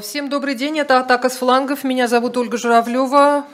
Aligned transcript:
Всем 0.00 0.28
добрый 0.28 0.56
день, 0.56 0.76
это 0.80 0.98
«Атака 0.98 1.28
с 1.30 1.36
флангов». 1.36 1.84
Меня 1.84 2.08
зовут 2.08 2.36
Ольга 2.36 2.58
Журавлева. 2.58 3.44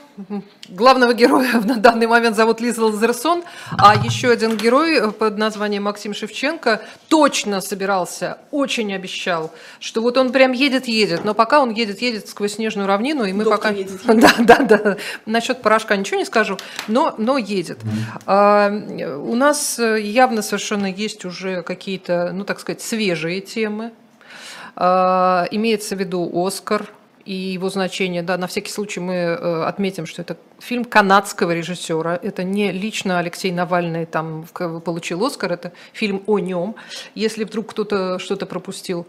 Главного 0.69 1.13
героя 1.13 1.61
на 1.63 1.75
данный 1.75 2.07
момент 2.07 2.35
зовут 2.35 2.59
Лиза 2.59 2.83
Лазерсон. 2.83 3.43
А 3.77 3.95
еще 3.95 4.31
один 4.31 4.57
герой 4.57 5.11
под 5.13 5.37
названием 5.37 5.83
Максим 5.83 6.15
Шевченко 6.15 6.81
точно 7.09 7.61
собирался, 7.61 8.39
очень 8.49 8.91
обещал, 8.95 9.53
что 9.79 10.01
вот 10.01 10.17
он 10.17 10.31
прям 10.31 10.51
едет-едет. 10.51 11.23
Но 11.23 11.35
пока 11.35 11.61
он 11.61 11.69
едет-едет 11.69 12.27
сквозь 12.27 12.55
снежную 12.55 12.87
равнину, 12.87 13.25
и 13.25 13.31
мы 13.31 13.43
Доктор 13.43 13.59
пока... 13.59 13.69
едет, 13.69 14.03
едет. 14.03 14.05
Да, 14.47 14.57
да, 14.57 14.63
да. 14.63 14.97
Насчет 15.27 15.61
порошка 15.61 15.95
ничего 15.95 16.17
не 16.17 16.25
скажу, 16.25 16.57
но, 16.87 17.13
но 17.19 17.37
едет. 17.37 17.79
А, 18.25 18.71
у 18.71 19.35
нас 19.35 19.77
явно 19.77 20.41
совершенно 20.41 20.87
есть 20.87 21.23
уже 21.23 21.61
какие-то, 21.61 22.31
ну 22.33 22.45
так 22.45 22.59
сказать, 22.59 22.81
свежие 22.81 23.41
темы. 23.41 23.91
А, 24.75 25.47
Имеется 25.51 25.95
в 25.95 25.99
виду 25.99 26.29
Оскар 26.33 26.89
и 27.25 27.33
его 27.33 27.69
значение. 27.69 28.21
Да, 28.21 28.37
на 28.37 28.47
всякий 28.47 28.71
случай 28.71 28.99
мы 28.99 29.13
э, 29.13 29.63
отметим, 29.63 30.05
что 30.05 30.21
это 30.21 30.37
фильм 30.59 30.85
канадского 30.85 31.51
режиссера. 31.51 32.19
Это 32.21 32.43
не 32.43 32.71
лично 32.71 33.19
Алексей 33.19 33.51
Навальный 33.51 34.05
там 34.05 34.45
получил 34.53 35.25
Оскар, 35.25 35.53
это 35.53 35.71
фильм 35.91 36.23
о 36.27 36.39
нем. 36.39 36.75
Если 37.15 37.43
вдруг 37.43 37.71
кто-то 37.71 38.19
что-то 38.19 38.45
пропустил. 38.45 39.07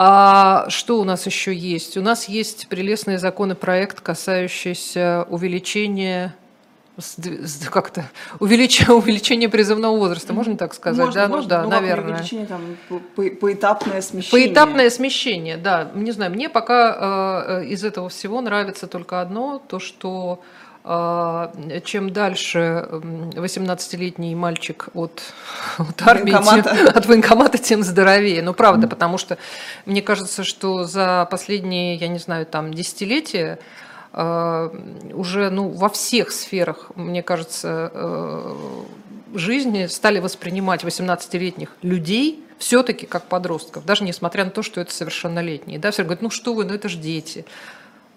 А 0.00 0.66
что 0.70 1.00
у 1.00 1.04
нас 1.04 1.26
еще 1.26 1.52
есть? 1.52 1.96
У 1.96 2.00
нас 2.00 2.28
есть 2.28 2.68
прелестный 2.68 3.16
законопроект, 3.16 4.00
касающийся 4.00 5.26
увеличения 5.28 6.36
как-то 7.70 8.04
увеличение, 8.40 8.92
увеличение 8.96 9.48
призывного 9.48 9.96
возраста, 9.96 10.32
можно 10.32 10.56
так 10.56 10.74
сказать? 10.74 11.06
Можно, 11.06 11.20
да, 11.22 11.28
можно. 11.28 11.42
ну 11.42 11.48
да, 11.48 11.62
Ну, 11.62 11.68
наверное. 11.70 12.14
увеличение, 12.14 12.46
там, 12.46 12.60
по- 12.88 12.98
по- 13.00 13.30
поэтапное 13.36 14.00
смещение. 14.02 14.46
Поэтапное 14.46 14.90
смещение, 14.90 15.56
да. 15.56 15.90
Не 15.94 16.12
знаю, 16.12 16.30
мне 16.32 16.48
пока 16.48 17.44
э, 17.48 17.62
э, 17.62 17.64
из 17.66 17.84
этого 17.84 18.08
всего 18.08 18.40
нравится 18.40 18.86
только 18.86 19.20
одно, 19.20 19.62
то, 19.68 19.78
что 19.78 20.40
э, 20.84 21.80
чем 21.84 22.12
дальше 22.12 22.58
м, 22.90 23.30
18-летний 23.30 24.34
мальчик 24.34 24.88
от, 24.94 25.22
от 25.78 26.02
армии, 26.02 26.32
Военкомата. 26.32 26.76
тем- 26.76 26.88
от 26.96 27.06
военкомата, 27.06 27.58
тем 27.58 27.82
здоровее. 27.82 28.42
Ну, 28.42 28.54
правда, 28.54 28.88
потому 28.88 29.18
что 29.18 29.38
мне 29.86 30.02
кажется, 30.02 30.42
что 30.44 30.84
за 30.84 31.26
последние, 31.30 31.94
я 31.96 32.08
не 32.08 32.18
знаю, 32.18 32.46
там, 32.46 32.72
десятилетия 32.74 33.58
уже 34.12 35.50
ну, 35.50 35.68
во 35.68 35.88
всех 35.88 36.30
сферах, 36.32 36.90
мне 36.96 37.22
кажется, 37.22 37.90
э, 37.92 38.54
жизни 39.34 39.86
стали 39.86 40.18
воспринимать 40.18 40.82
18-летних 40.84 41.76
людей 41.82 42.44
все-таки 42.58 43.06
как 43.06 43.24
подростков, 43.24 43.84
даже 43.84 44.04
несмотря 44.04 44.44
на 44.44 44.50
то, 44.50 44.62
что 44.62 44.80
это 44.80 44.92
совершеннолетние. 44.92 45.78
Да, 45.78 45.90
все 45.90 46.02
говорят, 46.02 46.22
ну 46.22 46.30
что 46.30 46.54
вы, 46.54 46.64
ну 46.64 46.74
это 46.74 46.88
же 46.88 46.98
дети. 46.98 47.44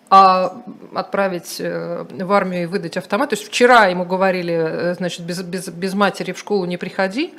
А 0.10 0.62
отправить 0.94 1.58
э, 1.60 2.06
в 2.10 2.34
армию 2.34 2.64
и 2.64 2.66
выдать 2.66 2.98
автомат. 2.98 3.30
То 3.30 3.36
есть 3.36 3.48
вчера 3.48 3.86
ему 3.86 4.04
говорили, 4.04 4.54
э, 4.54 4.94
значит, 4.96 5.26
без, 5.26 5.42
без, 5.42 5.70
без 5.70 5.94
матери 5.94 6.34
в 6.34 6.40
школу 6.40 6.66
не 6.66 6.78
приходи, 6.78 7.34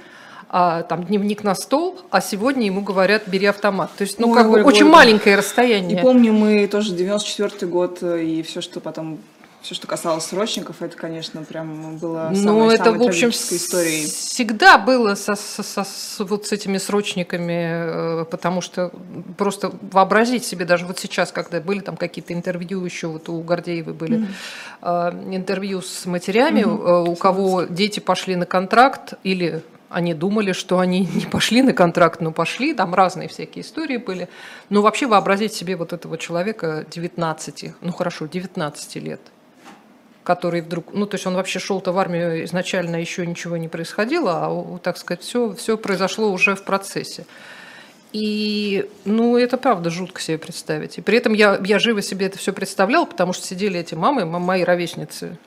а, 0.54 0.82
там 0.82 1.04
дневник 1.04 1.42
на 1.44 1.54
стол, 1.54 1.98
а 2.10 2.20
сегодня 2.20 2.66
ему 2.66 2.82
говорят, 2.82 3.22
бери 3.26 3.46
автомат. 3.46 3.90
То 3.96 4.02
есть, 4.02 4.18
ну, 4.20 4.28
Ой, 4.30 4.34
как 4.36 4.50
бы 4.50 4.56
ой, 4.58 4.62
очень 4.64 4.84
ой. 4.84 4.90
маленькое 4.90 5.34
И 5.34 5.38
расстояние. 5.38 6.02
помню, 6.02 6.32
мы 6.34 6.66
тоже 6.66 6.92
94 6.94 7.66
год, 7.70 7.98
э, 8.02 8.22
и 8.22 8.42
все, 8.42 8.60
что 8.60 8.80
потом, 8.80 9.18
все, 9.62 9.74
что 9.74 9.86
касалось 9.86 10.24
срочников, 10.26 10.82
это, 10.82 10.94
конечно, 10.96 11.42
прям 11.44 11.96
было 11.96 12.28
Ну, 12.32 12.36
самой, 12.36 12.74
это, 12.74 12.84
самой 12.84 12.98
в 12.98 13.02
общем, 13.08 13.30
историей. 13.30 14.04
всегда 14.06 14.76
было 14.76 15.14
со, 15.14 15.36
со- 15.36 15.62
со- 15.62 15.84
с, 15.84 16.16
вот 16.18 16.46
с 16.46 16.52
этими 16.52 16.76
срочниками, 16.78 18.22
э, 18.22 18.24
потому 18.30 18.60
что 18.60 18.90
просто 19.38 19.72
вообразить 19.90 20.44
себе, 20.44 20.66
даже 20.66 20.84
вот 20.84 20.98
сейчас, 20.98 21.32
когда 21.32 21.60
были 21.60 21.78
там 21.80 21.96
какие-то 21.96 22.34
интервью, 22.34 22.84
еще 22.84 23.06
вот 23.06 23.28
у 23.30 23.40
Гордеевой 23.40 23.94
были 23.94 24.26
э, 24.82 25.12
интервью 25.30 25.80
с 25.80 26.04
матерями, 26.04 26.60
э, 26.60 27.10
у 27.10 27.14
кого 27.14 27.62
дети 27.62 28.00
пошли 28.00 28.36
на 28.36 28.44
контракт 28.44 29.14
или 29.22 29.62
они 29.92 30.14
думали, 30.14 30.52
что 30.52 30.78
они 30.78 31.00
не 31.14 31.26
пошли 31.26 31.62
на 31.62 31.72
контракт, 31.72 32.20
но 32.20 32.32
пошли, 32.32 32.74
там 32.74 32.94
разные 32.94 33.28
всякие 33.28 33.62
истории 33.62 33.96
были. 33.96 34.28
Но 34.70 34.82
вообще 34.82 35.06
вообразить 35.06 35.52
себе 35.52 35.76
вот 35.76 35.92
этого 35.92 36.18
человека 36.18 36.84
19, 36.90 37.74
ну 37.80 37.92
хорошо, 37.92 38.26
19 38.26 38.96
лет, 38.96 39.20
который 40.24 40.60
вдруг, 40.60 40.92
ну 40.92 41.06
то 41.06 41.14
есть 41.16 41.26
он 41.26 41.34
вообще 41.34 41.58
шел-то 41.58 41.92
в 41.92 41.98
армию 41.98 42.44
изначально 42.44 42.96
еще 42.96 43.26
ничего 43.26 43.56
не 43.56 43.68
происходило, 43.68 44.46
а 44.46 44.78
так 44.78 44.96
сказать 44.96 45.22
все 45.22 45.54
все 45.54 45.76
произошло 45.76 46.30
уже 46.30 46.54
в 46.54 46.64
процессе. 46.64 47.26
И, 48.12 48.90
ну, 49.06 49.38
это 49.38 49.56
правда 49.56 49.88
жутко 49.88 50.20
себе 50.20 50.36
представить. 50.36 50.98
И 50.98 51.00
при 51.00 51.16
этом 51.16 51.32
я, 51.32 51.58
я 51.64 51.78
живо 51.78 52.02
себе 52.02 52.26
это 52.26 52.36
все 52.36 52.52
представляла, 52.52 53.06
потому 53.06 53.32
что 53.32 53.46
сидели 53.46 53.80
эти 53.80 53.94
мамы, 53.94 54.26
мои 54.26 54.64
ровесницы. 54.64 55.38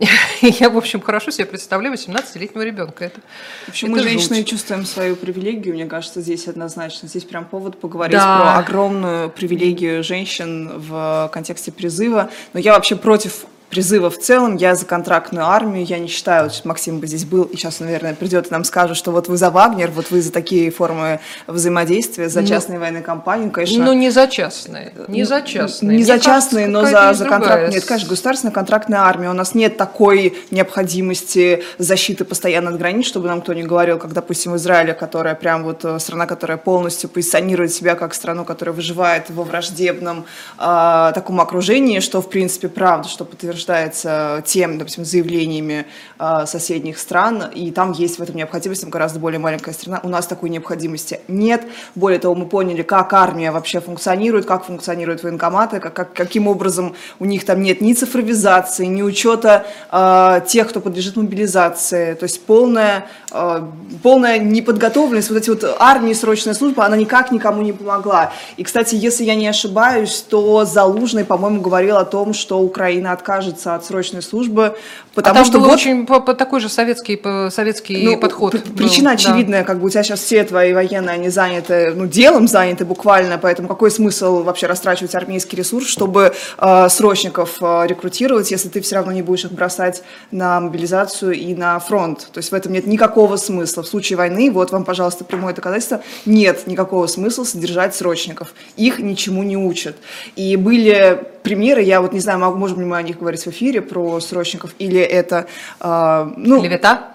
Я, 0.42 0.70
в 0.70 0.76
общем, 0.78 1.00
хорошо 1.00 1.30
себе 1.30 1.44
представляю 1.46 1.94
18-летнего 1.94 2.62
ребенка. 2.62 3.04
Это, 3.04 3.20
В 3.66 3.68
общем, 3.68 3.88
это 3.88 3.96
мы, 3.96 4.02
женщины, 4.02 4.36
жуть. 4.36 4.48
чувствуем 4.48 4.86
свою 4.86 5.14
привилегию, 5.16 5.74
мне 5.74 5.86
кажется, 5.86 6.20
здесь 6.22 6.48
однозначно. 6.48 7.08
Здесь 7.08 7.24
прям 7.24 7.44
повод 7.44 7.78
поговорить 7.78 8.16
Да. 8.16 8.40
про 8.40 8.58
огромную 8.58 9.30
привилегию 9.30 10.02
женщин 10.02 10.70
в 10.80 11.30
контексте 11.32 11.70
призыва. 11.72 12.30
Но 12.54 12.60
я 12.60 12.72
вообще 12.72 12.96
против 12.96 13.44
призыва 13.70 14.10
в 14.10 14.18
целом, 14.18 14.56
я 14.56 14.74
за 14.74 14.84
контрактную 14.84 15.46
армию, 15.46 15.84
я 15.84 15.98
не 15.98 16.08
считаю, 16.08 16.44
вот 16.44 16.64
Максим 16.64 16.98
бы 16.98 17.06
здесь 17.06 17.24
был, 17.24 17.44
и 17.44 17.56
сейчас, 17.56 17.80
наверное, 17.80 18.14
придет 18.14 18.48
и 18.48 18.50
нам 18.50 18.64
скажет, 18.64 18.96
что 18.96 19.12
вот 19.12 19.28
вы 19.28 19.36
за 19.36 19.50
Вагнер, 19.50 19.90
вот 19.90 20.10
вы 20.10 20.20
за 20.20 20.32
такие 20.32 20.70
формы 20.70 21.20
взаимодействия, 21.46 22.28
за 22.28 22.42
Ну, 22.42 22.46
частные 22.48 22.78
военные 22.78 23.02
компании, 23.02 23.48
конечно. 23.48 23.84
Ну, 23.84 23.92
не 23.92 24.10
за 24.10 24.26
частные. 24.26 24.92
Не 25.08 25.24
за 25.24 25.42
частные. 25.42 25.90
Не 25.90 25.96
Мне 25.96 26.04
за 26.04 26.12
кажется, 26.12 26.30
частные, 26.30 26.66
но 26.66 26.82
какая-то 26.82 27.14
за, 27.14 27.24
за 27.24 27.30
контракт. 27.30 27.72
Нет, 27.72 27.84
конечно, 27.84 28.08
государственная 28.08 28.52
контрактная 28.52 29.00
армия. 29.00 29.30
У 29.30 29.34
нас 29.34 29.54
нет 29.54 29.76
такой 29.76 30.36
необходимости 30.50 31.62
защиты 31.78 32.24
постоянно 32.24 32.70
от 32.70 32.78
границ, 32.78 33.06
чтобы 33.06 33.28
нам 33.28 33.40
кто 33.40 33.54
не 33.54 33.62
говорил, 33.62 33.98
как, 33.98 34.12
допустим, 34.12 34.52
в 34.52 34.56
Израиле, 34.56 34.94
которая 34.94 35.34
прям 35.36 35.62
вот 35.62 35.84
э, 35.84 35.98
страна, 36.00 36.26
которая 36.26 36.58
полностью 36.58 37.08
позиционирует 37.08 37.72
себя 37.72 37.94
как 37.94 38.14
страну, 38.14 38.44
которая 38.44 38.74
выживает 38.74 39.30
во 39.30 39.44
враждебном 39.44 40.24
э, 40.58 41.12
таком 41.14 41.40
окружении, 41.40 42.00
что, 42.00 42.20
в 42.20 42.28
принципе, 42.28 42.68
правда, 42.68 43.08
что 43.08 43.24
подтверждается 43.64 44.42
тем, 44.46 44.78
допустим, 44.78 45.04
заявлениями 45.04 45.86
э, 46.18 46.46
соседних 46.46 46.98
стран, 46.98 47.44
и 47.54 47.70
там 47.70 47.92
есть 47.92 48.18
в 48.18 48.22
этом 48.22 48.36
необходимость, 48.36 48.82
там 48.82 48.90
гораздо 48.90 49.18
более 49.18 49.38
маленькая 49.38 49.72
страна. 49.72 50.00
У 50.02 50.08
нас 50.08 50.26
такой 50.26 50.50
необходимости 50.50 51.20
нет. 51.28 51.64
Более 51.94 52.18
того, 52.18 52.34
мы 52.34 52.46
поняли, 52.46 52.82
как 52.82 53.12
армия 53.12 53.50
вообще 53.50 53.80
функционирует, 53.80 54.46
как 54.46 54.64
функционируют 54.64 55.22
военкоматы, 55.22 55.80
как, 55.80 55.94
как- 55.94 56.12
каким 56.12 56.48
образом 56.48 56.94
у 57.18 57.24
них 57.24 57.44
там 57.44 57.62
нет 57.62 57.80
ни 57.80 57.92
цифровизации, 57.92 58.86
ни 58.86 59.02
учета 59.02 59.66
э, 59.90 60.40
тех, 60.46 60.68
кто 60.68 60.80
подлежит 60.80 61.16
мобилизации. 61.16 62.14
То 62.14 62.24
есть 62.24 62.44
полная, 62.46 63.06
э, 63.32 63.62
полная 64.02 64.38
неподготовленность. 64.38 65.30
Вот 65.30 65.38
эти 65.38 65.50
вот 65.50 65.76
армии, 65.78 66.14
срочная 66.14 66.54
служба, 66.54 66.84
она 66.86 66.96
никак 66.96 67.30
никому 67.32 67.62
не 67.62 67.72
помогла. 67.72 68.32
И, 68.56 68.64
кстати, 68.64 68.94
если 68.94 69.24
я 69.24 69.34
не 69.34 69.48
ошибаюсь, 69.48 70.24
то 70.28 70.64
Залужный, 70.64 71.24
по-моему, 71.24 71.60
говорил 71.60 71.96
о 71.96 72.04
том, 72.04 72.32
что 72.34 72.60
Украина 72.60 73.12
откажется 73.50 73.74
от 73.74 73.84
срочной 73.84 74.22
службы, 74.22 74.76
потому 75.14 75.34
а 75.34 75.36
там 75.38 75.44
что 75.44 75.58
был 75.58 75.66
вот 75.66 75.74
очень 75.74 76.06
по- 76.06 76.20
по- 76.20 76.34
такой 76.34 76.60
же 76.60 76.68
советский, 76.68 77.16
по- 77.16 77.50
советский 77.50 78.02
ну, 78.04 78.18
подход. 78.18 78.52
был, 78.52 78.76
Причина 78.76 79.10
да. 79.10 79.14
очевидная, 79.14 79.64
как 79.64 79.78
бы 79.78 79.86
у 79.86 79.90
тебя 79.90 80.02
сейчас 80.02 80.20
все 80.20 80.44
твои 80.44 80.72
военные, 80.72 81.14
они 81.14 81.28
заняты, 81.28 81.92
ну, 81.94 82.06
делом 82.06 82.48
заняты 82.48 82.84
буквально, 82.84 83.38
поэтому 83.38 83.68
какой 83.68 83.90
смысл 83.90 84.42
вообще 84.42 84.66
растрачивать 84.66 85.14
армейский 85.14 85.56
ресурс, 85.56 85.86
чтобы 85.88 86.32
э, 86.58 86.88
срочников 86.88 87.58
э, 87.60 87.86
рекрутировать, 87.86 88.50
если 88.50 88.68
ты 88.68 88.80
все 88.80 88.96
равно 88.96 89.12
не 89.12 89.22
будешь 89.22 89.44
их 89.44 89.52
бросать 89.52 90.02
на 90.30 90.60
мобилизацию 90.60 91.32
и 91.32 91.54
на 91.54 91.78
фронт. 91.78 92.28
То 92.32 92.38
есть 92.38 92.52
в 92.52 92.54
этом 92.54 92.72
нет 92.72 92.86
никакого 92.86 93.36
смысла. 93.36 93.82
В 93.82 93.86
случае 93.86 94.16
войны, 94.16 94.50
вот 94.50 94.70
вам, 94.70 94.84
пожалуйста, 94.84 95.24
прямое 95.24 95.54
доказательство, 95.54 96.02
нет 96.26 96.66
никакого 96.66 97.06
смысла 97.06 97.44
содержать 97.44 97.94
срочников. 97.94 98.54
Их 98.76 98.98
ничему 98.98 99.42
не 99.42 99.56
учат. 99.56 99.96
И 100.36 100.56
были 100.56 101.20
примеры, 101.42 101.82
я 101.82 102.00
вот 102.00 102.12
не 102.12 102.20
знаю, 102.20 102.38
могу, 102.38 102.58
можем 102.58 102.80
ли 102.80 102.86
мы 102.86 102.96
о 102.96 103.02
них 103.02 103.18
говорить 103.18 103.39
в 103.46 103.48
эфире, 103.48 103.80
про 103.80 104.20
срочников, 104.20 104.70
или 104.78 105.00
это, 105.00 105.46
э, 105.80 106.30
ну, 106.36 106.60
Клевета? 106.60 107.08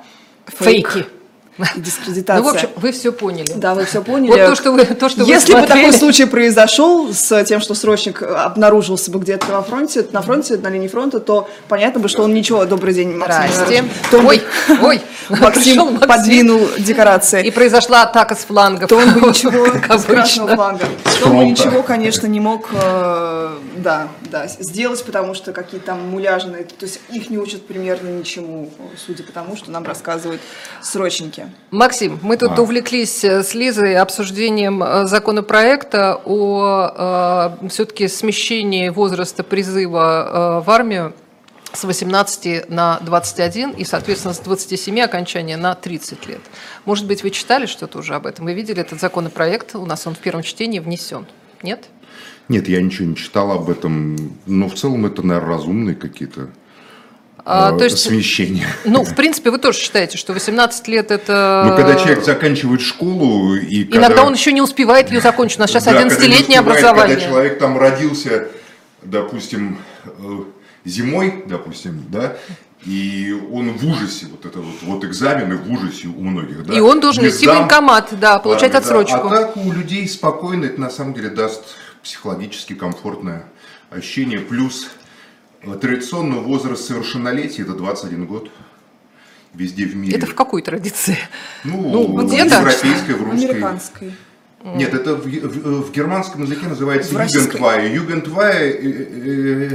Фейк. 0.48 0.90
Фейки. 0.92 1.08
и 1.76 1.80
дискредитация. 1.80 2.36
Ну, 2.44 2.52
в 2.52 2.54
общем, 2.54 2.70
вы 2.76 2.92
все 2.92 3.12
поняли. 3.12 3.52
Да, 3.56 3.74
вы 3.76 3.86
все 3.86 4.02
поняли. 4.04 4.30
Вот 4.30 4.46
то, 4.46 4.56
что 4.56 4.72
вы, 4.72 4.84
то, 4.86 5.10
что 5.10 5.24
вы 5.24 5.32
Если 5.32 5.54
бы 5.54 5.60
смотрели. 5.60 5.86
такой 5.86 5.98
случай 6.00 6.26
произошел 6.26 7.14
с 7.14 7.44
тем, 7.46 7.62
что 7.62 7.74
срочник 7.76 8.22
обнаружился 8.22 9.10
бы 9.10 9.20
где-то 9.20 9.52
на 9.52 9.62
фронте, 9.62 10.06
на 10.12 10.22
фронте, 10.22 10.58
на 10.58 10.68
линии 10.68 10.88
фронта, 10.90 11.20
то 11.20 11.50
понятно 11.68 12.02
бы, 12.02 12.10
что 12.10 12.24
он 12.24 12.34
ничего, 12.34 12.66
добрый 12.66 12.94
день, 12.94 13.16
Максим. 13.16 13.90
То 14.12 14.20
бы- 14.20 14.28
Ой, 14.28 14.42
ой. 14.82 15.02
Пришел 15.28 15.90
Максим 15.92 16.00
подвинул 16.00 16.62
декорации. 16.78 17.46
И 17.46 17.52
произошла 17.52 18.04
атака 18.04 18.36
с 18.36 18.40
флангов. 18.40 18.90
то 18.90 18.98
он 18.98 19.14
бы 19.14 19.22
ничего 19.22 19.68
как 19.82 20.00
с 20.00 20.04
красного 20.04 20.56
фланга. 20.56 20.86
То 21.20 21.30
он 21.30 21.38
бы 21.38 21.46
ничего, 21.46 21.82
конечно, 21.82 22.28
не 22.28 22.40
мог, 22.40 22.70
э, 22.74 23.58
да, 23.78 24.08
да, 24.30 24.48
сделать, 24.48 25.04
потому 25.04 25.34
что 25.34 25.54
какие-то 25.54 25.88
там 25.88 26.10
муляжные, 26.10 26.64
то 26.64 26.86
есть 26.86 27.00
их 27.12 27.30
не 27.30 27.38
учат 27.38 27.66
примерно 27.66 28.10
ничему, 28.10 28.70
судя 28.98 29.24
по 29.24 29.32
тому, 29.32 29.56
что 29.56 29.72
нам 29.72 29.84
рассказывают 29.84 30.42
срочники. 30.82 31.50
Максим, 31.72 32.20
мы 32.22 32.38
тут 32.38 32.58
а. 32.58 32.62
увлеклись 32.62 33.24
э, 33.24 33.44
с 33.44 33.54
Лизой 33.54 33.98
обсуждением 33.98 34.84
э, 34.84 35.06
законопроекта 35.06 36.22
о 36.26 37.58
э, 37.62 37.68
все-таки 37.70 38.08
смещении 38.08 38.90
возраста 38.90 39.44
призыва 39.44 40.62
э, 40.62 40.66
в 40.66 40.70
армию 40.70 41.14
с 41.76 41.84
18 41.84 42.70
на 42.70 43.00
21 43.02 43.72
и, 43.72 43.84
соответственно, 43.84 44.34
с 44.34 44.40
27 44.40 45.00
окончания 45.02 45.58
на 45.58 45.76
30 45.76 46.26
лет. 46.28 46.42
Может 46.86 47.06
быть, 47.06 47.24
вы 47.24 47.30
читали 47.32 47.66
что-то 47.66 48.00
уже 48.00 48.16
об 48.16 48.26
этом? 48.26 48.46
Вы 48.46 48.54
видели 48.54 48.82
этот 48.82 49.00
законопроект? 49.00 49.76
У 49.76 49.86
нас 49.86 50.08
он 50.08 50.16
в 50.16 50.20
первом 50.20 50.44
чтении 50.44 50.80
внесен. 50.80 51.26
Нет? 51.66 51.86
Нет, 52.48 52.70
я 52.70 52.80
ничего 52.80 53.08
не 53.10 53.16
читал 53.16 53.52
об 53.52 53.70
этом. 53.72 54.38
Но 54.46 54.70
в 54.70 54.76
целом 54.76 55.08
это, 55.08 55.24
наверное, 55.24 55.50
разумные 55.50 55.96
какие-то 55.96 56.50
а, 57.44 57.78
то 57.78 57.84
есть, 57.84 58.00
смещения. 58.00 58.68
Ну, 58.86 59.04
в 59.04 59.16
принципе, 59.16 59.50
вы 59.50 59.58
тоже 59.58 59.80
считаете, 59.80 60.18
что 60.18 60.34
18 60.34 60.88
лет 60.88 61.10
это... 61.10 61.66
Ну, 61.68 61.76
когда 61.76 61.96
человек 61.96 62.24
заканчивает 62.24 62.82
школу 62.82 63.56
и... 63.56 63.84
Иногда 63.84 64.08
когда... 64.08 64.24
он 64.26 64.34
еще 64.34 64.52
не 64.52 64.62
успевает 64.62 65.12
ее 65.12 65.22
закончить. 65.22 65.58
У 65.58 65.62
нас 65.62 65.72
сейчас 65.72 65.86
да, 65.86 66.04
11-летнее 66.04 66.60
образование. 66.60 67.16
Когда 67.16 67.30
человек 67.30 67.60
там 67.60 67.78
родился, 67.80 68.48
допустим, 69.02 69.80
э, 70.06 70.44
зимой, 70.86 71.44
допустим, 71.48 72.06
да, 72.10 72.38
и 72.86 73.34
он 73.52 73.72
в 73.74 73.86
ужасе, 73.86 74.28
вот 74.28 74.46
это 74.46 74.60
вот, 74.60 74.76
вот 74.84 75.04
экзамены 75.04 75.58
в 75.58 75.72
ужасе 75.72 76.08
у 76.08 76.22
многих, 76.22 76.66
да. 76.66 76.74
И 76.74 76.80
он 76.80 77.00
должен 77.00 77.28
идти 77.28 77.48
в 77.48 77.50
военкомат, 77.50 78.10
да, 78.20 78.38
получать 78.38 78.74
да, 78.74 78.78
отсрочку. 78.78 79.28
Да. 79.28 79.28
А 79.28 79.30
так 79.30 79.58
у 79.58 79.72
людей 79.72 80.08
спокойно, 80.08 80.66
это 80.66 80.80
на 80.80 80.92
самом 80.92 81.16
деле 81.16 81.30
даст 81.30 81.64
психологически 82.04 82.74
комфортное 82.76 83.46
ощущение, 83.90 84.40
плюс 84.40 84.88
традиционный 85.82 86.40
возраст 86.40 86.86
совершеннолетия 86.86 87.64
это 87.64 87.74
21 87.74 88.28
год 88.28 88.52
везде 89.56 89.86
в 89.86 89.96
мире. 89.96 90.18
Это 90.18 90.28
в 90.28 90.36
какой 90.36 90.62
традиции? 90.62 91.18
Ну, 91.64 91.90
ну 91.90 92.28
где-то. 92.28 92.62
В 92.62 92.68
европейской, 92.68 93.12
в 93.14 93.24
русской. 93.24 93.50
Американской. 93.50 94.14
Нет, 94.64 94.94
это 94.94 95.16
в, 95.16 95.26
в, 95.26 95.90
в 95.90 95.92
германском 95.92 96.44
языке 96.44 96.68
называется 96.68 97.14
Югентвай. 97.14 97.94
Югентвай 97.94 98.70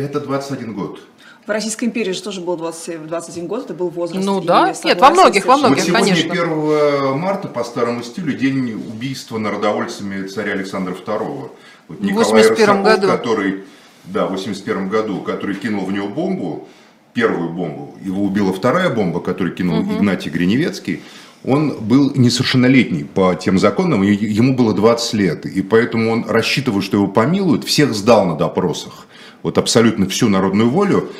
это 0.04 0.20
21 0.20 0.74
год. 0.74 1.00
В 1.46 1.50
Российской 1.50 1.86
империи 1.86 2.12
же 2.12 2.22
тоже 2.22 2.40
был 2.40 2.56
20, 2.56 3.06
21 3.06 3.48
год, 3.48 3.64
это 3.64 3.74
был 3.74 3.88
возраст. 3.88 4.24
Ну 4.24 4.40
да, 4.40 4.74
нет, 4.84 5.00
во 5.00 5.10
многих, 5.10 5.46
во 5.46 5.56
многих, 5.56 5.84
вот 5.86 5.92
конечно. 5.92 6.32
1 6.32 7.18
марта 7.18 7.48
по 7.48 7.64
старому 7.64 8.02
стилю 8.02 8.32
день 8.34 8.72
убийства 8.72 9.38
народовольцами 9.38 10.26
царя 10.26 10.52
Александра 10.52 10.94
II. 10.94 11.50
Вот 11.88 12.00
Николай 12.00 12.24
в 12.24 12.50
81 12.50 12.82
году. 12.82 13.06
который, 13.08 13.64
да, 14.04 14.26
в 14.26 14.32
81 14.32 14.88
году, 14.88 15.20
который 15.22 15.56
кинул 15.56 15.86
в 15.86 15.92
него 15.92 16.08
бомбу, 16.08 16.68
первую 17.14 17.50
бомбу, 17.50 17.96
его 18.04 18.22
убила 18.22 18.52
вторая 18.52 18.90
бомба, 18.90 19.20
которую 19.20 19.54
кинул 19.54 19.80
угу. 19.80 19.94
Игнатий 19.94 20.30
Гриневецкий 20.30 21.02
он 21.44 21.78
был 21.80 22.12
несовершеннолетний 22.14 23.04
по 23.04 23.34
тем 23.34 23.58
законам, 23.58 24.02
ему 24.02 24.54
было 24.54 24.74
20 24.74 25.14
лет, 25.14 25.46
и 25.46 25.62
поэтому 25.62 26.10
он, 26.10 26.26
рассчитывая, 26.28 26.82
что 26.82 26.98
его 26.98 27.06
помилуют, 27.06 27.64
всех 27.64 27.94
сдал 27.94 28.26
на 28.26 28.36
допросах, 28.36 29.06
вот 29.42 29.58
абсолютно 29.58 30.08
всю 30.08 30.28
народную 30.28 30.70
волю, 30.70 31.10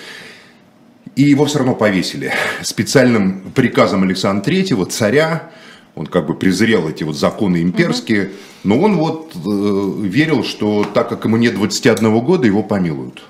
и 1.16 1.22
его 1.22 1.44
все 1.46 1.58
равно 1.58 1.74
повесили. 1.74 2.32
Специальным 2.62 3.52
приказом 3.54 4.02
Александра 4.02 4.44
Третьего, 4.44 4.86
царя, 4.86 5.50
он 5.94 6.06
как 6.06 6.26
бы 6.26 6.34
презрел 6.34 6.88
эти 6.88 7.04
вот 7.04 7.16
законы 7.16 7.62
имперские, 7.62 8.24
угу. 8.24 8.32
но 8.64 8.78
он 8.80 8.96
вот 8.96 9.32
э, 9.34 10.06
верил, 10.06 10.44
что 10.44 10.84
так 10.94 11.08
как 11.08 11.24
ему 11.24 11.36
нет 11.36 11.54
21 11.54 12.20
года, 12.20 12.46
его 12.46 12.62
помилуют. 12.62 13.22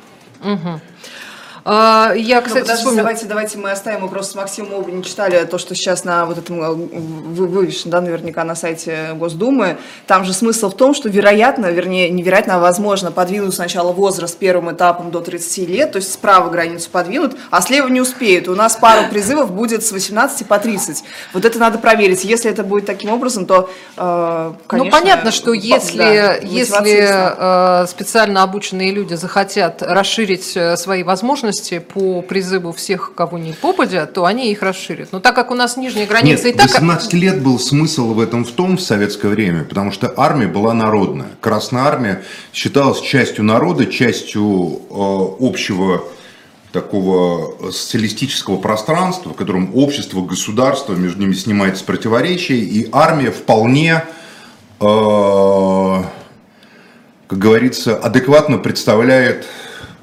Угу. 0.45 0.81
А, 1.65 2.13
я, 2.17 2.41
кстати, 2.41 2.63
подожди, 2.63 2.79
вспомнила... 2.79 3.03
давайте, 3.03 3.27
давайте 3.27 3.59
мы 3.59 3.71
оставим, 3.71 4.03
мы 4.03 4.09
просто 4.09 4.33
с 4.33 4.35
Максимом 4.35 4.75
оба 4.75 4.91
не 4.91 5.03
читали 5.03 5.45
то, 5.45 5.59
что 5.59 5.75
сейчас 5.75 6.05
на 6.05 6.25
вот 6.25 6.39
этом 6.39 6.63
э, 6.63 6.73
вывешено, 6.73 7.93
да, 7.93 8.01
наверняка 8.01 8.45
на 8.45 8.55
сайте 8.55 9.11
Госдумы. 9.15 9.77
Там 10.07 10.25
же 10.25 10.33
смысл 10.33 10.71
в 10.71 10.75
том, 10.75 10.95
что 10.95 11.09
вероятно, 11.09 11.67
вернее, 11.67 12.09
невероятно, 12.09 12.57
а 12.57 12.59
возможно, 12.61 13.13
подвинут 13.13 13.55
сначала 13.55 13.93
возраст 13.93 14.39
первым 14.39 14.73
этапом 14.73 15.11
до 15.11 15.21
30 15.21 15.69
лет, 15.69 15.93
то 15.93 15.97
есть 15.97 16.13
справа 16.13 16.49
границу 16.49 16.89
подвинут, 16.91 17.37
а 17.51 17.61
слева 17.61 17.89
не 17.89 18.01
успеют. 18.01 18.49
У 18.49 18.55
нас 18.55 18.77
пару 18.77 19.09
призывов 19.11 19.53
будет 19.53 19.85
с 19.85 19.93
18 19.93 20.47
по 20.47 20.59
30. 20.59 21.05
Вот 21.35 21.45
это 21.45 21.59
надо 21.59 21.79
проверить. 21.79 22.25
Если 22.25 22.51
это 22.51 22.65
будет 22.65 22.87
таким 22.87 23.11
образом, 23.11 23.45
то, 23.45 23.71
э, 23.97 24.53
конечно... 24.67 24.85
Ну, 24.85 24.91
понятно, 24.91 25.31
что 25.31 25.53
если, 25.53 25.99
да, 25.99 26.35
если 26.37 27.83
э, 27.83 27.87
специально 27.87 28.43
обученные 28.43 28.93
люди 28.93 29.15
захотят 29.15 29.83
расширить 29.83 30.57
свои 30.77 31.03
возможности, 31.03 31.50
возможности 31.51 31.79
по 31.79 32.23
призыву 32.23 32.73
всех, 32.73 33.13
кого 33.15 33.39
не 33.39 33.53
попадя, 33.53 34.07
то 34.07 34.25
они 34.25 34.51
их 34.51 34.63
расширят. 34.63 35.13
Но 35.13 35.21
так 35.21 35.35
как 35.35 35.51
у 35.51 35.55
нас 35.55 35.77
нижняя 35.77 36.07
граница 36.07 36.47
Нет, 36.47 36.55
и 36.55 36.59
так... 36.59 36.69
18 36.69 37.13
лет 37.15 37.43
был 37.43 37.59
смысл 37.59 38.15
в 38.15 38.21
этом 38.21 38.45
в 38.45 38.51
том 38.53 38.77
в 38.77 38.81
советское 38.81 39.29
время, 39.29 39.65
потому 39.65 39.93
что 39.93 40.13
армия 40.17 40.47
была 40.47 40.75
народная. 40.75 41.29
Красная 41.41 41.83
армия 41.83 42.23
считалась 42.53 43.01
частью 43.01 43.45
народа, 43.45 43.87
частью 43.87 44.81
э, 44.91 44.95
общего 45.41 46.05
такого 46.73 47.71
социалистического 47.73 48.57
пространства, 48.57 49.33
в 49.33 49.37
котором 49.37 49.75
общество, 49.75 50.21
государство, 50.23 50.95
между 50.95 51.21
ними 51.21 51.35
снимается 51.35 51.85
противоречие, 51.85 52.59
и 52.59 52.89
армия 52.93 53.33
вполне, 53.33 54.05
э, 54.81 56.05
как 57.27 57.39
говорится, 57.39 57.97
адекватно 57.97 58.59
представляет 58.59 59.47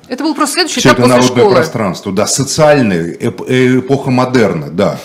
это 0.08 0.24
был 0.24 0.36
просто 0.36 0.56
следующий 0.56 0.80
Все 0.80 0.90
этап 0.90 1.00
это 1.00 1.08
народное 1.08 1.38
школы. 1.38 1.56
пространство, 1.56 2.12
да, 2.12 2.28
социальная 2.28 3.12
эп 3.12 3.42
эпоха 3.48 4.12
модерна, 4.12 4.70
да, 4.70 5.00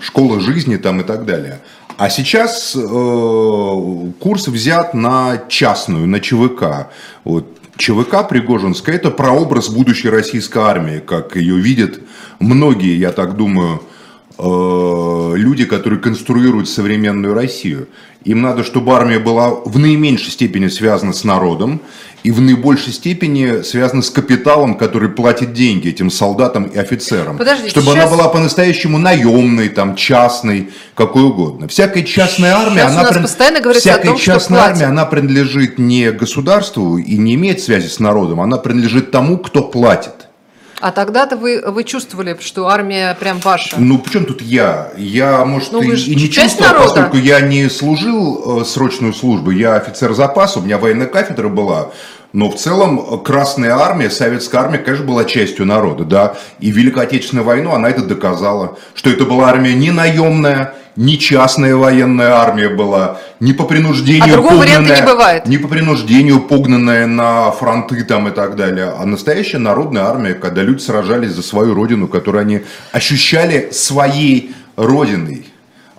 школа 0.00 0.40
жизни 0.40 0.76
там 0.76 1.00
и 1.00 1.04
так 1.04 1.24
далее. 1.24 1.60
А 1.96 2.10
сейчас 2.10 2.76
э, 2.76 4.12
курс 4.20 4.46
взят 4.46 4.94
на 4.94 5.42
частную, 5.48 6.06
на 6.06 6.20
ЧВК. 6.20 6.88
Вот. 7.24 7.46
ЧВК 7.76 8.28
Пригожинская– 8.28 8.94
это 8.96 9.10
прообраз 9.10 9.68
будущей 9.68 10.08
российской 10.08 10.58
армии, 10.58 11.00
как 11.00 11.36
ее 11.36 11.56
видят 11.56 12.00
многие, 12.40 12.96
я 12.96 13.12
так 13.12 13.36
думаю, 13.36 13.76
э, 13.76 13.97
люди, 14.38 15.64
которые 15.64 16.00
конструируют 16.00 16.68
современную 16.68 17.34
Россию. 17.34 17.88
Им 18.24 18.42
надо, 18.42 18.62
чтобы 18.62 18.94
армия 18.94 19.18
была 19.18 19.50
в 19.50 19.78
наименьшей 19.78 20.30
степени 20.30 20.68
связана 20.68 21.12
с 21.12 21.24
народом 21.24 21.80
и 22.24 22.30
в 22.30 22.40
наибольшей 22.40 22.92
степени 22.92 23.62
связана 23.62 24.02
с 24.02 24.10
капиталом, 24.10 24.76
который 24.76 25.08
платит 25.08 25.52
деньги 25.52 25.88
этим 25.88 26.10
солдатам 26.10 26.64
и 26.64 26.76
офицерам. 26.76 27.38
Подождите, 27.38 27.70
чтобы 27.70 27.86
сейчас... 27.86 28.04
она 28.04 28.08
была 28.08 28.28
по-настоящему 28.28 28.98
наемной, 28.98 29.68
там, 29.68 29.96
частной, 29.96 30.70
какой 30.94 31.22
угодно. 31.22 31.68
Всякая 31.68 32.02
частная 32.02 32.54
армия, 32.54 32.82
она, 32.82 33.04
прин... 33.04 33.26
Всякая 33.74 34.08
том, 34.08 34.18
частная 34.18 34.60
армия, 34.60 34.86
она 34.86 35.06
принадлежит 35.06 35.78
не 35.78 36.10
государству 36.10 36.98
и 36.98 37.16
не 37.16 37.34
имеет 37.34 37.60
связи 37.60 37.88
с 37.88 37.98
народом, 37.98 38.40
она 38.40 38.58
принадлежит 38.58 39.10
тому, 39.10 39.38
кто 39.38 39.62
платит. 39.62 40.27
А 40.80 40.92
тогда-то 40.92 41.36
вы, 41.36 41.62
вы 41.66 41.84
чувствовали, 41.84 42.36
что 42.40 42.68
армия 42.68 43.16
прям 43.18 43.38
ваша? 43.40 43.76
Ну, 43.78 43.98
причем 43.98 44.26
тут 44.26 44.40
я? 44.40 44.92
Я, 44.96 45.44
может, 45.44 45.72
ну, 45.72 45.82
и, 45.82 45.96
и 45.96 46.14
не 46.14 46.30
чувствовал, 46.30 46.72
народа. 46.72 46.84
поскольку 46.84 47.16
я 47.16 47.40
не 47.40 47.68
служил 47.68 48.60
э, 48.60 48.64
срочную 48.64 49.12
службу, 49.12 49.50
я 49.50 49.74
офицер 49.74 50.14
запаса, 50.14 50.60
у 50.60 50.62
меня 50.62 50.78
военная 50.78 51.08
кафедра 51.08 51.48
была, 51.48 51.90
но 52.32 52.50
в 52.50 52.56
целом 52.56 53.20
Красная 53.22 53.74
Армия, 53.74 54.10
Советская 54.10 54.62
Армия, 54.62 54.78
конечно, 54.78 55.06
была 55.06 55.24
частью 55.24 55.66
народа, 55.66 56.04
да, 56.04 56.34
и 56.60 56.70
Великой 56.70 57.04
Отечественной 57.04 57.42
войну 57.42 57.72
она 57.72 57.88
это 57.88 58.02
доказала, 58.02 58.78
что 58.94 59.10
это 59.10 59.24
была 59.24 59.48
армия 59.48 59.74
не 59.74 59.90
наемная, 59.90 60.74
не 60.98 61.16
частная 61.16 61.76
военная 61.76 62.32
армия 62.32 62.68
была, 62.68 63.20
не 63.38 63.52
по 63.52 63.64
принуждению 63.64 64.24
а 64.24 64.32
другого 64.32 64.64
погнанная, 64.64 65.00
не 65.00 65.06
бывает. 65.06 65.46
не 65.46 65.58
по 65.58 65.68
принуждению 65.68 66.40
погнанная 66.40 67.06
на 67.06 67.52
фронты 67.52 68.02
там 68.02 68.26
и 68.26 68.32
так 68.32 68.56
далее, 68.56 68.92
а 68.98 69.06
настоящая 69.06 69.58
народная 69.58 70.02
армия, 70.02 70.34
когда 70.34 70.62
люди 70.62 70.80
сражались 70.80 71.30
за 71.30 71.42
свою 71.42 71.72
родину, 71.72 72.08
которую 72.08 72.42
они 72.42 72.62
ощущали 72.90 73.68
своей 73.70 74.56
родиной, 74.74 75.46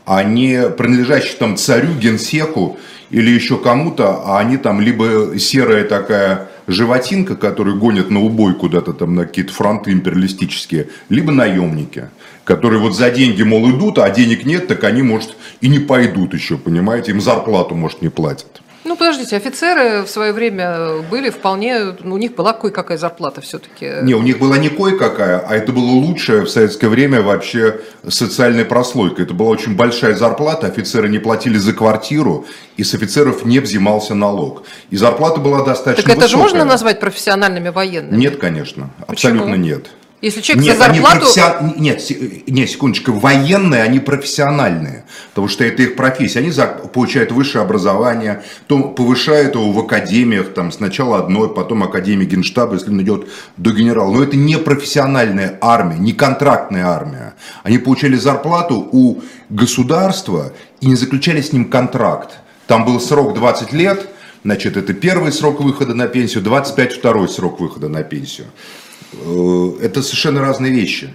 а 0.06 0.22
не 0.24 0.70
принадлежащей 0.70 1.38
там 1.40 1.56
царю, 1.56 1.94
генсеку 1.94 2.78
или 3.10 3.30
еще 3.32 3.58
кому-то, 3.58 4.22
а 4.26 4.40
они 4.40 4.58
там 4.58 4.82
либо 4.82 5.40
серая 5.40 5.86
такая 5.86 6.50
животинка, 6.72 7.36
которую 7.36 7.78
гонят 7.78 8.10
на 8.10 8.22
убой 8.22 8.54
куда-то 8.54 8.94
там 8.94 9.16
на 9.16 9.26
какие-то 9.26 9.54
фронты 9.54 9.92
империалистические, 9.92 10.88
либо 11.10 11.32
наемники 11.32 12.10
которые 12.50 12.82
вот 12.82 12.96
за 12.96 13.12
деньги, 13.12 13.44
мол, 13.44 13.70
идут, 13.70 14.00
а 14.00 14.10
денег 14.10 14.44
нет, 14.44 14.68
так 14.68 14.84
они, 14.84 15.04
может, 15.04 15.36
и 15.62 15.68
не 15.68 15.78
пойдут 15.78 16.34
еще, 16.34 16.58
понимаете, 16.58 17.12
им 17.12 17.22
зарплату, 17.22 17.76
может, 17.76 18.02
не 18.02 18.10
платят. 18.10 18.64
Ну, 18.90 18.96
подождите, 18.96 19.38
офицеры 19.38 20.02
в 20.02 20.10
свое 20.10 20.34
время 20.34 21.04
были 21.12 21.30
вполне, 21.30 21.96
ну, 22.04 22.16
у 22.16 22.18
них 22.18 22.34
была 22.34 22.54
кое-какая 22.54 22.98
зарплата 22.98 23.40
все-таки. 23.40 23.98
Не, 24.02 24.16
у 24.16 24.24
них 24.24 24.40
была 24.40 24.58
не 24.58 24.70
кое-какая, 24.70 25.38
а 25.38 25.56
это 25.56 25.72
было 25.72 25.92
лучшее 25.92 26.42
в 26.42 26.50
советское 26.50 26.88
время 26.88 27.22
вообще 27.22 27.82
социальная 28.08 28.66
прослойка. 28.66 29.22
Это 29.22 29.36
была 29.36 29.50
очень 29.50 29.76
большая 29.76 30.16
зарплата, 30.16 30.66
офицеры 30.66 31.08
не 31.08 31.20
платили 31.20 31.60
за 31.60 31.74
квартиру, 31.74 32.48
и 32.78 32.84
с 32.84 32.96
офицеров 32.96 33.46
не 33.46 33.60
взимался 33.60 34.16
налог. 34.16 34.64
И 34.90 34.98
зарплата 34.98 35.40
была 35.40 35.64
достаточно 35.64 36.02
Так 36.02 36.12
это 36.12 36.22
высокая. 36.26 36.28
же 36.30 36.38
можно 36.38 36.66
назвать 36.66 37.00
профессиональными 37.00 37.70
военными? 37.70 38.20
Нет, 38.20 38.38
конечно, 38.38 38.90
абсолютно 39.06 39.52
Почему? 39.52 39.66
нет. 39.66 39.86
Если 40.22 40.42
человек 40.42 40.66
нет, 40.66 40.78
за 40.78 40.84
зарплату... 40.84 41.20
Професси... 41.20 41.80
Нет, 41.80 42.48
нет, 42.48 42.70
секундочку, 42.70 43.14
военные, 43.14 43.84
они 43.84 44.00
профессиональные, 44.00 45.06
потому 45.30 45.48
что 45.48 45.64
это 45.64 45.84
их 45.84 45.96
профессия. 45.96 46.40
Они 46.40 46.52
за... 46.52 46.68
получают 46.68 47.32
высшее 47.32 47.64
образование, 47.64 48.44
то 48.68 48.84
повышают 48.84 49.56
его 49.56 49.72
в 49.72 49.80
академиях, 49.80 50.54
там 50.54 50.74
сначала 50.74 51.20
одной, 51.20 51.54
потом 51.54 51.84
академии 51.84 52.26
генштаба, 52.26 52.74
если 52.74 52.90
он 52.90 53.02
идет 53.02 53.30
до 53.56 53.72
генерала. 53.72 54.12
Но 54.12 54.22
это 54.22 54.36
не 54.36 54.58
профессиональная 54.58 55.58
армия, 55.62 55.98
не 55.98 56.12
контрактная 56.12 56.88
армия. 56.88 57.34
Они 57.64 57.78
получали 57.78 58.16
зарплату 58.16 58.90
у 58.92 59.22
государства 59.50 60.52
и 60.82 60.88
не 60.88 60.96
заключали 60.96 61.42
с 61.42 61.54
ним 61.54 61.70
контракт. 61.70 62.40
Там 62.68 62.84
был 62.84 63.00
срок 63.00 63.36
20 63.36 63.72
лет, 63.72 64.10
значит, 64.44 64.76
это 64.76 64.94
первый 64.94 65.32
срок 65.32 65.62
выхода 65.62 65.94
на 65.94 66.08
пенсию, 66.08 66.44
25 66.44 66.94
второй 66.98 67.30
срок 67.30 67.62
выхода 67.62 67.88
на 67.88 68.04
пенсию. 68.04 68.48
Э, 69.14 69.72
это 69.82 70.02
совершенно 70.02 70.42
разные 70.42 70.72
вещи. 70.72 71.14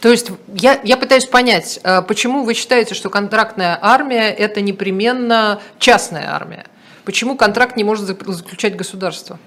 То 0.00 0.08
есть 0.08 0.30
я, 0.54 0.80
я 0.82 0.96
пытаюсь 0.96 1.26
понять, 1.26 1.78
э, 1.82 2.02
почему 2.02 2.44
вы 2.44 2.54
считаете, 2.54 2.94
что 2.94 3.10
контрактная 3.10 3.78
армия– 3.80 4.30
это 4.38 4.60
непременно 4.60 5.60
частная 5.78 6.32
армия? 6.32 6.64
Почему 7.04 7.36
контракт 7.36 7.76
не 7.76 7.84
может 7.84 8.06
заключать 8.06 8.76
государство? 8.76 9.38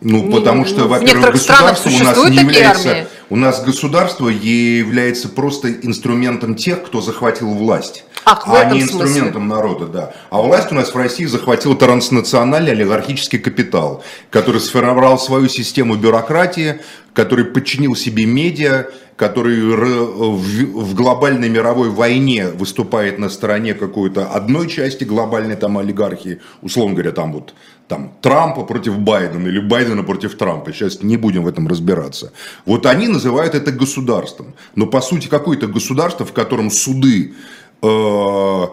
Ну, 0.00 0.32
потому 0.32 0.64
что, 0.64 0.88
во-первых, 0.88 1.32
государство 1.32 1.88
у 1.88 1.98
нас 1.98 2.16
не 2.28 2.36
является, 2.38 2.90
армии. 2.90 3.06
у 3.30 3.36
нас 3.36 3.62
государство 3.64 4.28
является 4.28 5.28
просто 5.28 5.72
инструментом 5.72 6.56
тех, 6.56 6.82
кто 6.84 7.00
захватил 7.00 7.52
власть. 7.54 8.04
Ах, 8.24 8.44
а 8.46 8.64
не 8.66 8.82
инструментом 8.82 9.42
смысле? 9.42 9.48
народа, 9.48 9.86
да. 9.86 10.14
А 10.30 10.40
власть 10.40 10.70
у 10.70 10.74
нас 10.74 10.94
в 10.94 10.96
России 10.96 11.24
захватил 11.24 11.76
транснациональный 11.76 12.72
олигархический 12.72 13.38
капитал, 13.38 14.02
который 14.30 14.60
сформировал 14.60 15.18
свою 15.18 15.48
систему 15.48 15.96
бюрократии, 15.96 16.80
который 17.14 17.44
подчинил 17.44 17.96
себе 17.96 18.24
медиа, 18.24 18.86
который 19.16 19.60
в 19.60 20.94
глобальной 20.94 21.48
мировой 21.48 21.90
войне 21.90 22.48
выступает 22.48 23.18
на 23.18 23.28
стороне 23.28 23.74
какой-то 23.74 24.26
одной 24.26 24.68
части 24.68 25.04
глобальной 25.04 25.56
там 25.56 25.78
олигархии, 25.78 26.40
условно 26.60 26.94
говоря, 26.94 27.12
там 27.12 27.32
вот 27.32 27.54
там, 27.92 28.10
Трампа 28.22 28.64
против 28.64 28.98
Байдена 28.98 29.48
или 29.48 29.60
Байдена 29.60 30.02
против 30.02 30.34
Трампа, 30.36 30.72
сейчас 30.72 31.02
не 31.02 31.18
будем 31.18 31.42
в 31.42 31.46
этом 31.46 31.68
разбираться. 31.68 32.32
Вот 32.64 32.86
они 32.86 33.08
называют 33.08 33.54
это 33.54 33.70
государством. 33.70 34.54
Но 34.76 34.86
по 34.86 35.02
сути 35.02 35.28
какое-то 35.28 35.66
государство, 35.66 36.24
в 36.24 36.32
котором 36.32 36.70
суды 36.70 37.34
э, 37.82 38.66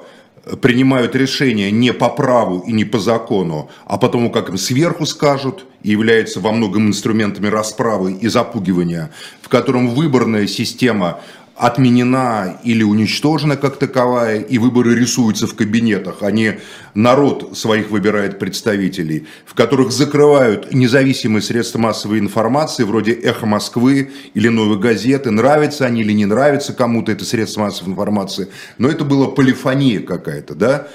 принимают 0.61 1.15
решения 1.15 1.69
не 1.69 1.91
по 1.91 2.07
праву 2.07 2.63
и 2.67 2.71
не 2.71 2.85
по 2.85 2.99
закону, 2.99 3.69
а 3.85 3.97
потому 3.97 4.31
как 4.31 4.49
им 4.49 4.57
сверху 4.57 5.05
скажут, 5.05 5.65
и 5.83 5.91
являются 5.91 6.39
во 6.39 6.51
многом 6.51 6.87
инструментами 6.87 7.47
расправы 7.47 8.13
и 8.13 8.29
запугивания, 8.29 9.09
в 9.41 9.49
котором 9.49 9.89
выборная 9.89 10.47
система 10.47 11.19
отменена 11.59 12.57
или 12.63 12.83
уничтожена 12.83 13.57
как 13.57 13.77
таковая, 13.77 14.39
и 14.39 14.57
выборы 14.57 14.95
рисуются 14.95 15.45
в 15.45 15.55
кабинетах, 15.55 16.19
а 16.21 16.31
не 16.31 16.61
народ 16.93 17.57
своих 17.57 17.89
выбирает 17.91 18.39
представителей, 18.39 19.27
в 19.45 19.55
которых 19.55 19.91
закрывают 19.91 20.73
независимые 20.73 21.41
средства 21.41 21.77
массовой 21.79 22.19
информации, 22.19 22.83
вроде 22.83 23.11
«Эхо 23.11 23.45
Москвы» 23.45 24.11
или 24.33 24.47
«Новой 24.47 24.79
газеты», 24.79 25.31
нравятся 25.31 25.85
они 25.85 26.01
или 26.01 26.13
не 26.13 26.25
нравятся 26.25 26.71
кому-то 26.71 27.11
это 27.11 27.25
средство 27.25 27.61
массовой 27.61 27.91
информации, 27.91 28.47
но 28.77 28.87
это 28.87 29.03
была 29.03 29.27
полифония 29.27 29.99
какая-то, 29.99 30.55
да, 30.55 30.87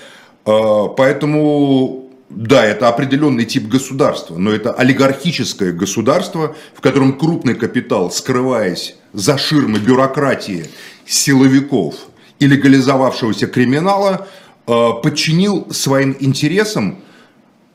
а, 0.47 0.89
поэтому 0.89 2.04
да, 2.35 2.65
это 2.65 2.89
определенный 2.89 3.45
тип 3.45 3.69
государства, 3.69 4.37
но 4.37 4.51
это 4.51 4.73
олигархическое 4.73 5.73
государство, 5.73 6.57
в 6.75 6.81
котором 6.81 7.17
крупный 7.17 7.55
капитал, 7.55 8.11
скрываясь 8.11 8.97
за 9.13 9.39
ширмы 9.39 9.79
бюрократии 9.79 10.67
силовиков 11.07 11.95
и 12.41 12.47
легализовавшегося 12.47 13.47
криминала, 13.47 14.27
э, 14.67 14.91
подчинил 15.03 15.69
своим 15.71 16.17
интересам 16.19 16.99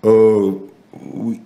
э, 0.04 0.54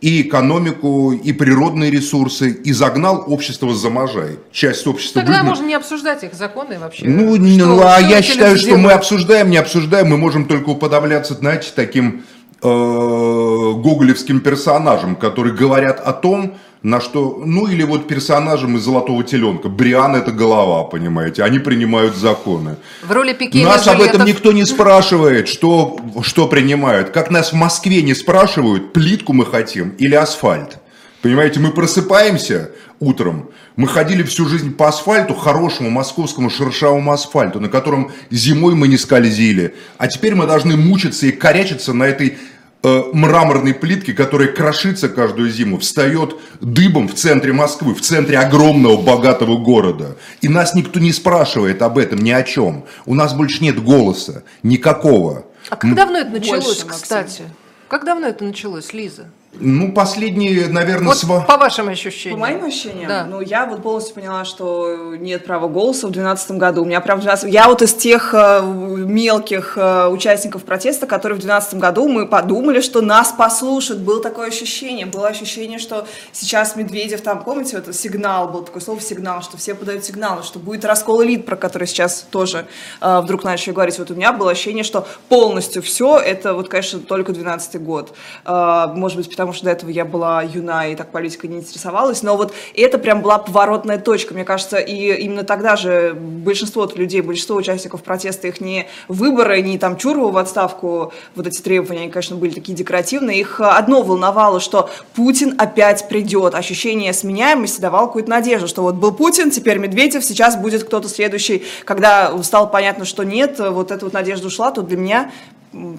и 0.01 0.21
экономику, 0.21 1.11
и 1.11 1.33
природные 1.33 1.91
ресурсы, 1.91 2.49
и 2.49 2.73
загнал 2.73 3.25
общество 3.27 3.75
за 3.75 3.89
можай. 3.91 4.39
Часть 4.51 4.87
общества... 4.87 5.21
Тогда 5.21 5.39
выгнал... 5.39 5.49
можно 5.49 5.67
не 5.67 5.75
обсуждать 5.75 6.23
их 6.23 6.33
законы 6.33 6.79
вообще. 6.79 7.05
Ну, 7.05 7.35
что, 7.35 7.65
ну 7.65 7.81
а 7.83 7.99
я 7.99 8.23
считаю, 8.23 8.57
что 8.57 8.77
мы 8.77 8.91
обсуждаем, 8.91 9.51
не 9.51 9.57
обсуждаем, 9.57 10.07
мы 10.07 10.17
можем 10.17 10.45
только 10.45 10.69
уподобляться, 10.69 11.35
знаете, 11.35 11.69
таким 11.75 12.23
гоголевским 12.63 14.39
персонажам, 14.39 15.15
которые 15.15 15.53
говорят 15.53 15.99
о 15.99 16.13
том, 16.13 16.55
на 16.83 16.99
что, 16.99 17.41
ну 17.45 17.67
или 17.67 17.83
вот 17.83 18.07
персонажам 18.07 18.75
из 18.75 18.81
«Золотого 18.81 19.23
теленка». 19.23 19.69
Бриан– 19.69 20.15
это 20.17 20.31
голова, 20.31 20.83
понимаете, 20.83 21.43
они 21.43 21.59
принимают 21.59 22.15
законы. 22.15 22.75
В 23.01 23.11
роли 23.11 23.33
Пикеля 23.33 23.65
Нас 23.65 23.87
об 23.87 24.01
этом 24.01 24.25
никто 24.25 24.51
не 24.51 24.65
спрашивает, 24.65 25.47
что, 25.47 25.97
что 26.21 26.47
принимают. 26.47 27.11
Как 27.11 27.31
нас 27.31 27.53
в 27.53 27.55
Москве 27.55 28.01
не 28.01 28.13
спрашивают, 28.13 28.91
плитку 28.91 29.31
мы 29.31 29.45
хотим 29.45 29.91
или 29.97 30.13
асфальт. 30.13 30.77
Понимаете, 31.21 31.61
мы 31.61 31.71
просыпаемся 31.71 32.71
утром, 32.99 33.49
мы 33.77 33.87
ходили 33.87 34.23
всю 34.23 34.45
жизнь 34.45 34.73
по 34.75 34.89
асфальту, 34.89 35.33
хорошему 35.33 35.89
московскому 35.89 36.49
шершавому 36.49 37.13
асфальту, 37.13 37.61
на 37.61 37.69
котором 37.69 38.11
зимой 38.29 38.75
мы 38.75 38.89
не 38.89 38.97
скользили. 38.97 39.73
А 39.97 40.07
теперь 40.07 40.35
мы 40.35 40.47
должны 40.47 40.75
мучиться 40.75 41.27
и 41.27 41.31
корячиться 41.31 41.93
на 41.93 42.03
этой 42.03 42.31
Э, 42.31 42.52
мраморной 42.83 43.73
плитки, 43.73 44.13
которая 44.13 44.49
крошится 44.49 45.07
каждую 45.09 45.49
зиму, 45.49 45.79
встает 45.79 46.35
дыбом 46.59 47.07
в 47.07 47.15
центре 47.15 47.53
Москвы, 47.53 47.95
в 47.95 48.01
центре 48.01 48.37
огромного 48.37 49.01
богатого 49.01 49.57
города. 49.57 50.17
И 50.41 50.49
нас 50.49 50.75
никто 50.75 50.99
не 50.99 51.13
спрашивает 51.13 51.81
об 51.81 51.97
этом 51.97 52.19
ни 52.19 52.31
о 52.31 52.43
чем. 52.43 52.85
У 53.05 53.15
нас 53.15 53.33
больше 53.33 53.63
нет 53.63 53.81
голоса, 53.81 54.43
никакого. 54.63 55.45
А 55.69 55.77
как 55.77 55.95
давно 55.95 56.17
это 56.19 56.31
началось, 56.31 56.65
Больше, 56.65 56.85
кстати? 56.87 57.43
Как 57.87 58.05
давно 58.05 58.27
это 58.27 58.43
началось, 58.43 58.91
Лиза? 58.93 59.27
Ну, 59.59 59.91
последние, 59.91 60.67
наверное, 60.67 61.09
вот 61.09 61.17
сва... 61.17 61.41
по 61.41 61.57
вашим 61.57 61.87
ощущениям. 61.87 62.39
По 62.39 62.47
моим 62.47 62.65
ощущениям? 62.65 63.07
Да. 63.07 63.25
Ну, 63.25 63.39
я 63.39 63.65
вот 63.67 63.83
полностью 63.83 64.15
поняла, 64.15 64.45
что 64.45 65.15
нет 65.15 65.45
права 65.45 65.67
голоса 65.67 66.07
в 66.07 66.11
2012 66.11 66.51
году. 66.51 66.81
У 66.81 66.85
меня 66.85 67.01
прям 67.01 67.19
12... 67.19 67.53
Я 67.53 67.67
вот 67.67 67.83
из 67.83 67.93
тех 67.93 68.33
э, 68.33 68.61
мелких 68.63 69.77
э, 69.77 70.07
участников 70.07 70.63
протеста, 70.63 71.05
которые 71.05 71.37
в 71.37 71.41
2012 71.41 71.75
году 71.75 72.07
мы 72.07 72.27
подумали, 72.27 72.81
что 72.81 73.01
нас 73.01 73.31
послушают. 73.31 74.01
Было 74.01 74.21
такое 74.23 74.47
ощущение. 74.47 75.05
Было 75.05 75.27
ощущение, 75.27 75.77
что 75.77 76.07
сейчас 76.31 76.75
Медведев 76.75 77.21
там, 77.21 77.43
помните, 77.43 77.77
это 77.77 77.93
сигнал, 77.93 78.49
был 78.49 78.63
такое 78.63 78.81
слово 78.81 79.01
сигнал, 79.01 79.43
что 79.43 79.57
все 79.57 79.75
подают 79.75 80.03
сигналы, 80.03 80.41
что 80.41 80.57
будет 80.57 80.83
раскол 80.83 81.23
элит, 81.23 81.45
про 81.45 81.57
который 81.57 81.87
сейчас 81.87 82.25
тоже 82.31 82.65
э, 83.01 83.19
вдруг 83.21 83.43
начали 83.43 83.73
говорить. 83.73 83.99
Вот 83.99 84.09
у 84.09 84.15
меня 84.15 84.33
было 84.33 84.51
ощущение, 84.51 84.83
что 84.83 85.07
полностью 85.29 85.83
все, 85.83 86.17
это 86.17 86.55
вот, 86.55 86.69
конечно, 86.69 86.99
только 86.99 87.33
2012 87.33 87.81
год. 87.83 88.15
Э, 88.45 88.87
может 88.95 89.17
быть, 89.17 89.29
потому 89.29 89.42
потому 89.43 89.55
что 89.55 89.65
до 89.65 89.71
этого 89.71 89.89
я 89.89 90.05
была 90.05 90.41
юна 90.41 90.87
и 90.87 90.95
так 90.95 91.11
политикой 91.11 91.47
не 91.47 91.57
интересовалась, 91.57 92.23
но 92.23 92.37
вот 92.37 92.53
это 92.73 92.97
прям 92.97 93.21
была 93.21 93.37
поворотная 93.37 93.99
точка, 93.99 94.33
мне 94.33 94.45
кажется, 94.45 94.77
и 94.77 95.13
именно 95.23 95.43
тогда 95.43 95.75
же 95.75 96.13
большинство 96.13 96.89
людей, 96.95 97.21
большинство 97.21 97.57
участников 97.57 98.03
протеста, 98.03 98.47
их 98.47 98.61
не 98.61 98.87
выборы, 99.07 99.61
не 99.61 99.77
там 99.77 99.97
Чурова 99.97 100.31
в 100.31 100.37
отставку, 100.37 101.13
вот 101.35 101.47
эти 101.47 101.61
требования, 101.61 102.03
они, 102.03 102.11
конечно, 102.11 102.35
были 102.35 102.51
такие 102.51 102.73
декоративные, 102.73 103.39
их 103.39 103.59
одно 103.59 104.01
волновало, 104.01 104.59
что 104.59 104.89
Путин 105.13 105.55
опять 105.57 106.07
придет, 106.07 106.55
ощущение 106.55 107.13
сменяемости 107.13 107.81
давало 107.81 108.07
какую-то 108.07 108.29
надежду, 108.29 108.67
что 108.67 108.81
вот 108.81 108.95
был 108.95 109.13
Путин, 109.13 109.51
теперь 109.51 109.77
Медведев, 109.77 110.23
сейчас 110.23 110.55
будет 110.55 110.85
кто-то 110.85 111.09
следующий, 111.09 111.63
когда 111.85 112.31
стало 112.43 112.67
понятно, 112.67 113.05
что 113.05 113.23
нет, 113.23 113.59
вот 113.59 113.91
эта 113.91 114.05
вот 114.05 114.13
надежда 114.13 114.47
ушла, 114.47 114.71
то 114.71 114.81
для 114.81 114.97
меня 114.97 115.31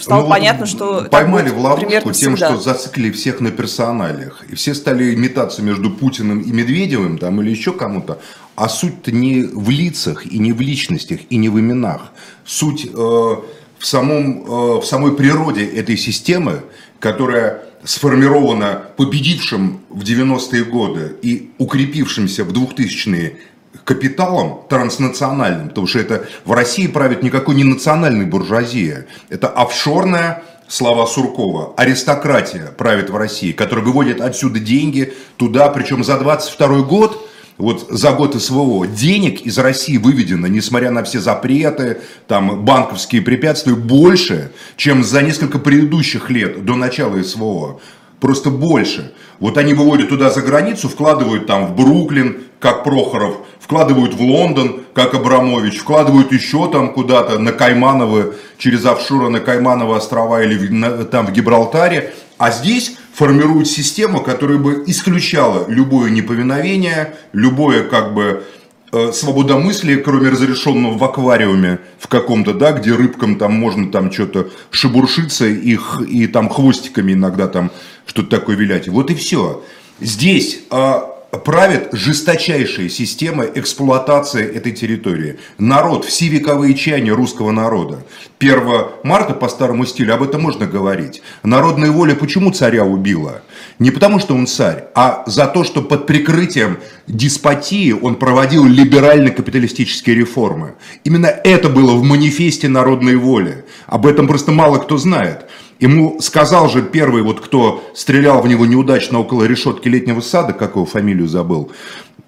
стало 0.01 0.23
ну, 0.23 0.29
понятно, 0.29 0.67
что... 0.67 1.05
Поймали 1.11 1.51
в 1.51 1.59
ловушку 1.59 2.13
тем, 2.13 2.37
всегда. 2.37 2.51
что 2.51 2.61
зациклили 2.61 3.11
всех 3.11 3.41
на 3.41 3.51
персоналиях. 3.51 4.45
И 4.49 4.55
все 4.55 4.75
стали 4.75 5.15
метаться 5.15 5.63
между 5.63 5.91
Путиным 5.91 6.41
и 6.41 6.53
Медведевым 6.53 7.19
там, 7.19 7.41
или 7.41 7.51
еще 7.51 7.73
кому-то. 7.73 8.21
А 8.57 8.69
суть-то 8.69 9.11
не 9.13 9.43
в 9.43 9.71
лицах, 9.71 10.27
и 10.27 10.39
не 10.39 10.53
в 10.53 10.61
личностях, 10.61 11.21
и 11.29 11.37
не 11.37 11.49
в 11.49 11.59
именах. 11.59 12.13
Суть 12.45 12.87
э, 12.87 12.97
в, 12.97 13.43
самом, 13.87 14.45
э, 14.45 14.81
в 14.81 14.85
самой 14.85 15.17
природе 15.17 15.65
этой 15.67 15.97
системы, 15.97 16.63
которая 17.01 17.63
сформирована 17.85 18.83
победившим 18.97 19.81
в 19.91 20.03
90-е 20.03 20.65
годы 20.65 21.17
и 21.23 21.51
укрепившимся 21.59 22.45
в 22.45 22.53
2000-е 22.53 23.37
капиталом 23.85 24.63
транснациональным, 24.69 25.69
потому 25.69 25.87
что 25.87 25.99
это 25.99 26.27
в 26.45 26.53
России 26.53 26.87
правит 26.87 27.23
никакой 27.23 27.55
не 27.55 27.65
национальной 27.65 28.25
буржуазия, 28.25 29.07
это 29.29 29.49
офшорная 29.49 30.43
слова 30.69 31.07
Суркова, 31.07 31.75
аристократия 31.77 32.73
правит 32.77 33.11
в 33.11 33.17
России, 33.17 33.53
которая 33.53 33.85
выводит 33.85 34.21
отсюда 34.21 34.59
деньги 34.59 35.13
туда, 35.37 35.69
причем 35.69 36.03
за 36.03 36.19
22 36.19 36.83
год, 36.83 37.29
вот 37.57 37.87
за 37.89 38.13
год 38.13 38.41
СВО, 38.43 38.87
денег 38.87 39.43
из 39.43 39.59
России 39.59 39.97
выведено, 39.97 40.49
несмотря 40.49 40.91
на 40.91 41.05
все 41.05 41.21
запреты, 41.21 42.01
там, 42.27 42.65
банковские 42.65 43.23
препятствия, 43.23 43.75
больше, 43.75 44.51
чем 44.77 45.05
за 45.05 45.23
несколько 45.23 45.59
предыдущих 45.59 46.31
лет 46.31 46.65
до 46.65 46.75
начала 46.75 47.23
СВО. 47.23 47.81
просто 48.19 48.51
больше. 48.51 49.13
Вот 49.41 49.59
они 49.59 49.75
выводят 49.75 50.09
туда 50.09 50.31
за 50.31 50.43
границу, 50.43 50.89
вкладывают 50.89 51.47
там 51.47 51.67
в 51.67 51.77
Бруклин, 51.77 52.45
как 52.61 52.85
Прохоров, 52.85 53.39
вкладывают 53.61 54.15
в 54.15 54.21
Лондон, 54.23 54.81
как 54.95 55.15
Абрамович, 55.15 55.79
вкладывают 55.79 56.33
еще 56.33 56.71
там 56.71 56.95
куда-то 56.95 57.39
на 57.39 57.53
Каймановы, 57.53 58.35
через 58.59 58.87
офшоры 58.87 59.29
на 59.29 59.41
Каймановы 59.41 59.97
острова 59.97 60.43
или 60.43 60.57
в, 60.57 60.73
на, 60.73 61.05
там 61.05 61.27
в 61.27 61.33
Гибралтаре. 61.33 62.15
А 62.39 62.51
здесь 62.51 62.97
формируют 63.13 63.69
систему, 63.69 64.21
которая 64.21 64.59
бы 64.59 64.85
исключала 64.87 65.69
любое 65.69 66.11
неповиновение, 66.11 67.15
любое 67.33 67.85
как 67.85 68.15
бы 68.15 68.45
свободомыслие, 69.13 69.99
кроме 69.99 70.31
разрешенного 70.31 70.97
в 70.97 71.05
аквариуме 71.05 71.81
в 71.99 72.09
каком-то, 72.09 72.55
да, 72.55 72.73
где 72.73 72.93
рыбкам 72.93 73.37
там 73.37 73.53
можно 73.53 73.91
там 73.91 74.13
что-то 74.13 74.49
шебуршиться 74.71 75.47
их 75.47 76.01
и 76.09 76.27
там 76.27 76.49
хвостиками 76.49 77.13
иногда 77.13 77.49
там 77.49 77.71
что-то 78.07 78.31
такое 78.31 78.57
вилять. 78.57 78.89
Вот 78.89 79.11
и 79.11 79.15
все. 79.15 79.63
Здесь 80.01 80.61
а, 80.71 81.14
правит 81.39 81.89
жесточайшая 81.93 82.89
система 82.89 83.45
эксплуатации 83.45 84.45
этой 84.45 84.73
территории. 84.73 85.39
Народ, 85.59 86.05
все 86.05 86.29
вековые 86.29 86.75
чаяния 86.75 87.15
русского 87.15 87.51
народа. 87.51 88.05
1 88.39 88.63
марта 89.03 89.35
по 89.35 89.49
старому 89.49 89.87
стилю, 89.87 90.15
об 90.15 90.23
этом 90.23 90.43
можно 90.43 90.67
говорить. 90.67 91.23
Народная 91.43 91.91
воля 91.91 92.15
почему 92.15 92.53
царя 92.53 92.85
убила? 92.85 93.43
Не 93.79 93.91
потому, 93.91 94.19
что 94.19 94.35
он 94.35 94.47
царь, 94.47 94.85
а 94.95 95.25
за 95.27 95.47
то, 95.47 95.65
что 95.65 95.83
под 95.83 96.07
прикрытием 96.07 96.79
деспотии 97.07 97.93
он 97.93 98.17
проводил 98.17 98.65
либерально-капиталистические 98.65 100.17
реформы. 100.17 100.75
Именно 101.05 101.27
это 101.27 101.69
было 101.69 101.95
в 101.95 102.03
манифесте 102.03 102.69
народной 102.69 103.17
воли. 103.17 103.65
Об 103.87 104.07
этом 104.07 104.29
просто 104.29 104.53
мало 104.53 104.79
кто 104.79 104.99
знает. 104.99 105.47
Ему 105.81 106.21
сказал 106.21 106.69
же 106.69 106.83
первый, 106.83 107.23
вот 107.23 107.41
кто 107.41 107.83
стрелял 107.95 108.41
в 108.41 108.49
него 108.49 108.65
неудачно 108.65 109.19
около 109.19 109.45
решетки 109.45 109.89
летнего 109.89 110.21
сада, 110.21 110.53
как 110.53 110.77
его 110.77 110.87
фамилию 110.87 111.29
забыл, 111.29 111.73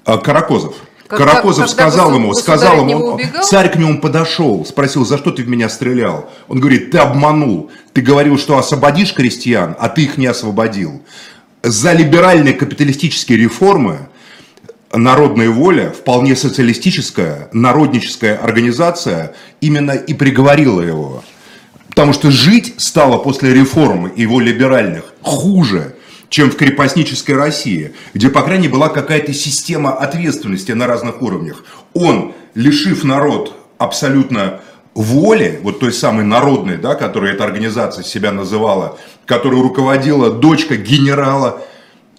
а, 0.04 0.18
Каракозов. 0.18 0.74
Когда, 1.06 1.26
Каракозов 1.26 1.66
когда 1.66 1.72
сказал 1.72 2.14
ему, 2.14 2.34
сказал 2.34 2.88
ему, 2.88 3.20
царь 3.42 3.70
к 3.70 3.76
нему 3.76 4.00
подошел, 4.00 4.64
спросил, 4.64 5.04
за 5.04 5.18
что 5.18 5.30
ты 5.30 5.44
в 5.44 5.48
меня 5.48 5.68
стрелял? 5.68 6.28
Он 6.48 6.58
говорит, 6.58 6.90
ты 6.90 6.98
обманул, 6.98 7.70
ты 7.92 8.00
говорил, 8.00 8.38
что 8.38 8.58
освободишь 8.58 9.14
крестьян, 9.14 9.76
а 9.78 9.88
ты 9.88 10.02
их 10.02 10.18
не 10.18 10.26
освободил. 10.26 11.02
За 11.62 11.92
либеральные 11.92 12.54
капиталистические 12.54 13.38
реформы 13.38 14.08
народная 14.92 15.50
воля, 15.50 15.90
вполне 15.90 16.34
социалистическая, 16.34 17.48
народническая 17.52 18.36
организация 18.36 19.34
именно 19.60 19.92
и 19.92 20.14
приговорила 20.14 20.80
его. 20.80 21.22
Потому 21.96 22.12
что 22.12 22.30
жить 22.30 22.74
стало 22.76 23.16
после 23.16 23.54
реформы 23.54 24.12
его 24.14 24.38
либеральных 24.38 25.14
хуже, 25.22 25.96
чем 26.28 26.50
в 26.50 26.56
крепостнической 26.56 27.34
России, 27.34 27.94
где, 28.12 28.28
по 28.28 28.42
крайней 28.42 28.64
мере, 28.64 28.74
была 28.74 28.90
какая-то 28.90 29.32
система 29.32 29.94
ответственности 29.94 30.72
на 30.72 30.86
разных 30.86 31.22
уровнях. 31.22 31.64
Он, 31.94 32.34
лишив 32.54 33.02
народ 33.02 33.54
абсолютно 33.78 34.60
воли, 34.94 35.58
вот 35.62 35.80
той 35.80 35.90
самой 35.90 36.26
народной, 36.26 36.76
да, 36.76 36.96
которую 36.96 37.32
эта 37.32 37.44
организация 37.44 38.04
себя 38.04 38.30
называла, 38.30 38.98
которую 39.24 39.62
руководила 39.62 40.30
дочка 40.30 40.76
генерала 40.76 41.62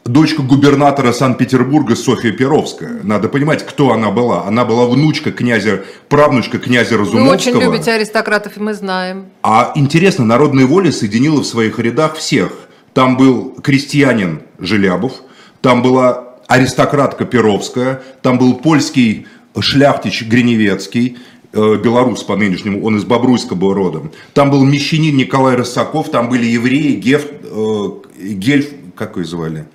дочка 0.08 0.42
губернатора 0.42 1.12
Санкт-Петербурга 1.12 1.96
Софья 1.96 2.32
Перовская. 2.32 3.00
Надо 3.04 3.30
понимать, 3.30 3.66
кто 3.66 3.92
она 3.92 4.12
была. 4.12 4.46
Она 4.46 4.66
была 4.66 4.86
внучка 4.86 5.32
князя, 5.32 5.84
правнучка 6.10 6.60
князя 6.60 6.98
Разумовского. 6.98 7.30
Вы 7.30 7.36
очень 7.36 7.60
любите 7.60 7.92
аристократов, 7.92 8.58
и 8.58 8.60
мы 8.60 8.74
знаем. 8.74 9.26
А 9.44 9.72
интересно, 9.76 10.26
народная 10.26 10.66
воля 10.66 10.92
соединила 10.92 11.42
в 11.42 11.46
своих 11.46 11.80
рядах 11.80 12.16
всех. 12.16 12.52
Там 12.94 13.18
был 13.18 13.56
крестьянин 13.62 14.42
Желябов, 14.60 15.14
там 15.62 15.84
была 15.84 16.36
аристократка 16.48 17.26
Перовская, 17.26 18.02
там 18.22 18.40
был 18.40 18.56
польский 18.56 19.28
шляхтич 19.60 20.24
Гриневецкий, 20.24 21.18
э, 21.54 21.76
белорус 21.76 22.24
по 22.24 22.36
нынешнему, 22.36 22.84
он 22.84 22.98
из 22.98 23.04
Бобруйска 23.04 23.56
был 23.56 23.74
родом. 23.74 24.12
Там 24.34 24.50
был 24.50 24.64
мещанин 24.64 25.16
Николай 25.16 25.56
Рысаков, 25.56 26.10
там 26.10 26.30
были 26.30 26.46
евреи, 26.46 26.96
Геф, 26.96 27.26
э, 27.44 27.90
Гельф, 28.20 28.70
как 28.96 29.18
ее 29.18 29.26
звали? 29.26 29.68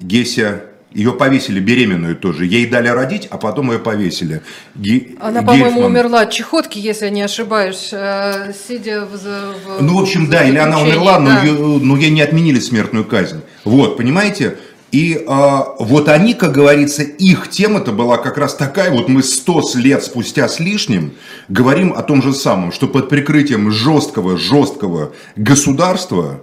Геся, 0.00 0.62
ее 0.92 1.12
повесили 1.12 1.60
беременную 1.60 2.16
тоже. 2.16 2.46
Ей 2.46 2.66
дали 2.66 2.88
родить, 2.88 3.28
а 3.30 3.36
потом 3.36 3.70
ее 3.70 3.78
повесили. 3.78 4.40
Ге... 4.74 5.08
Она, 5.20 5.42
по-моему, 5.42 5.82
умерла 5.82 6.22
от 6.22 6.30
чехотки, 6.30 6.78
если 6.78 7.04
я 7.06 7.10
не 7.10 7.22
ошибаюсь, 7.22 7.90
э, 7.92 8.52
сидя 8.66 9.04
в, 9.04 9.12
в 9.14 9.82
Ну, 9.82 9.98
в 9.98 10.02
общем, 10.02 10.26
в 10.26 10.30
да, 10.30 10.42
или 10.44 10.56
она 10.56 10.80
умерла, 10.80 11.18
да. 11.18 11.20
но, 11.20 11.42
ее, 11.42 11.52
но 11.80 11.96
ей 11.98 12.10
не 12.10 12.22
отменили 12.22 12.60
смертную 12.60 13.04
казнь. 13.04 13.42
Вот, 13.64 13.98
понимаете? 13.98 14.56
И 14.90 15.14
э, 15.14 15.58
вот 15.80 16.08
они, 16.08 16.32
как 16.32 16.52
говорится, 16.52 17.02
их 17.02 17.50
тема-то 17.50 17.92
была 17.92 18.16
как 18.16 18.38
раз 18.38 18.54
такая, 18.54 18.90
вот 18.90 19.08
мы 19.08 19.22
сто 19.22 19.62
лет 19.74 20.02
спустя 20.02 20.48
с 20.48 20.60
лишним 20.60 21.12
говорим 21.48 21.92
о 21.92 22.02
том 22.02 22.22
же 22.22 22.32
самом, 22.32 22.72
что 22.72 22.86
под 22.86 23.10
прикрытием 23.10 23.70
жесткого, 23.70 24.38
жесткого 24.38 25.12
государства, 25.36 26.40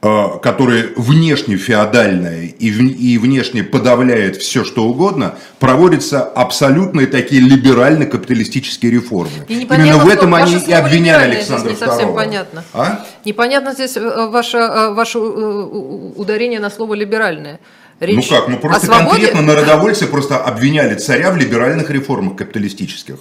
Э, 0.00 0.38
которое 0.40 0.90
внешне 0.94 1.56
феодальное 1.56 2.44
и 2.44 3.18
внешне 3.18 3.64
подавляет 3.64 4.36
все, 4.36 4.62
что 4.62 4.84
угодно, 4.84 5.34
проводятся 5.58 6.22
абсолютные 6.22 7.08
такие 7.08 7.40
либерально-капиталистические 7.40 8.92
реформы. 8.92 9.44
И 9.48 9.62
Именно 9.62 9.98
в 9.98 10.08
этом 10.08 10.36
они 10.36 10.54
и 10.54 10.70
обвиняли 10.70 11.34
Александра 11.34 11.70
не 11.70 11.76
совсем 11.76 12.14
понятно. 12.14 12.62
А? 12.72 13.04
Непонятно 13.24 13.72
здесь 13.72 13.96
э, 13.96 14.28
ваше, 14.28 14.58
э, 14.58 14.94
ваше 14.94 15.18
ударение 15.18 16.60
на 16.60 16.70
слово 16.70 16.94
«либеральное». 16.94 17.58
Речь 17.98 18.30
ну 18.30 18.36
как, 18.36 18.46
мы 18.46 18.58
просто 18.58 18.86
конкретно 18.86 19.42
народовольцы 19.42 20.06
просто 20.06 20.36
обвиняли 20.36 20.94
царя 20.94 21.32
в 21.32 21.36
либеральных 21.36 21.90
реформах 21.90 22.36
капиталистических 22.36 23.16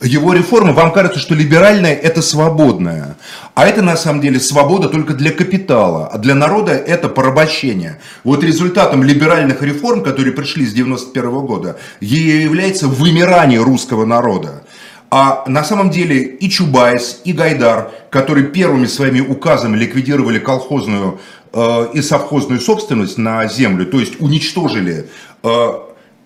его 0.00 0.32
реформа, 0.32 0.72
вам 0.72 0.92
кажется, 0.92 1.18
что 1.18 1.34
либеральная– 1.34 1.94
это 2.02 2.22
свободная. 2.22 3.16
А 3.54 3.66
это 3.66 3.82
на 3.82 3.96
самом 3.96 4.20
деле 4.20 4.38
свобода 4.38 4.88
только 4.88 5.14
для 5.14 5.32
капитала, 5.32 6.06
а 6.06 6.18
для 6.18 6.34
народа 6.34 6.72
это 6.72 7.08
порабощение. 7.08 7.98
Вот 8.22 8.44
результатом 8.44 9.02
либеральных 9.02 9.62
реформ, 9.62 10.04
которые 10.04 10.32
пришли 10.32 10.66
с 10.66 10.72
91 10.72 11.30
года, 11.46 11.78
является 12.00 12.86
вымирание 12.86 13.60
русского 13.60 14.04
народа. 14.04 14.62
А 15.10 15.44
на 15.46 15.64
самом 15.64 15.90
деле 15.90 16.22
и 16.22 16.50
Чубайс, 16.50 17.22
и 17.24 17.32
Гайдар, 17.32 17.90
которые 18.10 18.46
первыми 18.46 18.86
своими 18.86 19.20
указами 19.20 19.76
ликвидировали 19.76 20.38
колхозную 20.38 21.18
э, 21.52 21.86
и 21.94 22.02
совхозную 22.02 22.60
собственность 22.60 23.16
на 23.16 23.48
землю, 23.48 23.86
то 23.86 23.98
есть 23.98 24.20
уничтожили 24.20 25.08
э, 25.42 25.68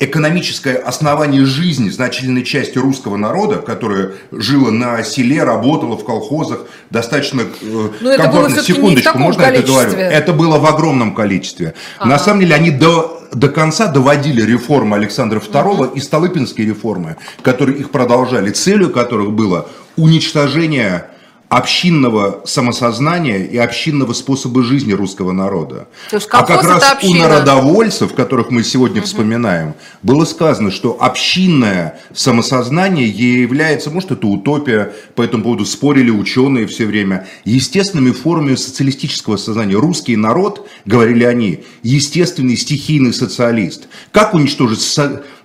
экономическое 0.05 0.75
основание 0.77 1.45
жизни 1.45 1.89
значительной 1.89 2.45
части 2.45 2.79
русского 2.79 3.17
народа, 3.17 3.57
которая 3.59 4.13
жила 4.33 4.71
на 4.71 5.03
селе, 5.03 5.45
работала 5.45 5.97
в 5.97 6.05
колхозах, 6.05 6.67
достаточно 6.91 7.43
э, 7.43 7.89
Но 8.01 8.17
комфортно. 8.17 8.63
Секундочку, 8.63 9.19
можно 9.19 9.45
количестве. 9.45 9.75
это 9.75 9.91
говорю? 9.93 10.11
Это 10.11 10.33
было 10.33 10.59
в 10.59 10.67
огромном 10.67 11.15
количестве. 11.15 11.75
Ага. 11.99 12.11
На 12.11 12.19
самом 12.19 12.41
деле 12.41 12.55
они 12.55 12.71
до, 12.71 13.23
до 13.33 13.49
конца 13.49 13.87
доводили 13.87 14.43
реформы 14.43 14.97
Александра 14.97 15.39
II 15.39 15.65
угу. 15.65 15.85
и 15.95 16.01
Столыпинские 16.01 16.67
реформы, 16.67 17.17
которые 17.43 17.79
их 17.79 17.91
продолжали, 17.91 18.51
целью 18.51 18.91
которых 18.91 19.33
было 19.33 19.69
уничтожение 19.97 21.07
общинного 21.53 22.41
самосознания 22.47 23.45
и 23.45 23.59
общинного 23.59 24.15
способа 24.15 24.63
жизни 24.63 24.93
русского 24.93 25.33
народа. 25.33 25.87
а 26.11 26.45
как 26.45 26.63
раз 26.63 26.97
у 27.03 27.15
народовольцев, 27.15 28.15
которых 28.15 28.51
мы 28.51 28.65
сегодня 28.65 29.01
угу. 29.01 29.07
вспоминаем, 29.07 29.75
было 30.03 30.25
сказано, 30.25 30.71
что 30.71 30.97
общинное 30.99 32.01
самосознание 32.15 33.07
является, 33.07 33.91
может 33.91 34.13
это 34.13 34.27
утопия, 34.29 34.95
по 35.15 35.21
этому 35.21 35.45
поводу 35.45 35.67
спорили 35.67 36.11
ученые 36.11 36.67
все 36.67 36.87
время, 36.87 37.27
естественными 37.45 38.13
формами 38.13 38.55
социалистического 38.55 39.37
сознания. 39.37 39.75
Русский 39.75 40.17
народ, 40.17 40.67
говорили 40.87 41.25
они, 41.25 41.65
естественный 41.83 42.57
стихийный 42.57 43.13
социалист. 43.13 43.89
Как 44.11 44.33
уничтожить 44.33 44.81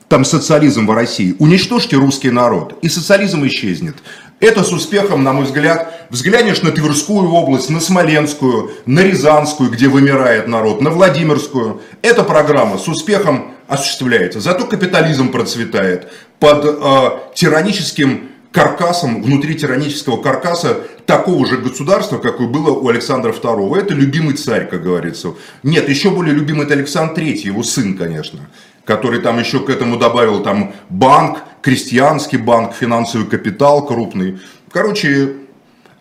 там 0.08 0.24
социализм 0.24 0.88
в 0.88 0.92
России? 0.92 1.36
Уничтожьте 1.38 1.98
русский 1.98 2.30
народ, 2.30 2.80
и 2.82 2.88
социализм 2.88 3.46
исчезнет. 3.46 3.98
Это 4.40 4.64
с 4.64 4.72
успехом, 4.72 5.24
на 5.24 5.34
мой 5.34 5.46
взгляд, 5.46 6.08
взглянешь 6.12 6.62
на 6.62 6.72
Тверскую 6.72 7.32
область, 7.32 7.72
на 7.72 7.80
Смоленскую, 7.80 8.72
на 8.86 9.00
Рязанскую, 9.00 9.72
где 9.72 9.88
вымирает 9.88 10.48
народ, 10.48 10.80
на 10.80 10.92
Владимирскую. 10.92 11.82
Эта 12.04 12.24
программа 12.24 12.78
с 12.78 12.88
успехом 12.88 13.56
осуществляется. 13.68 14.40
Зато 14.40 14.66
капитализм 14.66 15.32
процветает 15.32 16.12
под 16.40 16.66
э, 16.66 17.10
тираническим 17.34 18.30
каркасом, 18.52 19.24
внутри 19.24 19.56
тиранического 19.56 20.22
каркаса 20.22 20.78
такого 21.08 21.46
же 21.48 21.58
государства, 21.58 22.18
какое 22.18 22.48
было 22.48 22.72
у 22.72 22.88
Александра 22.90 23.32
II. 23.32 23.78
Это 23.78 23.94
любимый 23.96 24.36
царь, 24.36 24.68
как 24.70 24.84
говорится. 24.84 25.34
Нет, 25.64 25.90
еще 25.90 26.12
более 26.12 26.36
любимый 26.36 26.66
это 26.66 26.76
Александр 26.76 27.22
III, 27.22 27.34
его 27.38 27.64
сын, 27.64 27.98
конечно, 27.98 28.40
который 28.88 29.20
там 29.20 29.38
еще 29.38 29.60
к 29.60 29.70
этому 29.70 29.98
добавил 29.98 30.42
там 30.42 30.74
банк, 30.90 31.44
крестьянский 31.62 32.38
банк, 32.38 32.74
финансовый 32.74 33.28
капитал 33.28 33.86
крупный. 33.86 34.40
Короче, 34.72 35.34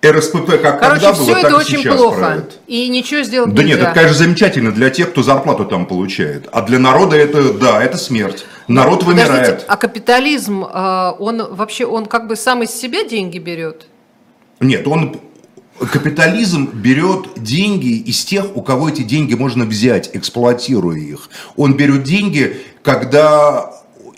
РСПП 0.05 0.61
как 0.63 0.79
Короче, 0.79 1.01
когда 1.01 1.13
было, 1.13 1.31
это 1.33 1.43
так 1.43 1.51
и 1.51 1.55
очень 1.55 1.79
сейчас 1.79 1.97
плохо. 1.97 2.19
правят. 2.19 2.59
И 2.69 2.89
ничего 2.89 3.23
сделать 3.23 3.53
Да 3.53 3.63
нельзя. 3.63 3.75
нет, 3.77 3.85
это, 3.85 3.93
конечно, 3.95 4.17
замечательно 4.19 4.71
для 4.71 4.91
тех, 4.91 5.11
кто 5.11 5.25
зарплату 5.25 5.65
там 5.65 5.87
получает. 5.87 6.49
А 6.53 6.63
для 6.63 6.79
народа 6.79 7.17
это, 7.17 7.53
да, 7.55 7.83
это 7.83 7.99
смерть. 7.99 8.47
Народ 8.69 9.01
Подождите, 9.01 9.29
вымирает. 9.31 9.65
а 9.67 9.77
капитализм, 9.77 10.65
э, 10.65 11.13
он 11.19 11.55
вообще, 11.55 11.87
он 11.87 12.07
как 12.07 12.29
бы 12.29 12.37
сам 12.37 12.63
из 12.63 12.71
себя 12.71 13.03
деньги 13.05 13.39
берет? 13.39 13.87
Нет, 14.61 14.87
он 14.87 15.21
капитализм 15.79 16.71
берет 16.73 17.27
деньги 17.37 17.99
из 17.99 18.25
тех, 18.25 18.57
у 18.57 18.63
кого 18.63 18.89
эти 18.89 19.03
деньги 19.03 19.35
можно 19.35 19.65
взять, 19.65 20.11
эксплуатируя 20.15 20.99
их. 20.99 21.29
Он 21.57 21.77
берет 21.77 22.03
деньги, 22.05 22.57
когда 22.87 23.73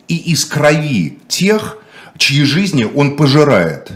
и 0.08 0.32
из 0.32 0.44
крови 0.44 1.18
тех, 1.26 1.78
чьи 2.18 2.44
жизни 2.44 2.84
он 2.84 3.16
пожирает. 3.16 3.92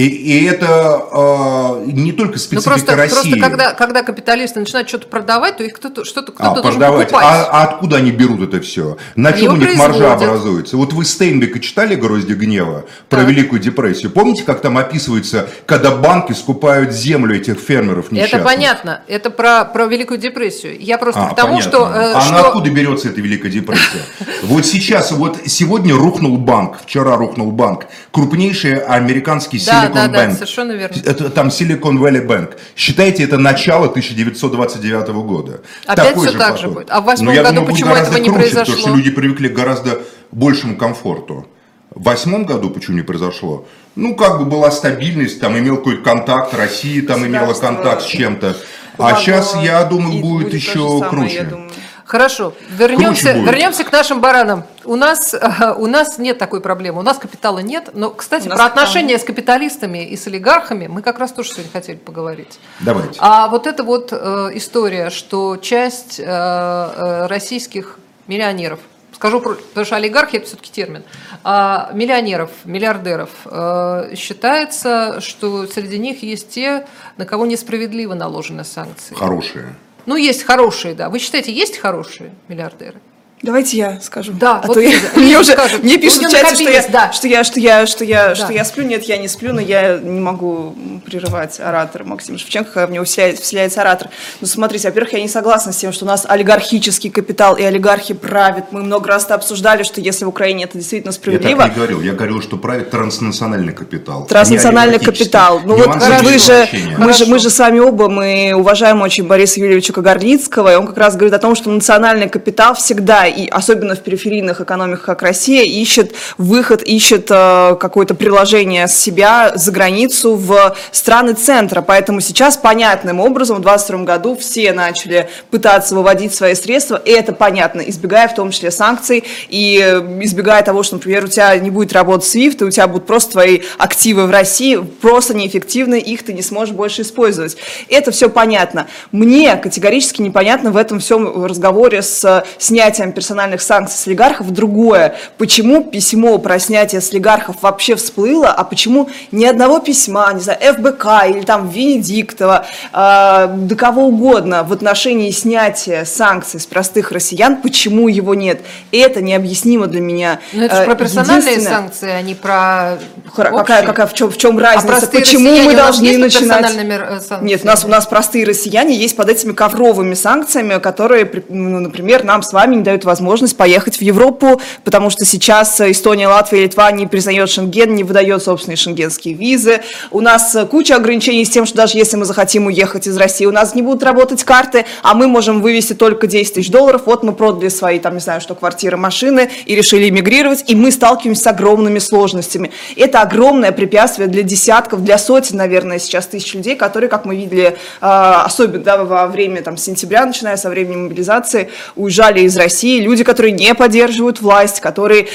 И, 0.00 0.06
и 0.06 0.44
это 0.46 1.02
э, 1.12 1.90
не 1.92 2.12
только 2.12 2.32
Ну 2.34 2.38
специфика 2.38 2.70
просто, 2.70 2.96
России. 2.96 3.32
просто 3.34 3.40
когда, 3.50 3.72
когда 3.74 4.02
капиталисты 4.02 4.58
начинают 4.60 4.88
что-то 4.88 5.08
продавать, 5.08 5.58
то 5.58 5.62
их 5.64 5.74
кто-то 5.74 6.06
что-то 6.06 6.32
А, 6.38 6.46
кто-то 6.46 6.62
должен 6.62 6.80
продавать. 6.80 7.08
покупать. 7.10 7.26
А, 7.28 7.48
а 7.50 7.62
откуда 7.64 7.96
они 7.98 8.10
берут 8.10 8.40
это 8.40 8.62
все? 8.62 8.96
На 9.14 9.32
чем 9.34 9.54
у 9.54 9.56
них 9.56 9.76
маржа 9.76 10.14
образуется? 10.14 10.78
Вот 10.78 10.94
вы 10.94 11.04
Стейнбека 11.04 11.60
читали 11.60 11.96
«Грозди 11.96 12.32
гнева» 12.32 12.86
про 13.10 13.18
Так. 13.20 13.28
Великую 13.28 13.60
депрессию? 13.60 14.10
Помните, 14.10 14.42
как 14.44 14.62
там 14.62 14.78
описывается, 14.78 15.48
когда 15.66 15.90
банки 15.90 16.32
скупают 16.32 16.92
землю 16.92 17.36
этих 17.36 17.58
фермеров 17.58 18.10
несчастных? 18.10 18.40
Это 18.40 18.44
понятно. 18.44 19.02
Это 19.06 19.28
про, 19.30 19.66
про 19.66 19.84
Великую 19.84 20.18
депрессию. 20.18 20.80
Я 20.80 20.96
просто 20.96 21.26
А, 21.26 21.30
к 21.30 21.36
тому, 21.36 21.56
понятно. 21.58 21.70
что... 21.70 21.92
э, 21.94 22.12
а 22.14 22.20
что- 22.22 22.30
она 22.30 22.40
откуда 22.46 22.70
берется 22.70 23.08
эта 23.10 23.20
Великая 23.20 23.50
депрессия? 23.50 24.00
Вот 24.44 24.64
сейчас, 24.64 25.12
вот 25.12 25.38
сегодня 25.46 25.94
рухнул 25.94 26.38
банк, 26.38 26.78
вчера 26.86 27.16
рухнул 27.16 27.52
банк, 27.52 27.84
крупнейший 28.10 28.78
американский 28.78 29.58
Да, 29.66 29.89
Silicon 29.90 29.94
да, 29.94 30.08
да, 30.08 30.26
Bank. 30.26 30.32
совершенно 30.34 30.72
верно. 30.72 30.96
Это, 31.04 31.30
там 31.30 31.48
Silicon 31.48 31.98
Valley 31.98 32.26
Bank. 32.26 32.54
Считайте, 32.76 33.24
это 33.24 33.38
начало 33.38 33.86
1929 33.86 35.08
года. 35.08 35.60
Опять 35.86 36.08
Такой 36.08 36.28
всё 36.28 36.38
так 36.38 36.58
же 36.58 36.68
будет? 36.68 36.90
А 36.90 37.00
в 37.00 37.04
восьмом 37.04 37.34
году 37.34 37.48
думаю, 37.48 37.66
будет 37.66 37.74
почему 37.74 37.94
этого 37.94 38.16
не 38.16 38.24
круче, 38.24 38.44
Потому 38.48 38.64
произошло? 38.64 38.76
что 38.88 38.96
люди 38.96 39.10
привыкли 39.10 39.48
к 39.48 39.52
гораздо 39.52 40.00
большему 40.30 40.76
комфорту. 40.76 41.46
В 41.94 42.04
восьмом 42.04 42.44
году 42.44 42.70
почему 42.70 42.96
не 42.96 43.02
произошло? 43.02 43.66
Ну, 43.96 44.14
как 44.14 44.38
бы 44.38 44.44
была 44.44 44.70
стабильность, 44.70 45.40
там 45.40 45.58
имел 45.58 45.76
какой-то 45.76 46.02
контакт, 46.02 46.54
Россия 46.54 47.02
там 47.04 47.26
имела 47.26 47.52
контакт 47.52 48.02
с 48.02 48.06
чем-то. 48.06 48.56
А 48.98 49.16
сейчас, 49.16 49.56
я 49.62 49.82
думаю, 49.84 50.20
будет, 50.20 50.50
то 50.50 50.56
еще 50.56 50.72
же 50.72 50.78
самое, 50.88 51.10
круче. 51.10 51.44
думаю. 51.44 51.69
Хорошо, 52.10 52.54
вернемся, 52.70 53.30
вернемся 53.30 53.84
к 53.84 53.92
нашим 53.92 54.20
баранам. 54.20 54.64
У 54.84 54.96
нас, 54.96 55.32
э, 55.32 55.74
у 55.76 55.86
нас 55.86 56.18
нет 56.18 56.38
такой 56.38 56.60
проблемы, 56.60 56.98
у 56.98 57.02
нас 57.02 57.18
капитала 57.18 57.60
нет, 57.60 57.90
но, 57.94 58.10
кстати, 58.10 58.48
про 58.48 58.64
отношения 58.64 59.16
с 59.16 59.22
капиталистами 59.22 60.04
и 60.04 60.16
с 60.16 60.26
олигархами 60.26 60.88
мы 60.88 61.02
как 61.02 61.20
раз 61.20 61.30
тоже 61.30 61.50
сегодня 61.50 61.70
хотели 61.70 61.98
поговорить. 61.98 62.58
Давайте. 62.80 63.16
А 63.20 63.46
вот 63.46 63.68
эта 63.68 63.84
вот 63.84 64.08
э, 64.10 64.50
история, 64.54 65.10
что 65.10 65.56
часть 65.56 66.18
э, 66.18 66.24
э, 66.26 67.26
российских 67.28 68.00
миллионеров, 68.26 68.80
скажу, 69.14 69.40
про- 69.40 69.54
потому 69.54 69.86
что 69.86 69.94
олигархи 69.94 70.38
это 70.38 70.46
все-таки 70.46 70.72
термин, 70.72 71.04
а, 71.44 71.90
миллионеров, 71.92 72.50
миллиардеров, 72.64 73.30
э, 73.44 74.14
считается, 74.16 75.20
что 75.20 75.68
среди 75.68 75.96
них 75.98 76.24
есть 76.24 76.50
те, 76.50 76.86
на 77.18 77.24
кого 77.24 77.46
несправедливо 77.46 78.14
наложены 78.14 78.64
санкции. 78.64 79.14
Хорошие. 79.14 79.76
Ну, 80.10 80.16
есть 80.16 80.42
хорошие, 80.42 80.94
да. 80.94 81.08
Вы 81.08 81.20
считаете, 81.20 81.52
есть 81.52 81.78
хорошие 81.78 82.34
миллиардеры? 82.48 83.00
Давайте 83.42 83.78
я 83.78 83.98
скажу. 84.02 84.32
Да, 84.32 84.60
а 84.62 84.66
вот 84.66 84.74
то 84.74 84.80
я- 84.80 84.90
мне 85.16 85.38
уже 85.38 85.52
скажет. 85.52 85.82
мне 85.82 85.96
пишут 85.96 86.24
в 86.24 86.30
чате, 86.30 86.54
что 86.56 86.70
я, 86.70 86.86
да. 86.88 87.12
что 87.12 87.26
я, 87.26 87.42
что 87.42 87.58
я, 87.58 87.86
что 87.86 88.04
я, 88.04 88.28
Да. 88.28 88.34
что 88.34 88.52
я 88.52 88.64
сплю. 88.66 88.84
Нет, 88.84 89.04
я 89.04 89.16
не 89.16 89.28
сплю, 89.28 89.54
но 89.54 89.62
я 89.62 89.96
не 89.96 90.20
могу 90.20 90.74
прерывать 91.06 91.58
оратора 91.58 92.04
Максима 92.04 92.36
Шевченко, 92.36 92.70
когда 92.70 92.86
в 92.86 92.90
него 92.90 93.04
вселяется, 93.04 93.42
вселяется 93.42 93.80
оратор. 93.80 94.08
Ну, 94.42 94.46
смотрите, 94.46 94.88
во-первых, 94.88 95.14
я 95.14 95.22
не 95.22 95.28
согласна 95.28 95.72
с 95.72 95.76
тем, 95.78 95.92
что 95.92 96.04
у 96.04 96.08
нас 96.08 96.26
олигархический 96.28 97.08
капитал 97.10 97.56
и 97.56 97.62
олигархи 97.62 98.12
правят. 98.12 98.72
Мы 98.72 98.82
много 98.82 99.08
раз 99.08 99.24
это 99.24 99.36
обсуждали, 99.36 99.84
что 99.84 100.02
если 100.02 100.26
в 100.26 100.28
Украине 100.28 100.64
это 100.64 100.76
действительно 100.76 101.10
Я 101.10 101.14
справедливо, 101.14 101.62
так 101.62 101.70
не 101.70 101.76
говорил. 101.76 102.02
Я 102.02 102.12
говорил, 102.12 102.42
что 102.42 102.58
правит 102.58 102.90
транснациональный 102.90 103.72
капитал. 103.72 104.26
Транснациональный 104.26 104.96
а 104.96 104.98
олигархический. 104.98 105.24
капитал. 105.24 105.60
Ну 105.64 105.76
вот 105.76 105.96
вы 106.22 106.38
же, 106.38 106.68
мы 106.98 107.12
же, 107.14 107.24
мы 107.24 107.38
же 107.38 107.48
с 107.48 107.58
вами 107.58 107.78
оба, 107.78 108.10
мы 108.10 108.52
уважаем 108.54 109.00
очень 109.00 109.26
Бориса 109.26 109.60
Юрьевича 109.60 109.94
Кагарлицкого, 109.94 110.72
и 110.74 110.76
он 110.76 110.86
как 110.86 110.98
раз 110.98 111.14
говорит 111.14 111.32
о 111.32 111.38
том, 111.38 111.54
что 111.54 111.70
национальный 111.70 112.28
капитал 112.28 112.74
всегда, 112.74 113.29
и 113.30 113.48
особенно 113.48 113.94
в 113.94 114.00
периферийных 114.00 114.60
экономиках, 114.60 115.04
как 115.04 115.22
Россия, 115.22 115.62
ищет 115.62 116.12
выход, 116.38 116.82
ищет 116.82 117.26
э, 117.30 117.76
какое-то 117.80 118.14
приложение 118.14 118.88
себя 118.88 119.52
за 119.54 119.72
границу 119.72 120.36
в 120.36 120.76
страны 120.92 121.34
центра. 121.34 121.82
Поэтому 121.82 122.20
сейчас 122.20 122.56
понятным 122.56 123.20
образом 123.20 123.58
в 123.58 123.62
2022 123.62 124.04
году 124.04 124.36
все 124.36 124.72
начали 124.72 125.28
пытаться 125.50 125.94
выводить 125.94 126.34
свои 126.34 126.54
средства, 126.54 126.96
и 126.96 127.10
это 127.10 127.32
понятно, 127.32 127.80
избегая 127.80 128.28
в 128.28 128.34
том 128.34 128.50
числе 128.50 128.70
санкций 128.70 129.24
и 129.48 129.80
э, 129.82 130.00
избегая 130.22 130.62
того, 130.62 130.82
что, 130.82 130.96
например, 130.96 131.24
у 131.24 131.28
тебя 131.28 131.56
не 131.56 131.70
будет 131.70 131.92
работать 131.92 132.34
SWIFT, 132.34 132.60
и 132.60 132.64
у 132.64 132.70
тебя 132.70 132.86
будут 132.86 133.06
просто 133.06 133.32
твои 133.32 133.60
активы 133.78 134.26
в 134.26 134.30
России 134.30 134.76
просто 134.76 135.34
неэффективны, 135.34 135.98
их 135.98 136.24
ты 136.24 136.32
не 136.32 136.42
сможешь 136.42 136.74
больше 136.74 137.02
использовать. 137.02 137.56
Это 137.88 138.10
все 138.10 138.28
понятно. 138.28 138.86
Мне 139.12 139.56
категорически 139.56 140.22
непонятно 140.22 140.70
в 140.70 140.76
этом 140.76 141.00
всем 141.00 141.44
разговоре 141.44 142.02
с 142.02 142.24
э, 142.24 142.44
снятием 142.58 143.12
персональных 143.24 143.60
санкций 143.60 143.98
с 143.98 144.06
олигархов 144.06 144.50
другое. 144.50 145.14
Почему 145.36 145.84
письмо 145.84 146.38
про 146.38 146.58
снятие 146.58 147.02
с 147.02 147.10
олигархов 147.12 147.56
вообще 147.60 147.94
всплыло, 147.96 148.48
а 148.48 148.64
почему 148.64 149.10
ни 149.30 149.44
одного 149.44 149.78
письма, 149.80 150.30
не 150.32 150.40
знаю, 150.40 150.58
ФБК 150.74 151.04
или 151.28 151.42
там 151.42 151.68
Венедиктова, 151.68 152.64
э, 152.94 153.46
до 153.56 153.74
кого 153.76 154.06
угодно 154.06 154.64
в 154.64 154.72
отношении 154.72 155.30
снятия 155.32 156.06
санкций 156.06 156.60
с 156.60 156.64
простых 156.66 157.12
россиян, 157.12 157.56
почему 157.60 158.08
его 158.08 158.34
нет? 158.34 158.60
Это 158.90 159.20
необъяснимо 159.20 159.86
для 159.86 160.00
меня. 160.00 160.40
Ну, 160.54 160.64
это 160.64 160.76
же 160.76 160.82
Э, 160.82 160.84
про 160.86 160.94
персональные 160.94 161.50
единственное- 161.52 161.76
санкции, 161.78 162.10
а 162.10 162.22
не 162.22 162.34
про 162.34 162.98
Хра- 163.36 163.50
Какая, 163.56 163.84
какая, 163.84 164.06
в 164.06 164.14
чем, 164.14 164.30
в 164.30 164.38
чем 164.38 164.56
А 164.58 164.62
разница? 164.62 164.86
простые 164.86 165.20
Почему 165.22 165.54
мы 165.56 165.74
должны 165.76 166.16
начинать? 166.18 166.72
э? 166.74 167.38
Нет, 167.42 167.60
у 167.62 167.66
нас, 167.66 167.84
у 167.84 167.88
нас 167.88 168.06
простые 168.06 168.44
россияне 168.46 168.96
есть 168.96 169.14
под 169.14 169.28
этими 169.28 169.52
ковровыми 169.52 170.14
санкциями, 170.14 170.80
которые, 170.80 171.30
ну, 171.48 171.78
например, 171.80 172.24
нам 172.24 172.42
с 172.42 172.52
вами 172.52 172.76
не 172.76 172.82
дают 172.82 173.04
возможность 173.10 173.56
поехать 173.56 173.96
в 173.96 174.02
Европу, 174.02 174.60
потому 174.84 175.10
что 175.10 175.24
сейчас 175.24 175.80
Эстония, 175.80 176.28
Латвия, 176.28 176.62
Литва 176.62 176.92
не 176.92 177.08
признает 177.08 177.50
Шенген, 177.50 177.92
не 177.94 178.04
выдает 178.04 178.42
собственные 178.42 178.76
шенгенские 178.76 179.34
визы. 179.34 179.80
У 180.12 180.20
нас 180.20 180.56
куча 180.70 180.94
ограничений 180.94 181.44
с 181.44 181.50
тем, 181.50 181.66
что 181.66 181.76
даже 181.76 181.98
если 181.98 182.16
мы 182.16 182.24
захотим 182.24 182.66
уехать 182.66 183.08
из 183.08 183.16
России, 183.16 183.46
у 183.46 183.50
нас 183.50 183.74
не 183.74 183.82
будут 183.82 184.04
работать 184.04 184.44
карты, 184.44 184.86
а 185.02 185.14
мы 185.14 185.26
можем 185.26 185.60
вывести 185.60 185.94
только 185.94 186.28
10 186.28 186.54
тысяч 186.54 186.70
долларов. 186.70 187.02
Вот 187.06 187.24
мы 187.24 187.32
продали 187.32 187.68
свои, 187.68 187.98
там, 187.98 188.14
не 188.14 188.20
знаю, 188.20 188.40
что 188.40 188.54
квартиры, 188.54 188.96
машины 188.96 189.50
и 189.66 189.74
решили 189.74 190.08
эмигрировать, 190.08 190.64
и 190.68 190.76
мы 190.76 190.92
сталкиваемся 190.92 191.42
с 191.42 191.46
огромными 191.48 191.98
сложностями. 191.98 192.70
Это 192.96 193.22
огромное 193.22 193.72
препятствие 193.72 194.28
для 194.28 194.44
десятков, 194.44 195.02
для 195.02 195.18
сотен, 195.18 195.56
наверное, 195.56 195.98
сейчас 195.98 196.26
тысяч 196.26 196.54
людей, 196.54 196.76
которые, 196.76 197.10
как 197.10 197.24
мы 197.24 197.34
видели, 197.34 197.76
э, 198.00 198.06
особенно 198.46 198.84
да, 198.84 199.04
во 199.04 199.26
время 199.26 199.62
там, 199.62 199.76
сентября, 199.76 200.26
начиная 200.26 200.56
со 200.56 200.70
времени 200.70 200.96
мобилизации, 200.96 201.70
уезжали 201.96 202.42
из 202.42 202.56
России. 202.56 202.99
Люди, 203.00 203.24
которые 203.24 203.52
не 203.52 203.74
поддерживают 203.74 204.40
власть, 204.40 204.80
которые 204.80 205.28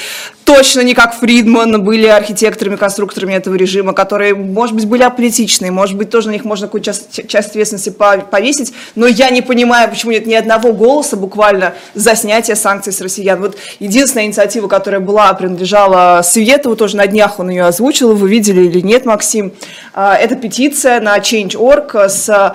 точно 0.44 0.80
не 0.82 0.94
как 0.94 1.14
Фридман 1.18 1.82
были 1.82 2.06
архитекторами, 2.06 2.76
конструкторами 2.76 3.34
этого 3.34 3.56
режима, 3.56 3.92
которые, 3.92 4.34
может 4.34 4.76
быть, 4.76 4.86
были 4.86 5.02
аполитичные, 5.02 5.72
может 5.72 5.96
быть, 5.96 6.08
тоже 6.08 6.28
на 6.28 6.32
них 6.32 6.44
можно 6.44 6.68
какую-то 6.68 6.92
часть, 6.92 7.48
ответственности 7.48 7.90
по- 7.90 8.18
повесить, 8.18 8.72
но 8.94 9.08
я 9.08 9.30
не 9.30 9.42
понимаю, 9.42 9.90
почему 9.90 10.12
нет 10.12 10.26
ни 10.26 10.34
одного 10.34 10.72
голоса 10.72 11.16
буквально 11.16 11.74
за 11.94 12.14
снятие 12.14 12.54
санкций 12.54 12.92
с 12.92 13.00
россиян. 13.00 13.40
Вот 13.40 13.56
единственная 13.80 14.26
инициатива, 14.26 14.68
которая 14.68 15.00
была, 15.00 15.32
принадлежала 15.34 16.22
Светову, 16.22 16.76
тоже 16.76 16.96
на 16.96 17.08
днях 17.08 17.40
он 17.40 17.50
ее 17.50 17.64
озвучил, 17.64 18.14
вы 18.14 18.28
видели 18.28 18.62
или 18.62 18.80
нет, 18.80 19.04
Максим, 19.04 19.52
А, 19.92 20.14
это 20.14 20.36
петиция 20.36 21.00
на 21.00 21.18
Change.org 21.18 22.08
с 22.08 22.54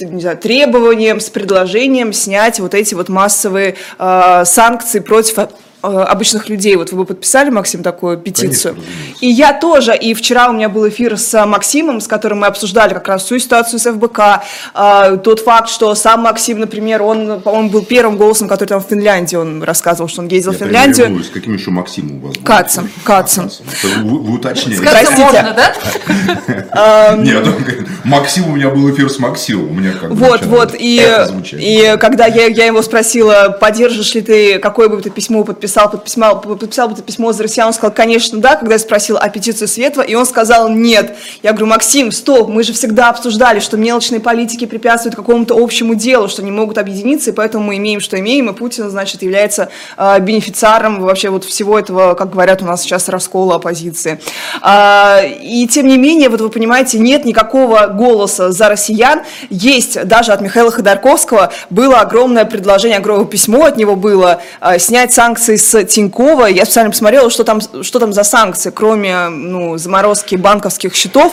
не 0.00 0.20
знаю, 0.20 0.38
требованием, 0.38 1.20
с 1.20 1.30
предложением 1.30 2.12
снять 2.12 2.60
вот 2.60 2.74
эти 2.74 2.94
вот 2.94 3.08
массовые 3.08 3.76
э, 3.98 4.44
санкции 4.44 5.00
против 5.00 5.38
обычных 5.82 6.48
людей. 6.48 6.76
Вот 6.76 6.92
вы 6.92 6.98
бы 6.98 7.04
подписали, 7.06 7.50
Максим, 7.50 7.82
такую 7.82 8.18
петицию? 8.18 8.76
разумеется. 8.76 9.16
И 9.20 9.28
я 9.28 9.52
тоже. 9.52 9.96
И 9.96 10.14
вчера 10.14 10.48
у 10.48 10.52
меня 10.52 10.68
был 10.68 10.88
эфир 10.88 11.18
с 11.18 11.34
э, 11.34 11.44
Максимом, 11.44 12.00
с 12.00 12.06
которым 12.06 12.40
мы 12.40 12.46
обсуждали 12.46 12.94
как 12.94 13.08
раз 13.08 13.24
всю 13.24 13.38
ситуацию 13.38 13.78
с 13.78 13.90
ФБК. 13.90 14.42
Э, 14.74 15.16
тот 15.22 15.40
факт, 15.40 15.68
что 15.68 15.94
сам 15.94 16.20
Максим, 16.22 16.60
например, 16.60 17.02
он, 17.02 17.40
по-моему, 17.40 17.70
был 17.70 17.84
первым 17.84 18.16
голосом, 18.16 18.48
который 18.48 18.68
там 18.68 18.80
в 18.82 18.86
Финляндии, 18.88 19.36
он 19.36 19.62
рассказывал, 19.62 20.08
что 20.08 20.20
он 20.22 20.28
ездил 20.28 20.52
Я 20.52 20.58
в 20.58 20.60
Финляндию. 20.60 21.06
прям 21.06 21.24
С 21.24 21.30
каким 21.30 21.54
еще 21.54 21.70
Максимом 21.70 22.16
у 22.22 22.26
вас? 22.28 22.36
был? 22.36 22.44
Кацем, 22.44 22.90
Кацем. 23.04 23.46
Это 23.46 23.98
Вы, 24.02 24.18
вы 24.18 24.34
уточняете. 24.34 24.82
Кацем 24.82 25.00
Простите. 25.00 25.22
можно, 25.22 25.54
да? 25.54 27.16
Нет, 27.16 27.46
он 27.46 27.62
говорит, 27.62 27.88
Максим, 28.04 28.48
у 28.50 28.56
меня 28.56 28.70
был 28.70 28.90
эфир 28.90 29.10
с 29.10 29.18
Максимом. 29.18 29.70
У 29.70 29.74
меня 29.74 29.92
как 29.92 30.10
Вот, 30.10 30.44
вот, 30.46 30.74
и, 30.78 31.96
когда 32.00 32.26
я, 32.26 32.46
я 32.46 32.66
его 32.66 32.82
спросила, 32.82 33.56
поддержишь 33.60 34.14
ли 34.14 34.20
ты, 34.20 34.58
какое 34.58 34.88
бы 34.88 35.00
ты 35.00 35.10
письмо 35.10 35.44
подписал 35.44 35.71
подписал, 35.72 35.90
подписал, 35.90 36.40
подписал 36.40 36.90
это 36.90 37.02
письмо 37.02 37.32
за 37.32 37.42
россиян, 37.42 37.68
он 37.68 37.72
сказал, 37.72 37.94
конечно, 37.94 38.38
да, 38.38 38.56
когда 38.56 38.74
я 38.74 38.78
спросил 38.78 39.16
о 39.16 39.28
петицию 39.28 39.68
Светлого, 39.68 40.06
и 40.06 40.14
он 40.14 40.26
сказал 40.26 40.68
нет. 40.68 41.16
Я 41.42 41.50
говорю, 41.52 41.66
Максим, 41.66 42.12
стоп, 42.12 42.48
мы 42.48 42.62
же 42.62 42.72
всегда 42.72 43.08
обсуждали, 43.10 43.60
что 43.60 43.76
мелочные 43.76 44.20
политики 44.20 44.66
препятствуют 44.66 45.16
какому-то 45.16 45.54
общему 45.56 45.94
делу, 45.94 46.28
что 46.28 46.42
не 46.42 46.50
могут 46.50 46.78
объединиться, 46.78 47.30
и 47.30 47.32
поэтому 47.32 47.64
мы 47.64 47.76
имеем, 47.76 48.00
что 48.00 48.18
имеем, 48.18 48.50
и 48.50 48.52
Путин, 48.52 48.90
значит, 48.90 49.22
является 49.22 49.70
э, 49.96 50.20
бенефициаром 50.20 51.00
вообще 51.00 51.30
вот 51.30 51.44
всего 51.44 51.78
этого, 51.78 52.14
как 52.14 52.30
говорят 52.30 52.62
у 52.62 52.64
нас 52.64 52.82
сейчас, 52.82 53.08
раскола 53.08 53.56
оппозиции. 53.56 54.20
А, 54.60 55.20
и 55.22 55.66
тем 55.66 55.86
не 55.86 55.98
менее, 55.98 56.28
вот 56.28 56.40
вы 56.40 56.48
понимаете, 56.48 56.98
нет 56.98 57.24
никакого 57.24 57.86
голоса 57.86 58.52
за 58.52 58.68
россиян, 58.68 59.22
есть 59.50 60.04
даже 60.06 60.32
от 60.32 60.40
Михаила 60.40 60.70
Ходорковского 60.70 61.52
было 61.70 62.00
огромное 62.00 62.44
предложение, 62.44 62.98
огромное 62.98 63.26
письмо 63.26 63.64
от 63.64 63.76
него 63.76 63.96
было, 63.96 64.40
э, 64.60 64.78
снять 64.78 65.12
санкции 65.12 65.56
с 65.62 65.84
Тинькова. 65.84 66.46
Я 66.46 66.64
специально 66.64 66.90
посмотрела, 66.90 67.30
что 67.30 67.44
там, 67.44 67.60
что 67.60 67.98
там 67.98 68.12
за 68.12 68.24
санкции, 68.24 68.70
кроме 68.70 69.28
ну, 69.28 69.78
заморозки 69.78 70.36
банковских 70.36 70.94
счетов. 70.94 71.32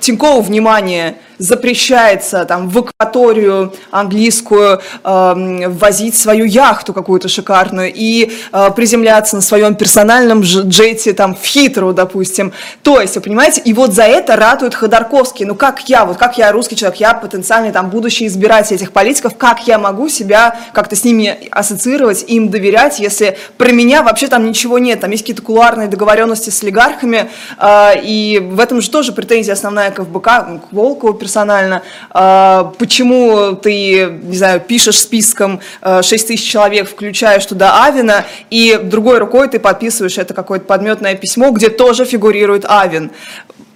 Тинькову, 0.00 0.40
внимание, 0.40 1.16
запрещается 1.40 2.44
там 2.44 2.68
в 2.68 2.78
акваторию 2.78 3.72
английскую 3.90 4.80
э, 5.02 5.68
возить 5.68 6.14
свою 6.14 6.44
яхту 6.44 6.92
какую-то 6.92 7.28
шикарную 7.28 7.90
и 7.92 8.30
э, 8.52 8.70
приземляться 8.76 9.36
на 9.36 9.42
своем 9.42 9.74
персональном 9.74 10.42
джете 10.42 11.14
там 11.14 11.34
в 11.34 11.44
Хитру, 11.44 11.94
допустим. 11.94 12.52
То 12.82 13.00
есть, 13.00 13.16
вы 13.16 13.22
понимаете, 13.22 13.62
и 13.62 13.72
вот 13.72 13.94
за 13.94 14.02
это 14.02 14.36
ратует 14.36 14.74
Ходорковский. 14.74 15.46
Ну 15.46 15.54
как 15.54 15.88
я, 15.88 16.04
вот 16.04 16.18
как 16.18 16.36
я 16.36 16.52
русский 16.52 16.76
человек, 16.76 17.00
я 17.00 17.14
потенциальный 17.14 17.72
там 17.72 17.88
будущий 17.88 18.26
избиратель 18.26 18.76
этих 18.76 18.92
политиков, 18.92 19.34
как 19.38 19.66
я 19.66 19.78
могу 19.78 20.10
себя 20.10 20.60
как-то 20.74 20.94
с 20.94 21.04
ними 21.04 21.48
ассоциировать, 21.50 22.22
им 22.28 22.50
доверять, 22.50 23.00
если 23.00 23.38
про 23.56 23.72
меня 23.72 24.02
вообще 24.02 24.26
там 24.26 24.46
ничего 24.46 24.78
нет, 24.78 25.00
там 25.00 25.10
есть 25.10 25.22
какие-то 25.22 25.42
кулуарные 25.42 25.88
договоренности 25.88 26.50
с 26.50 26.62
олигархами, 26.62 27.30
э, 27.58 27.90
и 28.02 28.38
в 28.38 28.60
этом 28.60 28.82
же 28.82 28.90
тоже 28.90 29.12
претензия 29.12 29.54
основная 29.54 29.90
к 29.90 30.04
ФБК, 30.04 30.24
к 30.24 30.72
Волкову 30.72 31.14
персонально, 31.30 31.82
а, 32.10 32.72
почему 32.78 33.54
ты, 33.54 34.18
не 34.22 34.36
знаю, 34.36 34.60
пишешь 34.60 34.98
списком 34.98 35.60
6 35.80 35.80
а, 35.82 36.02
тысяч 36.02 36.50
человек, 36.50 36.88
включаешь 36.88 37.46
туда 37.46 37.84
Авина, 37.84 38.24
и 38.50 38.80
другой 38.82 39.18
рукой 39.18 39.48
ты 39.48 39.60
подписываешь 39.60 40.18
это 40.18 40.34
какое-то 40.34 40.64
подметное 40.64 41.14
письмо, 41.14 41.50
где 41.50 41.68
тоже 41.68 42.04
фигурирует 42.04 42.64
Авин. 42.68 43.12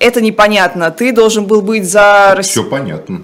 Это 0.01 0.21
непонятно. 0.21 0.91
Ты 0.91 1.13
должен 1.13 1.45
был 1.45 1.63
быть 1.63 1.89
за... 1.89 2.37
Все 2.43 2.65
понятно. 2.65 3.23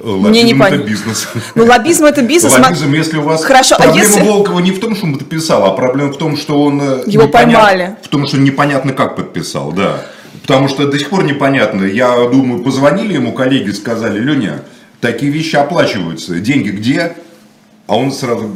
Лоббизм 0.00 0.28
Мне 0.28 0.42
не 0.42 0.52
это 0.52 0.78
бизнес. 0.78 1.28
Ну, 1.54 1.64
лоббизм 1.64 2.04
это 2.04 2.22
бизнес. 2.22 2.56
Лоббизм, 2.58 2.92
если 2.92 3.18
у 3.18 3.22
вас 3.22 3.44
Хорошо, 3.44 3.76
а 3.76 3.82
проблема 3.82 4.06
а 4.06 4.08
если... 4.08 4.28
Волкова 4.28 4.58
не 4.60 4.70
в 4.72 4.80
том, 4.80 4.94
что 4.94 5.06
он 5.06 5.18
подписал, 5.18 5.64
а 5.64 5.70
проблема 5.70 6.12
в 6.12 6.18
том, 6.18 6.36
что 6.36 6.62
он 6.62 6.80
э, 6.80 7.02
его 7.06 7.28
поймали. 7.28 7.96
В 8.02 8.08
том, 8.08 8.26
что 8.26 8.38
непонятно 8.38 8.92
как 8.92 9.16
подписал, 9.16 9.72
да. 9.72 10.00
Потому 10.48 10.66
что 10.68 10.86
до 10.86 10.98
сих 10.98 11.10
пор 11.10 11.24
непонятно. 11.24 11.84
Я 11.84 12.24
думаю, 12.24 12.62
позвонили 12.62 13.12
ему 13.12 13.34
коллеги, 13.34 13.70
сказали, 13.70 14.18
Леня, 14.18 14.62
такие 14.98 15.30
вещи 15.30 15.56
оплачиваются. 15.56 16.40
Деньги 16.40 16.70
где? 16.70 17.12
А 17.86 17.96
он 17.96 18.10
сразу 18.10 18.52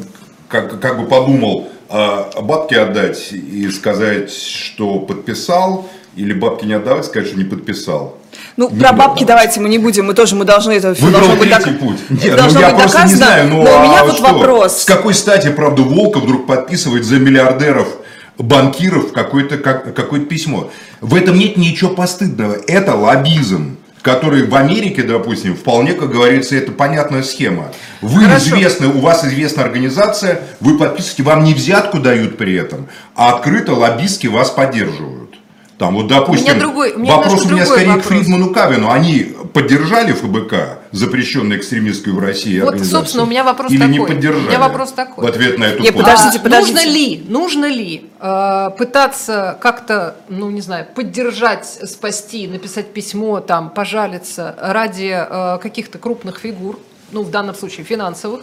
как, 0.49 0.81
как 0.81 0.99
бы 0.99 1.07
подумал, 1.07 1.69
а 1.91 2.31
бабки 2.41 2.75
отдать 2.75 3.31
и 3.33 3.69
сказать, 3.69 4.33
что 4.33 5.01
подписал, 5.01 5.87
или 6.17 6.33
бабки 6.33 6.65
не 6.65 6.73
отдавать, 6.73 7.05
сказать, 7.05 7.29
что 7.29 7.37
не 7.37 7.45
подписал. 7.45 8.17
Ну, 8.57 8.71
не 8.71 8.81
про 8.81 8.95
бабки 8.95 9.25
давайте 9.25 9.61
мы 9.61 9.69
не 9.69 9.77
будем, 9.77 10.07
мы 10.07 10.15
тоже 10.15 10.35
мы 10.35 10.47
должны 10.47 10.73
это 10.73 10.95
Выбрал 10.95 11.27
должно 11.27 11.37
быть 11.37 11.51
док... 11.51 11.79
путь. 11.79 11.99
Нет, 12.09 12.23
ну 12.23 12.29
я 12.29 12.37
просто 12.37 12.59
доказано, 12.61 13.05
не 13.05 13.15
знаю, 13.15 13.49
ну, 13.49 13.63
но 13.65 13.71
а 13.71 13.81
у 13.81 13.83
меня 13.83 14.05
вот 14.05 14.15
что? 14.15 14.33
вопрос. 14.33 14.81
С 14.81 14.85
какой 14.87 15.13
стати, 15.13 15.51
правда, 15.51 15.83
Волков 15.83 16.23
вдруг 16.23 16.47
подписывает 16.47 17.05
за 17.05 17.17
миллиардеров 17.17 17.89
банкиров 18.39 19.13
какое-то 19.13 19.59
как, 19.59 19.95
какое 19.95 20.21
письмо. 20.21 20.71
В 21.01 21.15
этом 21.15 21.39
нет 21.39 21.57
ничего 21.57 21.91
постыдного. 21.91 22.57
Это 22.67 22.95
лоббизм 22.95 23.79
который 24.03 24.45
в 24.45 24.55
Америке, 24.57 25.03
допустим, 25.03 25.57
вполне, 25.57 25.95
как 25.95 26.11
говорится, 26.11 26.57
это 26.57 26.73
понятная 26.73 27.23
схема. 27.23 27.73
Вы 28.01 28.25
Хорошо. 28.25 28.47
известны, 28.47 28.89
у 28.89 28.99
вас 28.99 29.25
известна 29.25 29.63
организация, 29.63 30.43
вы 30.61 30.77
подписываете, 30.77 31.23
вам 31.23 31.45
не 31.45 31.55
взятку 31.55 32.01
дают 32.01 32.37
при 32.37 32.55
этом, 32.55 32.89
а 33.15 33.37
открыто 33.37 33.75
лоббистки 33.75 34.27
вас 34.27 34.51
поддерживают. 34.51 35.39
Там 35.79 35.95
вот, 35.95 36.09
допустим, 36.09 36.47
у 36.47 36.51
меня 36.51 36.61
другой, 36.61 36.93
у 36.93 36.99
меня 36.99 37.17
вопрос 37.17 37.45
у 37.47 37.49
меня 37.51 37.65
скорее 37.65 37.87
вопрос. 37.87 38.05
к 38.05 38.09
Фридману 38.09 38.51
Кавину. 38.53 38.91
Они 38.91 39.35
поддержали 39.53 40.13
ФБК, 40.13 40.79
запрещенную 40.93 41.59
экстремистскую 41.59 42.15
в 42.15 42.19
России 42.19 42.61
Вот, 42.61 42.79
собственно, 42.85 43.25
у 43.25 43.27
меня 43.27 43.45
вопрос 43.45 43.73
Или 43.73 43.81
такой. 43.81 43.93
не 43.93 44.07
поддержали? 44.07 44.45
У 44.45 44.49
меня 44.49 44.59
вопрос 44.59 44.93
такой. 44.93 45.25
В 45.25 45.29
ответ 45.29 45.59
на 45.59 45.65
эту 45.65 45.83
Нет, 45.83 45.97
подождите, 45.97 46.39
подождите. 46.39 46.75
Нужно 46.75 46.91
ли, 46.91 47.25
нужно 47.29 47.65
ли 47.67 48.11
э, 48.21 48.71
пытаться 48.77 49.59
как-то, 49.61 50.17
ну, 50.29 50.51
не 50.51 50.61
знаю, 50.61 50.87
поддержать, 50.95 51.67
спасти, 51.67 52.47
написать 52.47 52.93
письмо, 52.93 53.41
там, 53.41 53.71
пожалиться 53.71 54.55
ради 54.61 55.13
э, 55.13 55.59
каких-то 55.63 55.99
крупных 55.99 56.39
фигур, 56.39 56.79
ну, 57.11 57.23
в 57.23 57.31
данном 57.31 57.55
случае 57.55 57.85
финансовых, 57.85 58.43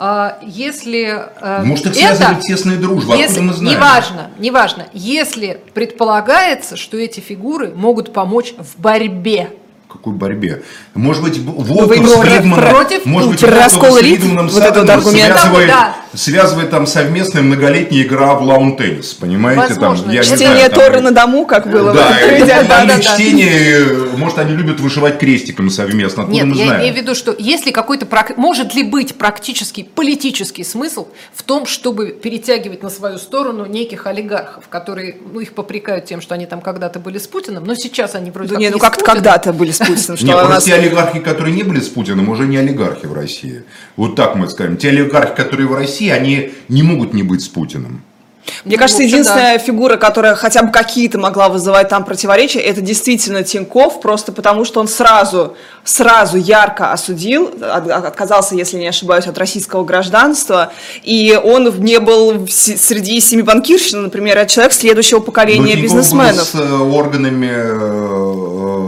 а, 0.00 0.38
если 0.42 1.24
э, 1.40 1.64
Может, 1.64 1.86
их 1.86 1.90
это, 1.92 2.00
связывает 2.16 2.40
тесная 2.42 2.76
дружба, 2.76 3.16
если, 3.16 3.40
мы 3.40 3.52
знаем? 3.52 3.76
Неважно, 3.76 4.30
неважно. 4.38 4.86
Если 4.92 5.60
предполагается, 5.74 6.76
что 6.76 6.96
эти 6.96 7.18
фигуры 7.18 7.72
могут 7.74 8.12
помочь 8.12 8.54
в 8.56 8.80
борьбе 8.80 9.50
какой 9.88 10.12
борьбе? 10.12 10.62
Может 10.94 11.22
быть, 11.22 11.38
Волков 11.38 12.08
с 12.08 12.12
Фридманом, 12.12 12.70
против 12.70 13.04
может 13.06 13.30
быть, 13.30 13.42
Волков 13.42 13.92
с 13.92 13.98
Фридманом 13.98 14.48
вот 14.48 14.62
этот 14.62 14.88
аргумент. 14.88 15.38
связывает, 15.38 15.68
да. 15.68 15.96
связывает 16.14 16.70
там 16.70 16.86
совместная 16.86 17.42
многолетняя 17.42 18.02
игра 18.02 18.34
в 18.34 18.42
лаун-теннис, 18.42 19.14
понимаете? 19.14 19.74
Возможно. 19.74 20.04
Там, 20.04 20.12
я 20.12 20.22
чтение 20.22 20.48
не 20.48 20.74
знаю, 20.74 20.92
там, 20.92 21.04
на 21.04 21.10
дому, 21.12 21.46
как 21.46 21.70
было 21.70 21.94
да, 21.94 22.08
в 22.08 22.22
этом 22.22 22.68
да, 22.68 22.84
да, 22.84 22.84
да, 22.84 23.00
чтение, 23.00 23.86
может, 24.16 24.38
они 24.38 24.54
любят 24.54 24.80
вышивать 24.80 25.18
крестиком 25.18 25.70
совместно, 25.70 26.22
Нет, 26.22 26.44
мы 26.44 26.56
я 26.56 26.64
знаем? 26.64 26.82
имею 26.82 26.94
в 26.94 26.96
виду, 26.96 27.14
что 27.14 27.34
если 27.38 27.70
какой-то, 27.70 28.06
может 28.36 28.74
ли 28.74 28.82
быть 28.82 29.16
практический 29.16 29.84
политический 29.84 30.64
смысл 30.64 31.08
в 31.34 31.42
том, 31.42 31.66
чтобы 31.66 32.08
перетягивать 32.08 32.82
на 32.82 32.90
свою 32.90 33.18
сторону 33.18 33.64
неких 33.66 34.06
олигархов, 34.06 34.68
которые, 34.68 35.16
ну, 35.32 35.40
их 35.40 35.54
попрекают 35.54 36.04
тем, 36.04 36.20
что 36.20 36.34
они 36.34 36.46
там 36.46 36.60
когда-то 36.60 36.98
были 36.98 37.18
с 37.18 37.26
Путиным, 37.26 37.64
но 37.64 37.74
сейчас 37.74 38.14
они 38.14 38.30
вроде 38.30 38.50
да 38.50 38.54
как 38.54 38.60
не, 38.60 38.70
ну 38.70 38.78
как 38.78 38.96
когда-то 38.98 39.52
были 39.52 39.70
с 39.78 39.86
Путиным. 39.86 40.16
Что 40.16 40.26
Нет, 40.26 40.38
просто 40.38 40.70
те 40.70 40.74
олигархи, 40.74 41.18
которые 41.20 41.54
не 41.54 41.62
были 41.62 41.80
с 41.80 41.88
Путиным, 41.88 42.28
уже 42.28 42.46
не 42.46 42.56
олигархи 42.56 43.06
в 43.06 43.12
России. 43.12 43.62
Вот 43.96 44.16
так 44.16 44.34
мы 44.34 44.48
скажем. 44.48 44.76
Те 44.76 44.88
олигархи, 44.88 45.34
которые 45.34 45.66
в 45.68 45.74
России, 45.74 46.08
они 46.08 46.52
не 46.68 46.82
могут 46.82 47.14
не 47.14 47.22
быть 47.22 47.42
с 47.42 47.48
Путиным. 47.48 48.02
Мне 48.64 48.76
ну, 48.76 48.80
кажется, 48.80 49.02
единственная 49.02 49.58
да. 49.58 49.64
фигура, 49.64 49.96
которая 49.96 50.34
хотя 50.34 50.62
бы 50.62 50.72
какие-то 50.72 51.18
могла 51.18 51.48
вызывать 51.48 51.88
там 51.88 52.04
противоречия, 52.04 52.60
это 52.60 52.80
действительно 52.80 53.42
Тиньков, 53.42 54.00
просто 54.00 54.32
потому 54.32 54.64
что 54.64 54.80
он 54.80 54.88
сразу, 54.88 55.56
сразу 55.84 56.36
ярко 56.36 56.92
осудил, 56.92 57.50
отказался, 57.62 58.54
если 58.54 58.78
не 58.78 58.88
ошибаюсь, 58.88 59.26
от 59.26 59.38
российского 59.38 59.84
гражданства, 59.84 60.72
и 61.02 61.38
он 61.42 61.68
не 61.80 62.00
был 62.00 62.46
среди 62.48 63.20
семи 63.20 63.42
банкирщин, 63.42 64.02
например, 64.02 64.38
а 64.38 64.46
человек 64.46 64.72
следующего 64.72 65.20
поколения 65.20 65.76
Но 65.76 65.82
бизнесменов. 65.82 66.36
Был 66.36 66.44
с 66.44 66.54
э, 66.54 66.78
органами, 66.78 67.50
э, 67.50 68.87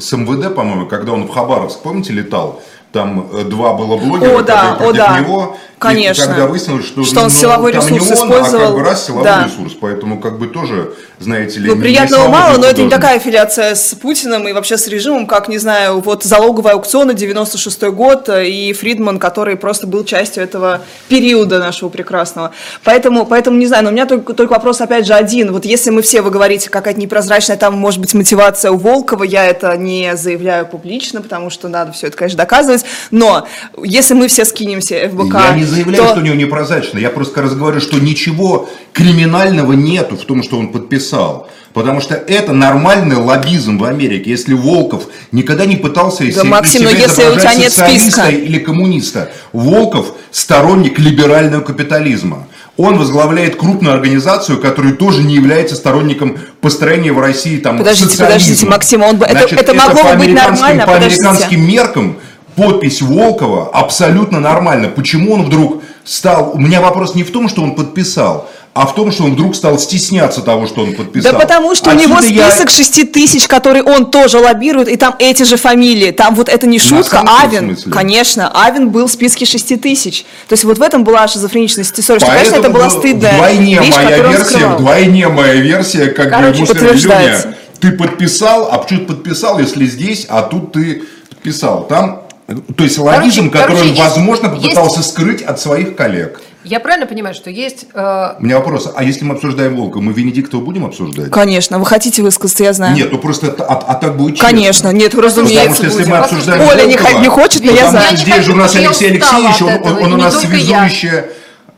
с 0.00 0.16
МВД, 0.16 0.54
по-моему, 0.54 0.86
когда 0.86 1.12
он 1.12 1.26
в 1.26 1.30
Хабаровск, 1.30 1.82
помните, 1.82 2.12
летал, 2.12 2.62
там 2.92 3.28
два 3.50 3.74
было 3.74 3.96
блогера, 3.96 4.38
о, 4.38 4.42
да, 4.42 4.76
о, 4.80 4.92
да. 4.92 5.20
него, 5.20 5.56
Конечно. 5.78 6.22
И 6.22 6.26
когда 6.26 6.46
выяснилось, 6.46 6.86
что, 6.86 7.04
что 7.04 7.20
он 7.20 7.24
ну, 7.26 7.30
силовой 7.30 7.72
там 7.72 7.82
ресурс 7.82 8.08
не 8.08 8.10
он, 8.10 8.14
использовал. 8.14 8.62
а 8.62 8.66
как 8.66 8.74
бы 8.74 8.82
раз 8.82 9.06
силовой 9.06 9.24
да. 9.24 9.44
ресурс, 9.44 9.72
поэтому 9.80 10.20
как 10.20 10.38
бы 10.38 10.48
тоже, 10.48 10.92
знаете 11.20 11.60
ли, 11.60 11.70
Ну, 11.70 11.80
приятного 11.80 12.28
мало, 12.28 12.58
но 12.58 12.66
это 12.66 12.82
не 12.82 12.90
такая 12.90 13.16
аффилиация 13.16 13.74
с 13.74 13.94
Путиным 13.94 14.48
и 14.48 14.52
вообще 14.52 14.76
с 14.76 14.88
режимом, 14.88 15.26
как, 15.26 15.48
не 15.48 15.58
знаю, 15.58 16.00
вот 16.00 16.24
залоговые 16.24 16.74
аукционы, 16.74 17.14
96 17.14 17.82
год, 17.84 18.28
и 18.28 18.72
Фридман, 18.72 19.18
который 19.18 19.56
просто 19.56 19.86
был 19.86 20.04
частью 20.04 20.42
этого 20.42 20.80
периода 21.08 21.58
нашего 21.58 21.88
прекрасного. 21.88 22.52
Поэтому, 22.82 23.24
поэтому 23.24 23.56
не 23.56 23.66
знаю, 23.66 23.84
но 23.84 23.90
у 23.90 23.92
меня 23.92 24.06
только, 24.06 24.34
только 24.34 24.52
вопрос, 24.52 24.80
опять 24.80 25.06
же, 25.06 25.14
один. 25.14 25.52
Вот 25.52 25.64
если 25.64 25.90
мы 25.90 26.02
все, 26.02 26.22
вы 26.22 26.30
говорите, 26.30 26.70
какая-то 26.70 27.00
непрозрачная 27.00 27.56
там 27.56 27.74
может 27.74 28.00
быть 28.00 28.14
мотивация 28.14 28.72
у 28.72 28.78
Волкова, 28.78 29.22
я 29.22 29.46
это 29.46 29.76
не 29.76 30.16
заявляю 30.16 30.66
публично, 30.66 31.22
потому 31.22 31.50
что 31.50 31.68
надо 31.68 31.92
все 31.92 32.08
это, 32.08 32.16
конечно, 32.16 32.38
доказывать, 32.38 32.77
но 33.10 33.46
если 33.82 34.14
мы 34.14 34.28
все 34.28 34.44
скинемся 34.44 35.08
ФБК... 35.08 35.34
Я 35.34 35.54
не 35.54 35.64
заявляю, 35.64 36.02
то... 36.02 36.08
что 36.10 36.20
у 36.20 36.22
него 36.22 36.34
не 36.34 36.48
непрозрачно. 36.48 36.98
Я 36.98 37.10
просто 37.10 37.42
разговариваю, 37.42 37.80
что 37.80 37.98
ничего 37.98 38.68
криминального 38.92 39.72
нету 39.74 40.16
в 40.16 40.24
том, 40.24 40.42
что 40.42 40.58
он 40.58 40.68
подписал. 40.68 41.48
Потому 41.74 42.00
что 42.00 42.14
это 42.14 42.52
нормальный 42.52 43.16
лоббизм 43.16 43.78
в 43.78 43.84
Америке. 43.84 44.30
Если 44.30 44.54
Волков 44.54 45.04
никогда 45.30 45.66
не 45.66 45.76
пытался 45.76 46.24
да, 46.24 46.30
себе, 46.32 46.42
Максим, 46.44 46.80
себя 46.80 46.90
если 46.90 47.24
у 47.28 47.38
тебя 47.38 47.54
нет 47.54 47.72
списка. 47.72 48.28
или 48.30 48.58
коммуниста, 48.58 49.30
Волков 49.52 50.14
сторонник 50.32 50.98
либерального 50.98 51.60
капитализма. 51.60 52.48
Он 52.78 52.96
возглавляет 52.96 53.56
крупную 53.56 53.94
организацию, 53.94 54.60
которая 54.60 54.94
тоже 54.94 55.24
не 55.24 55.34
является 55.34 55.74
сторонником 55.74 56.38
построения 56.60 57.12
в 57.12 57.20
России 57.20 57.58
там, 57.58 57.78
Подождите, 57.78 58.10
социализма. 58.10 58.38
подождите, 58.38 58.66
Максим, 58.66 59.02
он, 59.02 59.16
Значит, 59.16 59.52
это, 59.52 59.72
это 59.72 59.74
могло 59.74 60.02
бы 60.04 60.16
быть 60.16 60.34
нормально. 60.34 60.86
По 60.86 60.94
американским 60.94 61.68
меркам 61.68 62.16
подпись 62.58 63.00
Волкова 63.00 63.70
абсолютно 63.72 64.40
нормально. 64.40 64.88
Почему 64.88 65.34
он 65.34 65.44
вдруг 65.44 65.82
стал... 66.04 66.50
У 66.54 66.58
меня 66.58 66.80
вопрос 66.80 67.14
не 67.14 67.22
в 67.22 67.30
том, 67.30 67.48
что 67.48 67.62
он 67.62 67.76
подписал, 67.76 68.48
а 68.74 68.84
в 68.86 68.96
том, 68.96 69.12
что 69.12 69.24
он 69.24 69.34
вдруг 69.34 69.54
стал 69.54 69.78
стесняться 69.78 70.42
того, 70.42 70.66
что 70.66 70.82
он 70.82 70.94
подписал. 70.94 71.32
Да 71.32 71.38
потому 71.38 71.76
что 71.76 71.90
Отсюда 71.92 72.14
у 72.14 72.20
него 72.20 72.26
я- 72.26 72.50
список 72.50 72.70
шести 72.70 73.04
тысяч, 73.04 73.46
который 73.46 73.82
он 73.82 74.10
тоже 74.10 74.38
лоббирует, 74.38 74.88
и 74.88 74.96
там 74.96 75.14
эти 75.20 75.44
же 75.44 75.56
фамилии. 75.56 76.10
Там 76.10 76.34
вот 76.34 76.48
это 76.48 76.66
не 76.66 76.80
шутка, 76.80 77.22
Авен, 77.40 77.76
смысле? 77.76 77.92
конечно, 77.92 78.50
Авен 78.52 78.90
был 78.90 79.06
в 79.06 79.12
списке 79.12 79.44
шести 79.44 79.76
тысяч. 79.76 80.24
То 80.48 80.54
есть 80.54 80.64
вот 80.64 80.78
в 80.78 80.82
этом 80.82 81.04
была 81.04 81.28
шизофреничность 81.28 81.98
истории, 81.98 82.18
что, 82.18 82.26
конечно, 82.28 82.56
это 82.56 82.70
была 82.70 82.90
стыдная 82.90 83.34
вдвойне 83.34 83.78
вещь, 83.78 83.94
моя 83.94 84.18
версия, 84.18 84.66
вдвойне 84.66 85.28
моя 85.28 85.54
версия, 85.54 86.06
как 86.08 86.30
Короче, 86.30 86.62
бы 86.62 86.66
подтверждается. 86.66 87.54
Ты 87.78 87.92
подписал, 87.92 88.68
а 88.72 88.78
почему 88.78 89.00
ты 89.00 89.06
подписал, 89.06 89.60
если 89.60 89.86
здесь, 89.86 90.26
а 90.28 90.42
тут 90.42 90.72
ты 90.72 91.04
подписал. 91.30 91.86
Там, 91.86 92.27
то 92.76 92.84
есть 92.84 92.98
логизм, 92.98 93.50
который 93.50 93.66
короче, 93.68 93.82
он, 93.82 93.88
есть- 93.88 94.00
возможно, 94.00 94.46
есть- 94.54 94.62
попытался 94.74 95.02
скрыть 95.02 95.42
от 95.42 95.60
своих 95.60 95.96
коллег. 95.96 96.40
Я 96.64 96.80
правильно 96.80 97.06
понимаю, 97.06 97.34
что 97.34 97.50
есть... 97.50 97.86
э, 97.94 98.28
У 98.40 98.44
меня 98.44 98.56
вопрос, 98.58 98.90
а 98.94 99.04
если 99.04 99.24
мы 99.24 99.34
обсуждаем 99.34 99.76
Волка, 99.76 100.00
мы 100.00 100.12
Венедиктова 100.12 100.60
будем 100.62 100.84
обсуждать? 100.86 101.30
Конечно, 101.30 101.78
вы 101.78 101.86
хотите 101.86 102.22
высказаться, 102.22 102.64
я 102.64 102.72
знаю. 102.72 102.94
Нет, 102.96 103.12
ну 103.12 103.18
просто, 103.18 103.54
а, 103.58 103.74
а 103.86 103.94
так 103.94 104.16
будет 104.16 104.34
честно. 104.36 104.48
Конечно, 104.48 104.88
нет, 104.92 105.12
Потому 105.12 105.22
разумеется, 105.28 105.74
что 105.76 105.84
если 105.84 105.98
будем. 106.00 106.10
мы 106.10 106.16
обсуждаем 106.18 106.60
Оля 106.68 106.84
не, 106.84 106.96
Волкова, 106.96 107.14
х- 107.16 107.20
не 107.22 107.28
хочет, 107.28 107.64
но 107.64 107.70
я 107.72 108.10
не 108.10 108.16
Здесь 108.16 108.44
же 108.44 108.52
у 108.52 108.56
нас 108.56 108.74
Алексей 108.74 109.10
Алексеевич, 109.10 109.62
он, 109.62 109.68
он- 109.92 110.02
он 110.04 110.12
у 110.14 110.16
не 110.16 110.22
нас 110.22 110.34
только 110.40 110.56
я. 110.56 110.88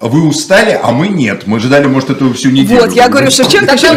Вы 0.01 0.27
устали, 0.27 0.81
а 0.83 0.93
мы 0.93 1.09
нет. 1.09 1.47
Мы 1.47 1.61
ждали, 1.61 1.85
может, 1.87 2.09
этого 2.09 2.33
всю 2.33 2.49
неделю. 2.51 2.81
Вот, 2.81 2.93
я 2.93 3.09
говорю, 3.11 3.31
Шевченко 3.31 3.75
еще 3.75 3.91
не 3.91 3.97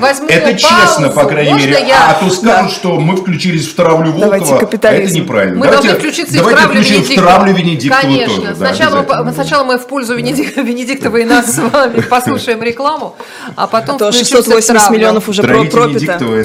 возьму 0.00 0.28
Это 0.28 0.54
честно, 0.54 1.08
по 1.08 1.24
крайней 1.24 1.50
Можно 1.54 1.66
мере. 1.66 1.86
я- 1.88 2.10
А 2.10 2.14
то 2.22 2.30
скажут, 2.30 2.70
что 2.70 3.00
мы 3.00 3.16
включились 3.16 3.66
в 3.66 3.74
травлю 3.74 4.12
Давайте 4.16 4.46
Волкова. 4.52 4.70
а. 4.80 4.88
Это 4.94 5.12
неправильно. 5.12 5.56
Мы 5.58 5.64
давайте, 5.66 5.88
должны 5.88 5.98
включиться 6.00 6.36
и 6.36 6.40
в 6.40 6.44
травлю 6.48 6.68
включим 6.68 6.94
в 6.94 6.98
Венедиктова. 7.00 7.26
травлю 7.32 7.52
Венедиктова 7.54 8.00
Конечно. 8.02 8.36
тоже. 8.36 8.46
да, 8.48 8.54
сначала, 8.54 8.94
мы, 8.94 9.00
обязательно. 9.02 9.32
сначала 9.32 9.64
мы 9.64 9.78
в 9.78 9.86
пользу 9.88 10.16
Венедик- 10.16 10.56
Венедиктова 10.62 11.16
и 11.16 11.24
нас 11.24 11.52
с 11.52 11.58
вами 11.58 12.00
послушаем 12.02 12.62
рекламу, 12.62 13.16
а 13.56 13.66
потом 13.66 13.96
А 13.96 13.98
то 13.98 14.10
включимся 14.12 14.34
в 14.36 14.44
680 14.44 14.68
травлю. 14.76 14.96
миллионов 14.98 15.28
уже 15.28 15.42
пропито. 15.42 15.78
Венедиктова, 15.88 16.44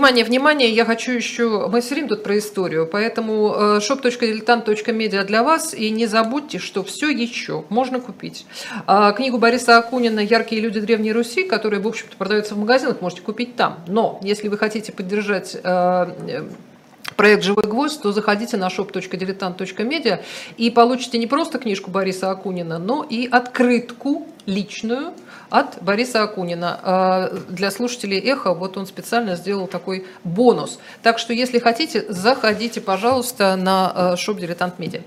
Внимание, 0.00 0.24
внимание, 0.24 0.70
я 0.70 0.86
хочу 0.86 1.12
еще... 1.12 1.68
Мы 1.68 1.82
все 1.82 1.92
время 1.92 2.08
тут 2.08 2.22
про 2.22 2.38
историю, 2.38 2.88
поэтому 2.90 3.54
э, 3.54 3.80
shop.diletant.media 3.80 5.24
для 5.24 5.42
вас. 5.42 5.74
И 5.74 5.90
не 5.90 6.06
забудьте, 6.06 6.58
что 6.58 6.82
все 6.82 7.10
еще 7.10 7.66
можно 7.68 8.00
купить. 8.00 8.46
А, 8.86 9.12
Книгу 9.12 9.36
Бориса 9.36 9.76
Акунина 9.76 10.20
«Яркие 10.20 10.62
люди 10.62 10.80
Древней 10.80 11.12
Руси», 11.12 11.42
которая, 11.42 11.82
в 11.82 11.86
общем-то, 11.86 12.16
продается 12.16 12.54
в 12.54 12.58
магазинах, 12.58 13.02
можете 13.02 13.20
купить 13.20 13.56
там. 13.56 13.80
Но 13.88 14.18
если 14.22 14.48
вы 14.48 14.56
хотите 14.56 14.90
поддержать 14.90 15.54
э, 15.54 15.60
э, 15.62 16.48
проект 17.16 17.44
«Живой 17.44 17.64
гвоздь», 17.64 18.00
то 18.00 18.10
заходите 18.10 18.56
на 18.56 18.68
shop.diletant.media 18.68 20.20
и 20.56 20.70
получите 20.70 21.18
не 21.18 21.26
просто 21.26 21.58
книжку 21.58 21.90
Бориса 21.90 22.30
Акунина, 22.30 22.78
но 22.78 23.04
и 23.04 23.28
открытку 23.30 24.26
личную 24.46 25.12
от 25.50 25.82
Бориса 25.82 26.22
Акунина. 26.22 26.78
А 26.82 27.32
Для 27.48 27.70
слушателей 27.70 28.18
«Эхо» 28.18 28.54
вот 28.54 28.76
он 28.76 28.86
специально 28.86 29.36
сделал 29.36 29.66
такой 29.66 30.06
бонус. 30.24 30.78
Так 31.02 31.18
что, 31.18 31.32
если 31.32 31.58
хотите, 31.58 32.04
заходите, 32.08 32.80
пожалуйста, 32.80 33.56
на 33.56 34.16
шоп 34.16 34.38
«Дилетант 34.38 34.78
Медиа». 34.78 35.00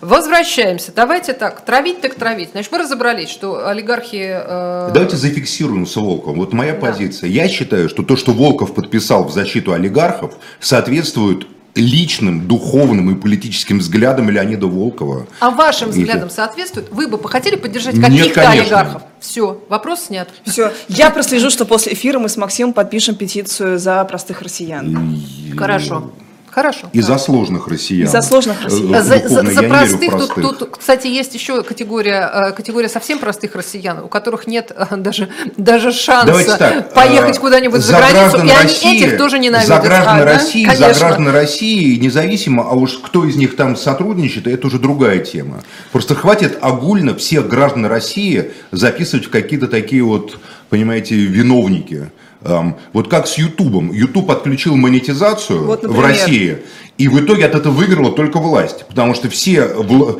Возвращаемся. 0.00 0.92
Давайте 0.94 1.32
так, 1.34 1.60
травить 1.64 2.00
так 2.00 2.14
травить. 2.14 2.50
Значит, 2.52 2.72
мы 2.72 2.78
разобрались, 2.78 3.28
что 3.28 3.68
олигархи... 3.68 4.28
э, 4.32 4.90
Давайте 4.92 5.16
зафиксируем 5.16 5.86
с 5.86 5.94
Волковым. 5.96 6.38
Вот 6.40 6.52
моя 6.52 6.72
Да. 6.72 6.80
позиция. 6.80 7.28
Я 7.28 7.48
считаю, 7.48 7.88
что 7.88 8.02
то, 8.02 8.16
что 8.16 8.32
Волков 8.32 8.74
подписал 8.74 9.24
в 9.24 9.32
защиту 9.32 9.72
олигархов, 9.72 10.34
соответствует 10.60 11.46
личным, 11.74 12.48
духовным 12.48 13.10
и 13.10 13.20
политическим 13.20 13.78
взглядам 13.78 14.28
Леонида 14.30 14.66
Волкова. 14.66 15.26
А 15.38 15.50
вашим 15.50 15.90
И- 15.90 15.92
взглядам 15.92 16.28
соответствует? 16.30 16.88
Вы 16.90 17.06
бы 17.06 17.28
хотели 17.28 17.56
поддержать 17.56 18.00
каких-то 18.00 18.48
олигархов? 18.50 19.02
Все, 19.20 19.62
вопрос 19.68 20.04
снят. 20.04 20.28
Все, 20.44 20.72
я 20.88 21.10
прослежу, 21.10 21.50
что 21.50 21.66
после 21.66 21.92
эфира 21.92 22.18
мы 22.18 22.28
с 22.28 22.36
Максимом 22.36 22.72
подпишем 22.72 23.14
петицию 23.14 23.78
за 23.78 24.02
простых 24.04 24.42
россиян. 24.42 25.22
Хорошо. 25.56 26.10
Хорошо. 26.50 26.88
И 26.92 27.00
за 27.00 27.16
сложных 27.18 27.68
россиян. 27.68 28.08
И 28.08 28.10
за 28.10 28.22
сложных 28.22 28.62
россиян. 28.64 28.94
Э, 28.94 29.02
За, 29.02 29.04
за- 29.04 29.22
духовно, 29.22 29.50
за 29.52 29.62
в 29.62 29.68
простых, 29.68 30.10
тут, 30.10 30.34
простых. 30.34 30.58
тут, 30.58 30.76
кстати, 30.78 31.06
есть 31.06 31.34
еще 31.34 31.62
категория, 31.62 32.28
э, 32.32 32.52
категория 32.52 32.88
совсем 32.88 33.18
простых 33.20 33.54
россиян, 33.54 34.00
у 34.00 34.08
которых 34.08 34.46
нет 34.48 34.72
э, 34.74 34.96
даже, 34.96 35.28
даже 35.56 35.92
шанса 35.92 36.26
Давайте 36.26 36.56
так, 36.56 36.92
поехать 36.92 37.36
э, 37.36 37.40
куда-нибудь 37.40 37.80
за, 37.80 37.92
за 37.92 37.98
границу, 37.98 38.36
и 38.38 38.40
они 38.40 38.52
России- 38.64 38.96
этих 39.06 39.16
тоже 39.18 39.38
ненавидят. 39.38 39.68
За 39.68 39.78
граждан 39.80 40.16
А, 40.16 40.18
да? 40.18 40.24
России, 40.24 40.64
за 40.66 40.70
Конечно. 40.72 40.98
граждан 41.06 41.28
России, 41.28 41.96
независимо, 41.98 42.64
а 42.68 42.74
уж 42.74 42.98
кто 42.98 43.24
из 43.24 43.36
них 43.36 43.54
там 43.54 43.76
сотрудничает, 43.76 44.48
это 44.48 44.66
уже 44.66 44.78
другая 44.80 45.18
тема. 45.20 45.62
Просто 45.92 46.14
хватит 46.16 46.58
огульно 46.60 47.14
всех 47.14 47.48
граждан 47.48 47.86
России 47.86 48.50
записывать 48.72 49.26
в 49.26 49.30
какие-то 49.30 49.68
такие 49.68 50.02
вот, 50.02 50.38
понимаете, 50.68 51.14
виновники. 51.14 52.10
Эм, 52.42 52.76
вот 52.92 53.08
как 53.08 53.26
с 53.26 53.36
Ютубом. 53.36 53.92
Ютуб 53.92 54.30
отключил 54.30 54.74
монетизацию 54.76 55.64
Вот, 55.64 55.84
в. 55.84 56.00
России. 56.00 56.58
И 56.96 57.08
в 57.08 57.18
итоге 57.20 57.46
от 57.46 57.54
этого 57.54 57.72
выиграла 57.72 58.12
только 58.12 58.38
власть. 58.38 58.86
Потому 58.88 59.14
что 59.14 59.28
все 59.28 59.66
вла- 59.76 60.18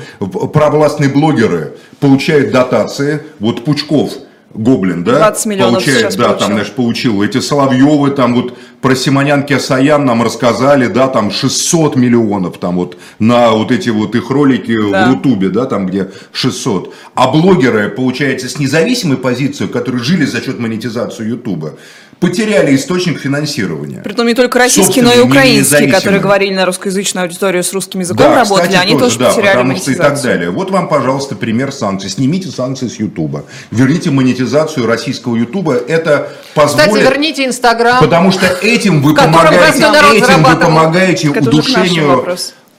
провластные 0.48 1.08
блогеры 1.10 1.74
получают 1.98 2.52
дотации. 2.52 3.22
Вот 3.38 3.64
Пучков, 3.64 4.12
Гоблин, 4.52 5.04
да? 5.04 5.16
20 5.18 5.46
миллионов 5.46 5.84
получает, 5.84 6.16
да, 6.16 6.24
получил. 6.24 6.38
там, 6.38 6.52
знаешь, 6.52 6.70
получил. 6.72 7.22
Эти 7.22 7.38
Соловьевы 7.40 8.10
там 8.10 8.34
вот 8.34 8.56
про 8.80 8.94
Симонян 8.96 9.44
Киасаян 9.44 10.04
нам 10.04 10.22
рассказали, 10.22 10.86
да, 10.88 11.06
там 11.08 11.30
600 11.30 11.96
миллионов 11.96 12.58
там 12.58 12.76
вот 12.76 12.96
на 13.18 13.50
вот 13.52 13.70
эти 13.70 13.90
вот 13.90 14.14
их 14.16 14.28
ролики 14.30 14.76
Да. 14.90 15.06
в 15.06 15.10
Ютубе, 15.16 15.50
да, 15.50 15.66
там 15.66 15.86
где 15.86 16.10
600. 16.32 16.92
А 17.14 17.30
блогеры, 17.30 17.90
получается, 17.90 18.48
с 18.48 18.58
независимой 18.58 19.18
позицией, 19.18 19.68
которые 19.68 20.02
жили 20.02 20.24
за 20.24 20.40
счет 20.42 20.58
монетизации 20.58 21.28
Ютуба, 21.28 21.74
потеряли 22.20 22.76
источник 22.76 23.18
финансирования. 23.18 24.02
Притом 24.04 24.26
не 24.26 24.34
только 24.34 24.58
российские, 24.58 25.04
но 25.04 25.12
и 25.12 25.20
украинские, 25.20 25.90
которые 25.90 26.20
говорили 26.20 26.54
на 26.54 26.66
русскоязычную 26.66 27.24
аудиторию 27.24 27.64
с 27.64 27.72
русским 27.72 28.00
языком 28.00 28.26
Да, 28.26 28.36
работали, 28.36 28.68
кстати, 28.68 28.82
они 28.82 28.98
тоже, 28.98 29.18
да, 29.18 29.30
потеряли 29.30 29.56
потому 29.56 29.76
что 29.76 29.90
и 29.90 29.94
так 29.94 30.22
далее. 30.22 30.50
Вот 30.50 30.70
вам, 30.70 30.88
пожалуйста, 30.88 31.34
пример 31.34 31.72
санкций. 31.72 32.10
Снимите 32.10 32.48
санкции 32.48 32.88
с 32.88 33.00
Ютуба. 33.00 33.46
Верните 33.70 34.10
монетизацию 34.10 34.86
российского 34.86 35.34
Ютуба. 35.34 35.74
Это 35.74 36.30
позволит... 36.54 36.88
Кстати, 36.88 37.02
верните 37.02 37.46
Инстаграм. 37.46 38.00
Потому 38.00 38.30
что 38.32 38.46
этим 38.46 39.02
вы 39.02 39.14
помогаете, 39.14 39.86
этим 40.14 40.42
вы 40.42 40.56
помогаете 40.56 41.28
удушению, 41.30 42.36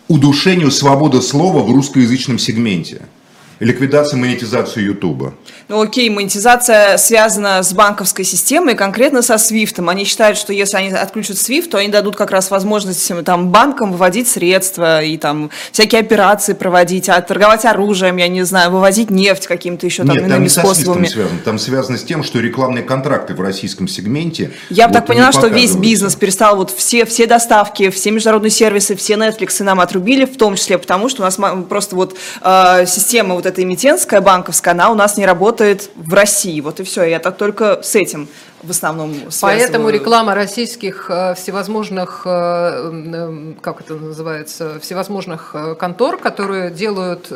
удушению 0.07 0.69
свободы 0.69 1.21
слова 1.21 1.63
в 1.63 1.71
русскоязычном 1.71 2.37
сегменте. 2.37 3.01
Ликвидация 3.61 4.17
монетизации 4.17 4.81
Ютуба. 4.81 5.35
Ну 5.67 5.79
окей, 5.79 6.09
монетизация 6.09 6.97
связана 6.97 7.61
с 7.61 7.73
банковской 7.73 8.25
системой, 8.25 8.73
конкретно 8.73 9.21
со 9.21 9.37
Свифтом. 9.37 9.87
Они 9.87 10.03
считают, 10.03 10.39
что 10.39 10.51
если 10.51 10.77
они 10.77 10.89
отключат 10.89 11.37
Свифт, 11.37 11.69
то 11.69 11.77
они 11.77 11.89
дадут 11.89 12.15
как 12.15 12.31
раз 12.31 12.49
возможность 12.49 13.11
э, 13.11 13.21
там, 13.21 13.49
банкам 13.49 13.91
выводить 13.91 14.27
средства 14.27 15.03
и 15.03 15.15
там 15.15 15.51
всякие 15.71 16.01
операции 16.01 16.53
проводить, 16.53 17.07
а 17.07 17.21
торговать 17.21 17.63
оружием, 17.65 18.17
я 18.17 18.27
не 18.29 18.41
знаю, 18.43 18.71
вывозить 18.71 19.11
нефть 19.11 19.45
каким-то 19.45 19.85
еще 19.85 20.05
там 20.05 20.15
Нет, 20.15 20.27
там 20.27 20.41
не 20.41 20.49
со 20.49 20.61
способами. 20.61 21.05
связано. 21.05 21.39
Там 21.45 21.59
связано 21.59 21.99
с 21.99 22.03
тем, 22.03 22.23
что 22.23 22.39
рекламные 22.39 22.83
контракты 22.83 23.35
в 23.35 23.41
российском 23.41 23.87
сегменте. 23.87 24.49
Я 24.71 24.87
вот 24.87 24.93
так 24.93 25.05
поняла, 25.05 25.31
что 25.31 25.45
весь 25.45 25.75
бизнес 25.75 26.15
перестал, 26.15 26.55
вот 26.55 26.71
все, 26.71 27.05
все 27.05 27.27
доставки, 27.27 27.91
все 27.91 28.09
международные 28.09 28.49
сервисы, 28.49 28.95
все 28.95 29.13
Netflix 29.13 29.61
нам 29.63 29.79
отрубили, 29.79 30.25
в 30.25 30.35
том 30.35 30.55
числе 30.55 30.79
потому, 30.79 31.09
что 31.09 31.21
у 31.21 31.25
нас 31.25 31.37
просто 31.69 31.95
вот 31.95 32.17
э, 32.41 32.85
система 32.87 33.35
вот 33.35 33.50
эта 33.51 33.63
эмитентская, 33.63 34.21
банковская, 34.21 34.71
она 34.71 34.89
у 34.89 34.95
нас 34.95 35.17
не 35.17 35.25
работает 35.25 35.91
в 35.95 36.13
России, 36.13 36.59
вот 36.61 36.79
и 36.79 36.83
все, 36.83 37.03
я 37.03 37.19
так 37.19 37.37
только 37.37 37.81
с 37.83 37.95
этим 37.95 38.27
в 38.63 38.69
основном 38.69 39.15
Поэтому 39.41 39.89
реклама 39.89 40.35
российских 40.35 41.09
э, 41.09 41.33
всевозможных, 41.35 42.23
э, 42.25 42.29
э, 42.29 43.53
как 43.61 43.81
это 43.81 43.95
называется, 43.95 44.79
всевозможных 44.79 45.55
контор, 45.79 46.17
которые 46.17 46.71
делают 46.71 47.31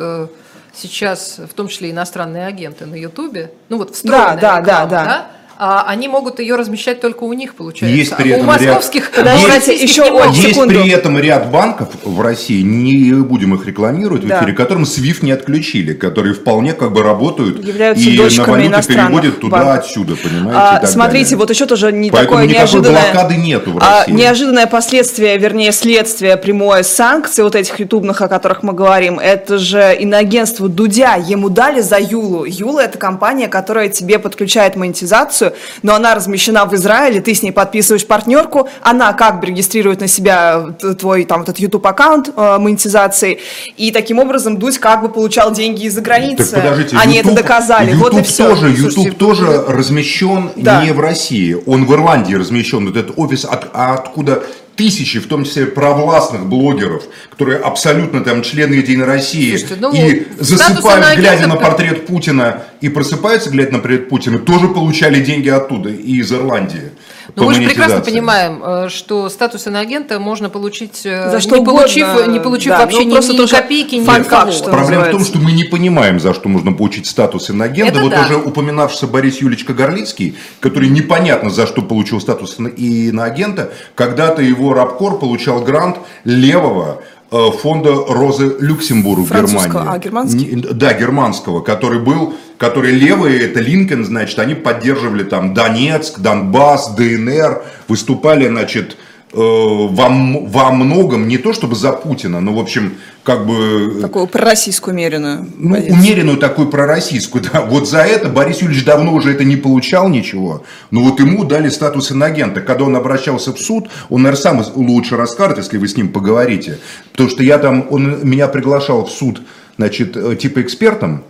сейчас, 0.74 1.40
в 1.40 1.54
том 1.54 1.68
числе 1.68 1.92
иностранные 1.92 2.48
агенты 2.48 2.86
на 2.86 2.96
Ютубе, 2.96 3.52
ну 3.70 3.78
вот 3.78 3.96
встроенная 3.96 4.38
да, 4.38 4.60
реклама, 4.60 4.66
да, 4.66 4.86
да, 4.86 5.06
да, 5.06 5.28
а 5.58 5.86
они 5.88 6.08
могут 6.08 6.40
ее 6.40 6.56
размещать 6.56 7.00
только 7.02 7.24
у 7.24 7.34
них, 7.34 7.56
получается. 7.56 7.96
Есть 7.98 8.16
при 8.18 8.32
а 8.32 8.36
этом 8.38 8.50
у 8.50 8.52
московских, 8.52 9.12
ряд... 9.18 9.38
у 9.38 9.42
Подождите, 9.42 9.76
еще 9.76 10.04
не 10.04 10.12
могут. 10.12 10.36
Есть 10.36 10.50
секунду. 10.50 10.70
при 10.82 10.90
этом 10.90 11.18
ряд 11.20 11.50
банков 11.52 11.90
в 12.04 12.22
России, 12.22 12.62
не 12.62 13.14
будем 13.24 13.56
их 13.56 13.66
рекламировать 13.66 14.24
в 14.24 14.28
Да. 14.28 14.40
эфире, 14.40 14.54
которым 14.54 14.84
SWIFT 14.84 15.24
не 15.26 15.32
отключили, 15.32 15.94
которые 15.94 16.34
вполне 16.34 16.74
как 16.74 16.92
бы 16.92 17.04
работают 17.04 17.66
Являются 17.66 18.04
и 18.10 18.18
на 18.18 18.66
иностранных 18.68 18.88
переводят 18.88 19.40
туда, 19.40 19.58
банков. 19.58 19.86
отсюда, 19.86 20.16
понимаете, 20.16 20.60
А, 20.60 20.86
смотрите, 20.88 21.24
далее. 21.26 21.38
вот 21.38 21.50
еще 21.50 21.66
тоже 21.66 21.92
не 21.92 22.12
Поэтому 22.12 22.38
такое 22.40 22.48
неожиданное... 22.54 23.12
блокады 23.14 23.36
нету 23.38 23.72
в 23.72 23.78
а, 23.78 24.00
России. 24.00 24.12
неожиданное 24.12 24.68
последствие, 24.68 25.38
вернее, 25.38 25.72
следствие 25.72 26.38
прямое 26.38 26.84
санкций 26.84 27.44
вот 27.44 27.56
этих 27.56 27.80
ютубных, 27.80 28.22
о 28.22 28.28
которых 28.28 28.64
мы 28.64 28.74
говорим, 28.74 29.20
это 29.20 29.58
же 29.58 29.96
иноагентство 29.98 30.68
Дудя. 30.68 31.16
Ему 31.16 31.50
дали 31.50 31.82
за 31.82 31.98
Юлу. 32.00 32.46
Юла– 32.46 32.84
это 32.86 32.98
компания, 32.98 33.48
которая 33.48 33.90
тебе 33.90 34.20
подключает 34.20 34.76
монетизацию, 34.76 35.45
но 35.84 35.96
она 35.96 36.16
размещена 36.16 36.66
в 36.66 36.74
Израиле, 36.76 37.22
ты 37.22 37.34
с 37.34 37.42
ней 37.44 37.52
подписываешь 37.52 38.06
партнерку, 38.06 38.68
она 38.82 39.14
как 39.14 39.40
бы 39.40 39.48
регистрирует 39.48 40.02
на 40.02 40.08
себя 40.08 40.66
т- 40.80 40.94
твой 40.96 41.26
там 41.26 41.42
этот 41.44 41.60
YouTube 41.60 41.86
аккаунт 41.86 42.30
э, 42.36 42.58
монетизации, 42.58 43.40
и 43.78 43.92
таким 43.92 44.20
образом 44.20 44.58
Дудь 44.58 44.78
как 44.80 45.02
бы 45.02 45.10
получал 45.10 45.52
деньги 45.52 45.86
из-за 45.86 46.02
границы. 46.02 46.52
Так 46.52 46.64
подождите, 46.64 46.98
Они 46.98 47.18
YouTube, 47.18 47.34
это 47.34 47.42
доказали. 47.44 47.92
YouTube 47.92 48.14
вот 48.14 48.20
и 48.22 48.24
все. 48.24 48.50
тоже, 48.50 48.62
Слушайте, 48.76 49.02
YouTube 49.02 49.18
тоже 49.18 49.64
размещен 49.68 50.52
Да. 50.56 50.84
не 50.84 50.92
в 50.92 51.00
России, 51.00 51.58
он 51.66 51.86
в 51.86 51.94
Ирландии 51.94 52.36
размещен. 52.36 52.86
Вот 52.88 52.98
этот 52.98 53.18
офис, 53.18 53.46
от- 53.46 53.68
откуда 53.74 54.44
тысячи, 54.76 55.20
в 55.20 55.28
том 55.28 55.46
числе 55.46 55.66
провластных 55.66 56.46
блогеров, 56.46 57.04
которые 57.30 57.60
абсолютно 57.60 58.22
там 58.22 58.42
члены 58.42 58.76
Единой 58.76 59.06
России 59.06 59.56
Слушайте, 59.56 59.78
ну, 59.80 59.94
и 59.94 60.28
засыпают, 60.38 61.20
глядя 61.20 61.48
на 61.48 61.56
портрет 61.56 62.06
Путина, 62.08 62.64
и 62.82 62.90
просыпаются, 62.90 63.50
глядя 63.50 63.74
на 63.74 63.80
портрет 63.80 64.10
Путина, 64.10 64.40
тоже 64.40 64.68
получали 64.68 65.24
деньги 65.24 65.50
оттуда, 65.50 65.90
и 65.90 66.18
из 66.18 66.32
Ирландии. 66.32 66.92
Но 67.36 67.44
по 67.44 67.50
мы 67.50 67.54
же 67.56 67.62
прекрасно 67.62 68.02
понимаем, 68.02 68.62
э, 68.64 68.90
что 68.90 69.30
статус 69.30 69.68
иноагента 69.68 70.20
можно 70.20 70.50
получить, 70.50 71.02
э, 71.06 71.32
За 71.32 71.40
что 71.40 71.56
не, 71.56 71.62
угодно, 71.62 71.82
получив, 71.82 72.28
не 72.28 72.40
получив 72.40 72.72
да, 72.72 72.80
вообще 72.80 73.00
ну, 73.00 73.20
ни, 73.20 73.42
ни 73.42 73.48
копейки, 73.48 73.96
ни 73.96 74.24
кого. 74.24 74.52
что 74.52 74.70
Проблема 74.70 75.04
в 75.04 75.12
том, 75.12 75.20
называется. 75.20 75.26
что 75.26 75.40
мы 75.40 75.52
не 75.52 75.64
понимаем, 75.64 76.20
за 76.20 76.34
что 76.34 76.50
можно 76.50 76.74
получить 76.74 77.08
статус 77.08 77.50
иногента. 77.50 77.94
Это 77.94 78.02
вот 78.02 78.12
да. 78.12 78.22
уже 78.26 78.38
упоминавшийся 78.38 79.08
Борис 79.08 79.42
Юлич 79.42 79.64
Кагарлицкий, 79.64 80.38
который 80.60 80.90
непонятно 80.90 81.50
за 81.50 81.68
что 81.68 81.82
получил 81.82 82.22
статус 82.22 82.56
ино- 82.60 82.70
иноагента, 82.70 83.72
когда-то 83.96 84.42
его 84.42 84.74
рабкор 84.74 85.20
получал 85.20 85.62
грант 85.62 85.98
левого 86.24 87.02
фонда 87.30 87.96
Розы 88.08 88.56
Люксембург 88.60 89.28
Германии. 89.28 89.94
а, 89.96 89.98
германский? 89.98 90.56
Да, 90.56 90.94
германского, 90.94 91.62
который 91.62 92.00
был, 92.00 92.34
который 92.58 92.92
левые, 92.92 93.42
это 93.42 93.60
Линкен, 93.60 94.06
значит, 94.06 94.40
они 94.40 94.56
поддерживали 94.56 95.24
там 95.24 95.54
Донецк, 95.54 96.20
Донбасс, 96.20 96.96
ДНР, 96.96 97.64
выступали, 97.88 98.48
значит, 98.48 98.98
э, 99.34 99.38
во, 99.38 100.10
во 100.10 100.72
многом, 100.72 101.28
не 101.28 101.38
то 101.38 101.54
чтобы 101.54 101.76
за 101.76 101.92
Путина, 101.92 102.40
но, 102.42 102.54
в 102.54 102.60
общем, 102.60 102.94
как 103.26 103.48
бы 103.48 104.02
Такую 104.02 104.28
пророссийскую 104.28 104.94
умеренную. 104.94 105.48
ну, 105.58 105.74
позицию. 105.74 106.00
умеренную 106.00 106.38
такую 106.38 106.70
пророссийскую, 106.70 107.44
да. 107.52 107.62
Вот 107.70 107.90
за 107.90 108.00
это 108.00 108.30
Борис 108.30 108.62
Юрьевич 108.62 108.86
давно 108.86 109.14
уже 109.14 109.34
это 109.34 109.44
не 109.44 109.56
получал 109.56 110.10
ничего, 110.10 110.64
но 110.92 111.02
вот 111.02 111.20
ему 111.20 111.44
дали 111.44 111.70
статус 111.70 112.12
инагента. 112.12 112.62
Когда 112.62 112.84
он 112.84 112.96
обращался 112.96 113.52
в 113.52 113.60
суд, 113.60 113.90
он, 114.10 114.22
наверное, 114.22 114.42
сам 114.42 114.64
лучше 114.76 115.18
расскажет, 115.18 115.58
если 115.58 115.80
вы 115.80 115.88
с 115.88 115.98
ним 115.98 116.10
поговорите. 116.10 116.78
Потому 117.12 117.30
что 117.30 117.42
я 117.42 117.58
там, 117.58 117.88
он 117.90 118.20
меня 118.22 118.48
приглашал 118.48 119.06
в 119.06 119.10
суд, 119.12 119.42
значит, 119.78 120.16
э, 120.16 120.36
типа 120.36 120.62
экспертом. 120.62 121.24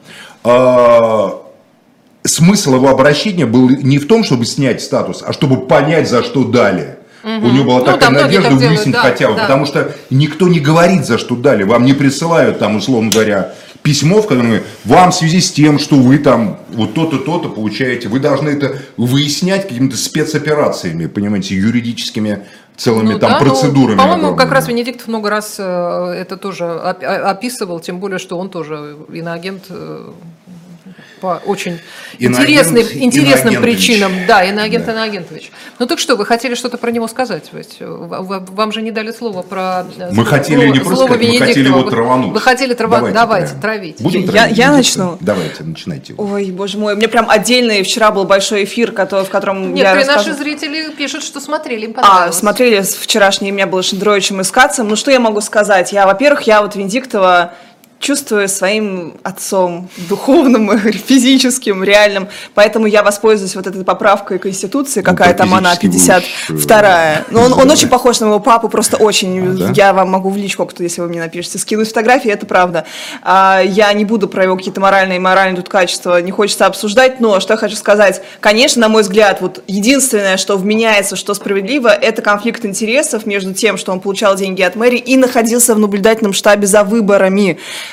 А, 0.43 1.41
смысл 2.23 2.75
его 2.75 2.89
обращения 2.89 3.45
был 3.45 3.69
не 3.69 3.99
в 3.99 4.07
том, 4.07 4.25
чтобы 4.25 4.45
снять 4.45 4.81
статус, 4.81 5.23
а 5.25 5.31
чтобы 5.31 5.65
понять, 5.65 6.09
за 6.09 6.23
что 6.23 6.43
дали. 6.43 6.97
У 7.25 7.47
него 7.47 7.63
была 7.65 7.79
Ну 7.79 7.85
такая 7.85 8.11
надежда 8.11 8.51
выяснить 8.51 8.93
да, 8.93 9.01
хотя 9.01 9.29
бы, 9.29 9.35
да. 9.35 9.41
потому 9.41 9.65
что 9.65 9.95
никто 10.11 10.47
не 10.47 10.59
говорит, 10.59 11.05
за 11.05 11.17
что 11.17 11.35
дали. 11.35 11.63
Вам 11.63 11.83
не 11.83 11.93
присылают 11.93 12.59
там, 12.59 12.75
условно 12.75 13.09
говоря, 13.09 13.55
письмо, 13.81 14.21
в 14.21 14.27
котором 14.27 14.59
вам 14.83 15.11
в 15.11 15.15
связи 15.15 15.41
с 15.41 15.51
тем, 15.51 15.79
что 15.79 15.95
вы 15.95 16.19
там 16.19 16.59
вот 16.69 16.93
то-то, 16.93 17.17
то-то 17.17 17.49
получаете, 17.49 18.09
вы 18.09 18.19
должны 18.19 18.49
это 18.49 18.77
выяснять 18.95 19.67
какими-то 19.67 19.97
спецоперациями, 19.97 21.07
понимаете, 21.07 21.55
юридическими 21.55 22.45
целыми 22.77 23.13
Ну 23.13 23.19
там 23.19 23.31
да, 23.31 23.39
ну, 23.39 23.45
процедурами. 23.45 23.97
По-моему, 23.97 24.21
как 24.35 24.47
огромными. 24.47 24.53
раз 24.53 24.67
Венедиктов 24.67 25.07
много 25.07 25.29
раз 25.29 25.55
э, 25.57 25.63
это 25.63 26.37
тоже 26.37 26.65
описывал, 26.65 27.79
тем 27.79 27.99
более, 27.99 28.19
что 28.19 28.37
он 28.37 28.49
тоже 28.49 28.97
иноагент 29.11 29.63
э, 29.69 30.11
по 31.25 31.41
очень 31.45 31.79
Иноагент 32.19 32.39
интересным, 32.49 32.83
интересным 32.83 33.53
Иноагентович. 33.53 33.61
причинам. 33.61 34.11
Да, 34.27 34.43
иноагент 34.43 34.85
Да. 34.85 34.91
Иноагентович. 34.91 35.51
Ну 35.79 35.87
так 35.87 35.97
что, 35.99 36.15
вы 36.15 36.25
хотели 36.25 36.53
что-то 36.55 36.77
про 36.77 36.91
него 36.91 37.07
сказать? 37.07 37.45
Ведь 37.51 37.77
Вам 37.79 38.71
же 38.71 38.81
не 38.83 38.91
дали 38.91 39.11
слово 39.11 39.41
про... 39.41 39.85
э, 39.97 40.07
Мы 40.09 40.13
слово- 40.23 40.29
хотели 40.29 40.67
не 40.67 40.79
просто 40.79 41.05
сказать, 41.05 41.21
мы 41.31 41.39
хотели 41.39 41.67
его 41.67 41.79
Вы- 41.81 41.89
травануть. 41.89 42.31
Вы 42.33 42.39
хотели 42.41 42.73
травануть? 42.75 43.13
Давайте, 43.13 43.47
прям. 43.49 43.61
травить. 43.61 44.01
Будем 44.01 44.21
Я- 44.21 44.27
травить 44.31 44.57
я 44.57 44.71
Венедиктова? 44.71 45.05
начну? 45.11 45.17
Давайте, 45.21 45.63
начинайте. 45.63 46.13
Ой, 46.17 46.51
боже 46.51 46.77
мой, 46.77 46.93
у 46.93 46.97
меня 46.97 47.09
прям 47.09 47.27
отдельный 47.29 47.81
вчера 47.83 48.11
был 48.11 48.25
большой 48.25 48.63
эфир, 48.65 48.91
в 48.91 48.93
котором 49.29 49.73
я 49.73 49.93
Некоторые 49.93 50.05
наши 50.05 50.33
зрители 50.33 50.89
пишут, 50.91 51.23
что 51.23 51.39
смотрели, 51.39 51.85
им 51.85 51.93
А, 51.97 52.01
понравилось. 52.01 52.35
смотрели 52.37 52.81
с- 52.83 52.93
вчерашний 52.95 53.49
меня 53.51 53.65
было 53.67 53.81
Шендеровичем 53.81 54.41
и 54.41 54.43
с 54.43 54.51
Кацем. 54.51 54.87
Ну, 54.87 54.95
что 54.95 55.09
я 55.11 55.19
могу 55.19 55.41
сказать? 55.41 55.91
Я, 55.91 56.05
во-первых, 56.05 56.43
я 56.43 56.61
вот 56.61 56.75
Венедиктова 56.75 57.53
чувствую 57.99 58.47
своим 58.49 59.15
отцом 59.23 59.89
духовным, 60.09 60.77
физическим, 61.07 61.83
реальным. 61.83 62.27
Поэтому 62.53 62.85
я 62.85 63.03
воспользуюсь 63.03 63.55
вот 63.55 63.67
этой 63.67 63.83
поправкой 63.83 64.39
Конституции, 64.39 65.01
какая 65.01 65.29
про 65.29 65.37
там 65.37 65.53
она, 65.53 65.75
физически 65.75 66.11
вы 66.49 66.57
уж, 66.57 66.65
52-я. 66.65 67.25
Ну, 67.29 67.41
он, 67.41 67.53
он 67.53 67.71
очень 67.71 67.87
похож 67.87 68.19
на 68.19 68.27
моего 68.27 68.39
папу, 68.39 68.69
просто 68.69 68.97
очень. 68.97 69.39
А, 69.39 69.53
да? 69.53 69.71
Я 69.75 69.93
вам 69.93 70.09
могу 70.09 70.29
в 70.29 70.37
личку, 70.37 70.65
кто, 70.65 70.83
если 70.83 71.01
вы 71.01 71.07
мне 71.07 71.19
напишете, 71.19 71.57
скинуть 71.57 71.87
фотографии, 71.87 72.29
это 72.29 72.45
правда. 72.45 72.85
А, 73.23 73.61
я 73.61 73.91
не 73.93 74.05
буду 74.05 74.27
про 74.27 74.43
его 74.43 74.55
какие-то 74.55 74.81
моральные 74.81 75.17
и 75.17 75.19
моральные 75.19 75.55
тут 75.55 75.69
качества, 75.69 76.21
не 76.21 76.31
хочется 76.31 76.65
обсуждать, 76.65 77.19
но 77.19 77.39
что 77.39 77.53
я 77.53 77.57
хочу 77.57 77.75
сказать. 77.75 78.21
Конечно, 78.39 78.81
на 78.81 78.89
мой 78.89 79.01
взгляд, 79.01 79.41
вот 79.41 79.63
единственное, 79.67 80.37
что 80.37 80.57
вменяется, 80.57 81.15
что 81.15 81.33
справедливо, 81.33 81.89
это 81.89 82.21
конфликт 82.21 82.65
интересов 82.65 83.25
между 83.25 83.53
тем, 83.53 83.77
что 83.77 83.91
он 83.91 83.99
получал 83.99 84.35
деньги 84.35 84.61
от 84.61 84.75
мэрии 84.75 84.99
и 84.99 85.17
находился 85.17 85.75
в 85.75 85.79
наблюдательном 85.79 86.33
штабе 86.33 86.67
за 86.67 86.83
выборами. 86.83 87.57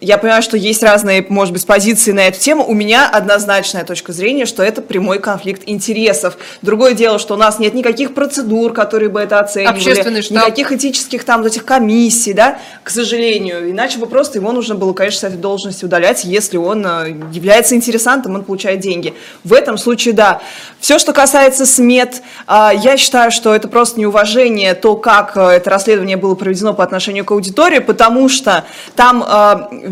Я 0.00 0.18
понимаю, 0.18 0.42
что 0.42 0.58
есть 0.58 0.82
разные, 0.82 1.24
может 1.28 1.54
быть, 1.54 1.64
позиции 1.64 2.12
на 2.12 2.26
эту 2.26 2.38
тему. 2.38 2.64
У 2.66 2.74
меня 2.74 3.08
однозначная 3.08 3.82
точка 3.84 4.12
зрения, 4.12 4.44
что 4.44 4.62
это 4.62 4.82
прямой 4.82 5.20
конфликт 5.20 5.62
интересов. 5.64 6.36
Другое 6.60 6.92
дело, 6.92 7.18
что 7.18 7.34
у 7.34 7.36
нас 7.38 7.58
нет 7.58 7.72
никаких 7.72 8.12
процедур, 8.12 8.74
которые 8.74 9.08
бы 9.08 9.20
это 9.20 9.40
оценивали. 9.40 9.78
Никаких 10.34 10.72
этических 10.72 11.24
там 11.24 11.42
этих 11.44 11.64
комиссий, 11.64 12.34
да, 12.34 12.58
к 12.82 12.90
сожалению. 12.90 13.70
Иначе 13.70 13.98
бы 13.98 14.06
просто 14.06 14.38
его 14.38 14.52
нужно 14.52 14.74
было, 14.74 14.92
конечно, 14.92 15.20
с 15.20 15.24
этой 15.24 15.38
должности 15.38 15.86
удалять, 15.86 16.24
если 16.24 16.58
он 16.58 16.84
э, 16.84 17.16
является 17.32 17.74
интересантом, 17.74 18.34
он 18.34 18.44
получает 18.44 18.80
деньги. 18.80 19.14
В 19.44 19.54
этом 19.54 19.78
случае, 19.78 20.12
да. 20.12 20.42
Все, 20.78 20.98
что 20.98 21.14
касается 21.14 21.64
СМЕТ, 21.64 22.22
а, 22.46 22.70
я 22.70 22.98
считаю, 22.98 23.30
что 23.30 23.54
это 23.54 23.66
просто 23.68 23.98
неуважение, 23.98 24.74
то, 24.74 24.96
как 24.96 25.36
э, 25.36 25.40
это 25.40 25.70
расследование 25.70 26.18
было 26.18 26.34
проведено 26.34 26.74
по 26.74 26.84
отношению 26.84 27.24
к 27.24 27.30
аудитории, 27.32 27.78
потому 27.78 28.28
что 28.28 28.64
там 28.94 29.24
э, 29.26 29.85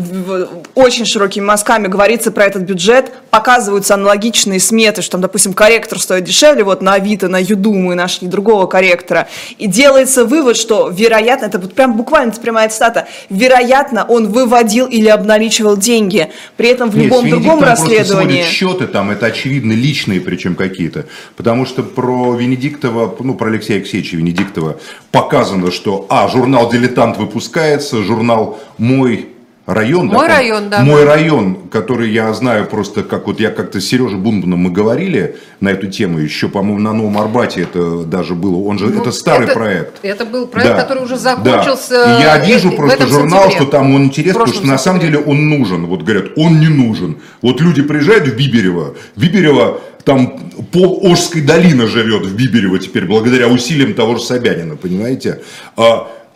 очень 0.75 1.05
широкими 1.05 1.43
мазками 1.43 1.87
говорится 1.87 2.31
про 2.31 2.45
этот 2.45 2.63
бюджет, 2.63 3.11
показываются 3.29 3.93
аналогичные 3.93 4.59
сметы, 4.59 5.01
что 5.01 5.13
там, 5.13 5.21
допустим, 5.21 5.53
корректор 5.53 5.99
стоит 5.99 6.23
дешевле, 6.23 6.63
вот 6.63 6.81
на 6.81 6.93
Авито, 6.93 7.27
на 7.27 7.37
Юду 7.37 7.73
мы 7.73 7.95
нашли 7.95 8.27
другого 8.27 8.65
корректора, 8.65 9.27
и 9.57 9.67
делается 9.67 10.25
вывод, 10.25 10.57
что, 10.57 10.89
вероятно, 10.89 11.45
это 11.45 11.59
вот 11.59 11.73
прям 11.73 11.95
буквально 11.95 12.31
это 12.31 12.41
прямая 12.41 12.69
цитата, 12.69 13.07
вероятно, 13.29 14.05
он 14.07 14.31
выводил 14.31 14.87
или 14.87 15.07
обналичивал 15.07 15.77
деньги. 15.77 16.31
При 16.57 16.69
этом 16.69 16.89
в 16.89 16.97
Нет, 16.97 17.05
любом 17.05 17.27
с 17.27 17.29
другом 17.29 17.63
расследовании... 17.63 18.43
счеты 18.43 18.87
там, 18.87 19.11
это 19.11 19.27
очевидно 19.27 19.73
личные 19.73 20.21
причем 20.21 20.55
какие-то. 20.55 21.05
Потому 21.35 21.65
что 21.65 21.83
про 21.83 22.35
Венедиктова, 22.35 23.15
ну, 23.19 23.35
про 23.35 23.49
Алексея 23.49 23.77
Алексеевича 23.77 24.17
Венедиктова 24.17 24.77
показано, 25.11 25.71
что, 25.71 26.05
а, 26.09 26.27
журнал 26.27 26.69
«Дилетант» 26.69 27.17
выпускается, 27.17 28.03
журнал 28.03 28.59
«Мой 28.77 29.34
район». 29.65 30.07
«Мой 30.07 30.25
он- 30.25 30.31
район», 30.31 30.69
да. 30.69 30.81
«Мой 30.81 31.03
район», 31.05 31.57
который 31.71 32.09
я 32.11 32.33
знаю 32.33 32.65
просто, 32.65 33.03
как 33.03 33.27
вот 33.27 33.39
я 33.39 33.49
как-то 33.49 33.79
с 33.81 33.85
Сережей 33.85 34.17
Бунбаном 34.17 34.59
мы 34.59 34.69
говорили 34.71 35.37
на 35.59 35.69
эту 35.69 35.87
тему, 35.87 36.19
еще, 36.19 36.49
по-моему, 36.49 36.79
на 36.79 36.93
Новом 36.93 37.17
Арбате 37.17 37.61
это 37.61 38.03
даже 38.03 38.35
было. 38.35 38.57
Он 38.57 38.77
же, 38.77 38.87
Ну, 38.87 39.01
это 39.01 39.11
старый 39.11 39.45
это- 39.47 39.53
проект. 39.55 39.93
Это 40.03 40.25
был 40.25 40.47
проект, 40.47 40.71
Да, 40.75 40.81
который 40.81 41.03
уже 41.03 41.15
да. 41.15 41.35
закончился. 41.35 41.95
И 42.19 42.21
я 42.21 42.37
э, 42.37 42.45
вижу 42.45 42.69
в 42.71 42.75
просто 42.75 43.07
журнал, 43.07 43.43
сентябре. 43.43 43.55
что 43.61 43.65
там 43.71 43.95
он 43.95 44.03
интересен, 44.05 44.33
потому 44.33 44.53
что 44.53 44.67
на 44.67 44.77
самом 44.77 45.01
сентябре. 45.01 45.23
деле 45.23 45.31
он 45.31 45.49
нужен. 45.49 45.85
Вот 45.87 46.03
говорят, 46.03 46.25
он 46.37 46.59
не 46.59 46.67
нужен. 46.67 47.17
Вот 47.41 47.61
люди 47.61 47.81
приезжают 47.81 48.27
в 48.27 48.35
Биберево, 48.35 48.95
Биберево 49.15 49.79
там 50.03 50.39
пол 50.71 50.99
Ожской 51.03 51.41
долины 51.41 51.87
живет 51.87 52.27
в 52.27 52.35
Биберево 52.35 52.77
теперь, 52.77 53.05
благодаря 53.05 53.47
усилиям 53.47 53.95
того 53.95 54.15
же 54.17 54.21
Собянина, 54.21 54.75
понимаете? 54.75 55.41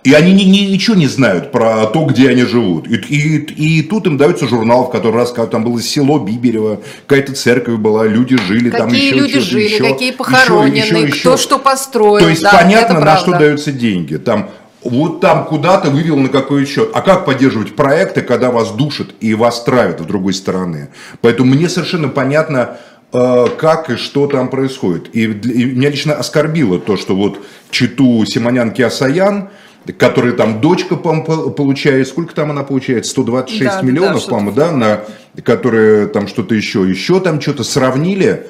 И 0.05 0.13
они 0.13 0.31
ни, 0.33 0.43
ни- 0.43 0.71
ничего 0.71 0.95
не 0.95 1.07
знают 1.07 1.51
про 1.51 1.85
то, 1.87 2.05
где 2.05 2.29
они 2.29 2.43
живут. 2.43 2.87
И, 2.87 2.95
и- 2.95 3.79
и 3.79 3.81
тут 3.83 4.07
им 4.07 4.17
дается 4.17 4.47
журнал, 4.47 4.85
в 4.85 4.91
который 4.91 5.15
рассказывают, 5.15 5.51
там 5.51 5.63
было 5.65 5.81
село 5.81 6.19
Биберево, 6.19 6.79
какая-то 7.05 7.33
церковь 7.33 7.75
была, 7.79 8.05
люди 8.07 8.37
жили 8.37 8.69
там 8.69 8.89
Какие 8.89 9.07
еще 9.07 9.15
люди 9.15 9.29
что-то 9.31 9.45
жили, 9.45 9.63
еще, 9.65 9.83
какие 9.83 10.07
еще, 10.09 10.17
похоронены, 10.17 10.75
еще, 10.77 11.01
еще. 11.01 11.19
кто 11.19 11.37
что 11.37 11.59
построил. 11.59 12.19
То 12.23 12.29
есть 12.29 12.41
да, 12.41 12.51
понятно, 12.51 12.99
на 13.01 13.17
что 13.17 13.31
даются 13.31 13.71
деньги. 13.73 14.15
Там 14.15 14.49
вот 14.85 15.19
там 15.19 15.45
куда-то 15.45 15.89
вывел 15.89 16.15
на 16.15 16.29
какой 16.29 16.65
счет. 16.65 16.91
А 16.93 17.01
как 17.01 17.25
поддерживать 17.25 17.75
проекты, 17.75 18.21
когда 18.21 18.51
вас 18.51 18.71
душат 18.71 19.07
и 19.19 19.33
вас 19.33 19.61
травят 19.65 19.99
в 19.99 20.05
другой 20.05 20.33
стороны? 20.33 20.87
Поэтому 21.19 21.53
мне 21.53 21.67
совершенно 21.67 22.07
понятно, 22.07 22.77
э, 23.11 23.47
как 23.57 23.89
и 23.89 23.97
что 23.97 24.27
там 24.27 24.47
происходит. 24.49 25.09
И, 25.13 25.27
для- 25.27 25.53
и 25.53 25.65
меня 25.65 25.89
лично 25.89 26.13
оскорбило 26.13 26.79
то, 26.79 26.95
что 26.95 27.15
вот 27.17 27.43
читу 27.69 28.23
Симонянки 28.25 28.81
Асаян, 28.81 29.49
которая 29.97 30.33
там 30.33 30.61
дочка 30.61 30.95
по- 30.95 31.49
получает, 31.49 32.07
сколько 32.07 32.33
там 32.35 32.51
она 32.51 32.63
получает? 32.63 33.05
126 33.05 33.63
Да, 33.63 33.81
да, 33.81 33.87
миллионов, 33.87 34.17
что-то 34.21 34.35
по-моему, 34.35 34.51
да, 34.51 34.71
на, 34.71 35.01
которые 35.43 36.07
там 36.07 36.27
что-то 36.27 36.55
еще, 36.55 36.87
еще 36.87 37.19
там 37.19 37.41
что-то 37.41 37.63
сравнили 37.63 38.47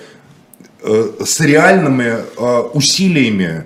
э, 0.84 1.04
с 1.24 1.40
реальными 1.40 2.18
э, 2.38 2.60
усилиями 2.74 3.66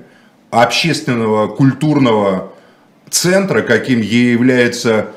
общественного, 0.51 1.47
культурного 1.47 2.51
центра, 3.09 3.61
каким 3.61 4.01
ей 4.01 4.31
является 4.33 5.07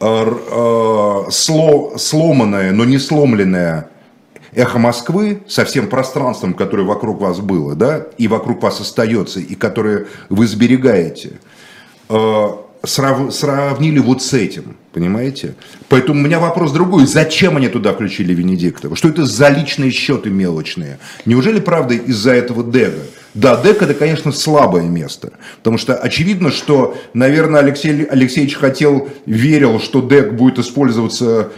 э, 0.00 0.04
э, 0.04 1.24
сло- 1.30 1.96
сломанное, 1.98 2.72
но 2.72 2.84
не 2.84 2.98
сломленное 2.98 3.88
эхо 4.52 4.78
Москвы 4.78 5.42
со 5.48 5.64
всем 5.64 5.86
пространством, 5.88 6.54
которое 6.54 6.82
вокруг 6.82 7.20
вас 7.20 7.38
было, 7.38 7.76
да, 7.76 8.06
и 8.18 8.26
вокруг 8.26 8.62
вас 8.62 8.80
остается, 8.80 9.38
и 9.38 9.54
которое 9.54 10.06
вы 10.28 10.46
сберегаете, 10.48 11.38
срав- 12.84 13.32
сравнили 13.32 13.98
вот 13.98 14.22
с 14.22 14.32
этим, 14.32 14.76
понимаете? 14.92 15.54
Поэтому 15.88 16.20
у 16.20 16.24
меня 16.24 16.38
вопрос 16.38 16.72
другой. 16.72 17.06
Зачем 17.06 17.56
они 17.56 17.68
туда 17.68 17.92
включили 17.92 18.34
Венедиктова? 18.34 18.96
Что 18.96 19.08
это 19.08 19.24
за 19.24 19.48
личные 19.48 19.90
счеты 19.90 20.30
мелочные? 20.30 20.98
Неужели, 21.26 21.60
правда, 21.60 21.94
из-за 21.94 22.32
этого 22.32 22.64
Дега? 22.64 23.00
Да, 23.34 23.60
Дег 23.62 23.80
это, 23.82 23.94
конечно, 23.94 24.32
слабое 24.32 24.84
место. 24.84 25.32
Потому 25.58 25.78
что 25.78 25.94
очевидно, 25.94 26.50
что, 26.50 26.96
наверное, 27.14 27.60
Алексей 27.60 28.04
Алексеевич 28.04 28.56
хотел, 28.56 29.08
верил, 29.24 29.78
что 29.78 30.00
Дег 30.00 30.34
будет 30.34 30.58
использоваться 30.58 31.24
э, 31.26 31.50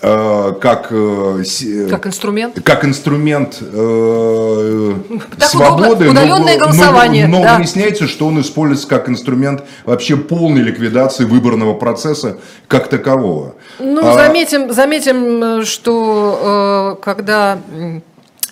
как, 0.00 0.88
э, 0.90 1.42
с- 1.44 1.88
Как 1.90 2.06
инструмент. 2.06 2.58
как 2.64 2.84
инструмент 2.86 3.58
э, 3.60 4.94
Так 5.38 5.48
свободы, 5.48 6.06
удобно- 6.08 6.12
но- 6.12 6.22
удаленное 6.36 6.58
но- 6.58 6.64
голосование, 6.64 7.26
но, 7.26 7.42
да. 7.42 7.56
выясняется, 7.58 8.06
что 8.08 8.26
он 8.26 8.40
используется 8.40 8.88
как 8.88 9.08
инструмент 9.10 9.62
вообще 9.84 10.16
полной 10.16 10.62
ликвидации 10.62 11.24
выборного 11.24 11.74
процесса 11.74 12.38
как 12.66 12.88
такового. 12.88 13.54
Ну, 13.78 14.06
А, 14.06 14.14
заметим, 14.14 14.72
заметим, 14.72 15.60
э, 15.60 15.64
что 15.64 16.96
э, 16.98 17.02
когда 17.04 17.58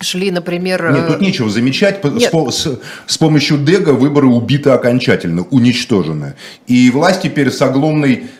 шли, 0.01 0.31
например... 0.31 0.93
Нет, 0.93 1.05
э, 1.09 1.13
тут 1.13 1.21
нечего 1.21 1.51
замечать. 1.51 2.05
Нет. 2.05 2.33
с- 2.53 2.79
с 3.07 3.19
помощью 3.19 3.59
Дега 3.59 3.91
выборы 3.91 4.29
убиты 4.29 4.71
окончательно, 4.71 5.45
уничтожены. 5.51 6.35
И 6.69 6.91
власть 6.91 7.23
теперь 7.23 7.51
с 7.51 7.61
огромной 7.63 8.15
э, 8.15 8.38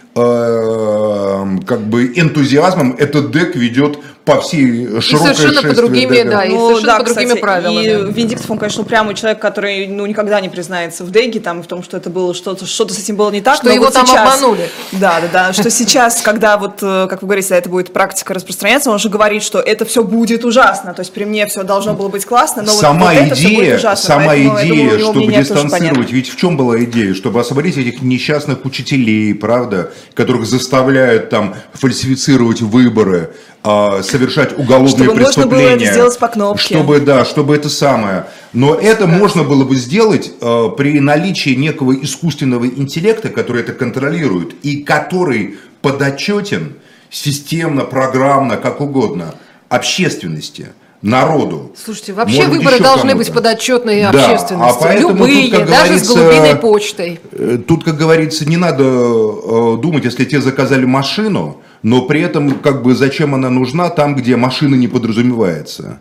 как 1.67 1.81
бы 1.89 2.13
энтузиазмом 2.15 2.97
этот 2.99 3.31
Дег 3.31 3.57
ведет 3.57 3.99
по 4.29 4.41
всей 4.43 5.01
широкой 5.01 5.35
совершенно 5.35 5.63
по 5.63 5.75
другими, 5.75 6.23
да, 6.23 6.45
и 6.45 6.51
совершенно 6.51 6.99
по 6.99 7.05
другими 7.05 7.33
правилами. 7.35 7.75
Ну 7.75 8.09
И 8.11 8.13
Венедиктов, 8.13 8.51
он, 8.51 8.59
конечно, 8.59 8.83
упрямый 8.83 9.15
человек, 9.15 9.41
который 9.41 9.87
ну, 9.87 10.05
никогда 10.05 10.41
не 10.41 10.51
признается 10.51 11.03
в 11.05 11.11
Деге, 11.11 11.41
там, 11.41 11.63
в 11.63 11.67
том, 11.67 11.83
что 11.83 11.97
это 11.97 12.11
было 12.11 12.35
что-то, 12.35 12.67
что-то 12.67 12.93
с 12.93 12.99
этим 12.99 13.17
было 13.17 13.31
не 13.31 13.41
так. 13.41 13.57
Что 13.57 13.67
но 13.67 13.73
его 13.73 13.85
вот 13.87 13.95
там 13.95 14.07
сейчас- 14.07 14.35
обманули. 14.35 14.69
Да, 14.93 15.21
да, 15.23 15.29
да. 15.33 15.53
Что 15.55 15.71
сейчас, 15.71 16.21
когда 16.21 16.59
вот, 16.59 16.83
э, 16.83 17.07
как 17.09 17.23
вы 17.23 17.29
говорите, 17.29 17.55
это 17.55 17.71
будет 17.71 17.93
практика 17.93 18.35
распространяться, 18.35 18.91
он 18.91 18.99
же 18.99 19.09
говорит, 19.09 19.43
что 19.43 19.61
это 19.61 19.87
все 19.87 20.05
будет 20.05 20.45
ужасно. 20.45 20.93
То 20.93 21.01
есть 21.01 21.13
при 21.15 21.25
мне 21.25 21.47
все 21.47 21.63
должно 21.63 21.95
было 21.95 22.09
быть 22.09 22.27
классно, 22.27 22.63
но 22.63 22.73
вот- 22.73 22.81
сама 22.81 23.07
вот 23.07 23.15
это 23.15 23.35
всё 23.35 23.49
будет 23.49 23.59
идея, 23.61 23.77
ужасно. 23.77 24.07
сама 24.07 24.27
Поэтому, 24.27 24.61
идея, 24.61 24.69
думаю, 24.69 24.99
чтобы 25.01 25.33
дистанцировать, 25.33 26.13
ведь 26.13 26.29
в 26.29 26.37
чем 26.37 26.57
была 26.59 26.83
идея, 26.85 27.15
чтобы 27.15 27.41
освободить 27.41 27.79
этих 27.79 28.03
несчастных 28.03 28.65
учителей, 28.67 29.35
правда, 29.35 29.91
которых 30.15 30.45
заставляют 30.47 31.31
там 31.31 31.55
фальсифицировать 31.73 32.61
выборы, 32.61 33.31
а, 33.65 34.03
совершать 34.03 34.57
уголовные 34.59 35.05
Чтобы 35.05 35.21
можно 35.21 35.23
было 35.23 35.51
преступления, 35.51 35.85
это 35.85 35.93
сделать 35.93 36.19
по 36.19 36.29
кнопке. 36.29 36.75
чтобы 36.75 37.01
да, 37.01 37.25
чтобы 37.25 37.55
это 37.57 37.69
самое. 37.69 38.27
Но 38.53 38.75
это 38.75 39.07
можно 39.07 39.43
было 39.43 39.65
бы 39.65 39.77
сделать 39.77 40.31
э, 40.41 40.69
при 40.77 41.01
наличии 41.01 41.51
некого 41.51 41.93
искусственного 41.93 42.67
интеллекта, 42.67 43.29
который 43.29 43.63
это 43.63 43.73
контролирует 43.73 44.55
и 44.63 44.83
который 44.83 45.59
подотчетен 45.83 46.75
системно, 47.11 47.85
программно, 47.85 48.57
как 48.57 48.81
угодно, 48.81 49.35
общественности, 49.69 50.69
народу. 51.03 51.73
Слушайте, 51.83 52.13
вообще 52.13 52.39
Может 52.39 52.53
выборы 52.53 52.81
должны 52.81 53.15
быть 53.15 53.33
подотчетные 53.33 54.11
Да, 54.11 54.25
общественности. 54.25 54.79
а 54.79 54.81
поэтому 54.81 55.09
тут, 55.11 55.29
Любые, 55.29 55.51
как 55.51 55.69
даже 55.69 55.99
с 55.99 56.09
голубиной 56.09 56.57
почтой. 56.57 57.21
Э, 57.33 57.59
Тут, 57.67 57.85
как 57.85 57.97
говорится, 57.97 58.49
не 58.49 58.57
надо 58.57 58.83
э, 58.85 59.77
думать, 59.81 60.05
если 60.05 60.25
тебе 60.25 60.41
заказали 60.41 60.85
машину, 60.85 61.61
но 61.83 62.03
при 62.03 62.21
этом, 62.23 62.59
как 62.61 62.83
бы, 62.83 62.95
зачем 62.95 63.35
она 63.35 63.51
нужна 63.51 63.91
там, 63.91 64.15
где 64.15 64.37
машина 64.37 64.75
не 64.75 64.89
подразумевается. 64.89 65.99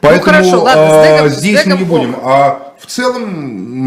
Поэтому 0.00 0.24
хорошо, 0.24 0.62
ладно, 0.62 0.88
с 0.88 1.06
э, 1.06 1.18
Дегом- 1.18 1.28
с 1.30 1.38
здесь 1.38 1.66
мы 1.66 1.76
не 1.78 1.84
будем. 1.84 2.16
А 2.22 2.74
в 2.78 2.86
целом, 2.86 3.22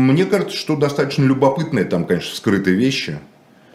мне 0.07 0.25
кажется, 0.25 0.55
что 0.57 0.75
достаточно 0.75 1.23
любопытные 1.23 1.85
там, 1.85 2.05
конечно, 2.05 2.35
скрытые 2.35 2.75
вещи. 2.75 3.19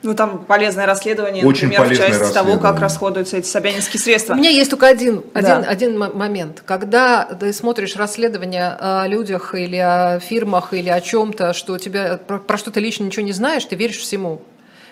Ну, 0.02 0.14
там 0.14 0.44
полезное 0.44 0.86
расследование, 0.86 1.44
Очень 1.44 1.68
например, 1.68 1.84
в 1.86 1.88
полезное 1.88 2.18
части 2.20 2.34
того, 2.34 2.58
как 2.58 2.80
расходуются 2.80 3.38
эти 3.38 3.46
собянинские 3.46 4.00
средства. 4.00 4.34
У 4.34 4.36
меня 4.36 4.50
есть 4.50 4.70
только 4.70 4.86
один, 4.86 5.22
Да. 5.34 5.40
один, 5.40 5.68
один 5.68 5.98
момент. 5.98 6.62
Когда 6.64 7.24
ты 7.24 7.52
смотришь 7.52 7.96
расследование 7.96 8.76
о 8.78 9.06
людях 9.08 9.54
или 9.54 9.76
о 9.76 10.20
фирмах 10.20 10.74
или 10.74 10.90
о 10.90 11.00
чем-то, 11.00 11.54
что 11.54 11.78
тебя, 11.78 12.18
про, 12.24 12.38
про 12.38 12.58
что 12.58 12.70
ты 12.70 12.78
лично 12.80 13.04
ничего 13.04 13.24
не 13.24 13.32
знаешь, 13.32 13.64
ты 13.64 13.74
веришь 13.74 13.98
всему. 13.98 14.42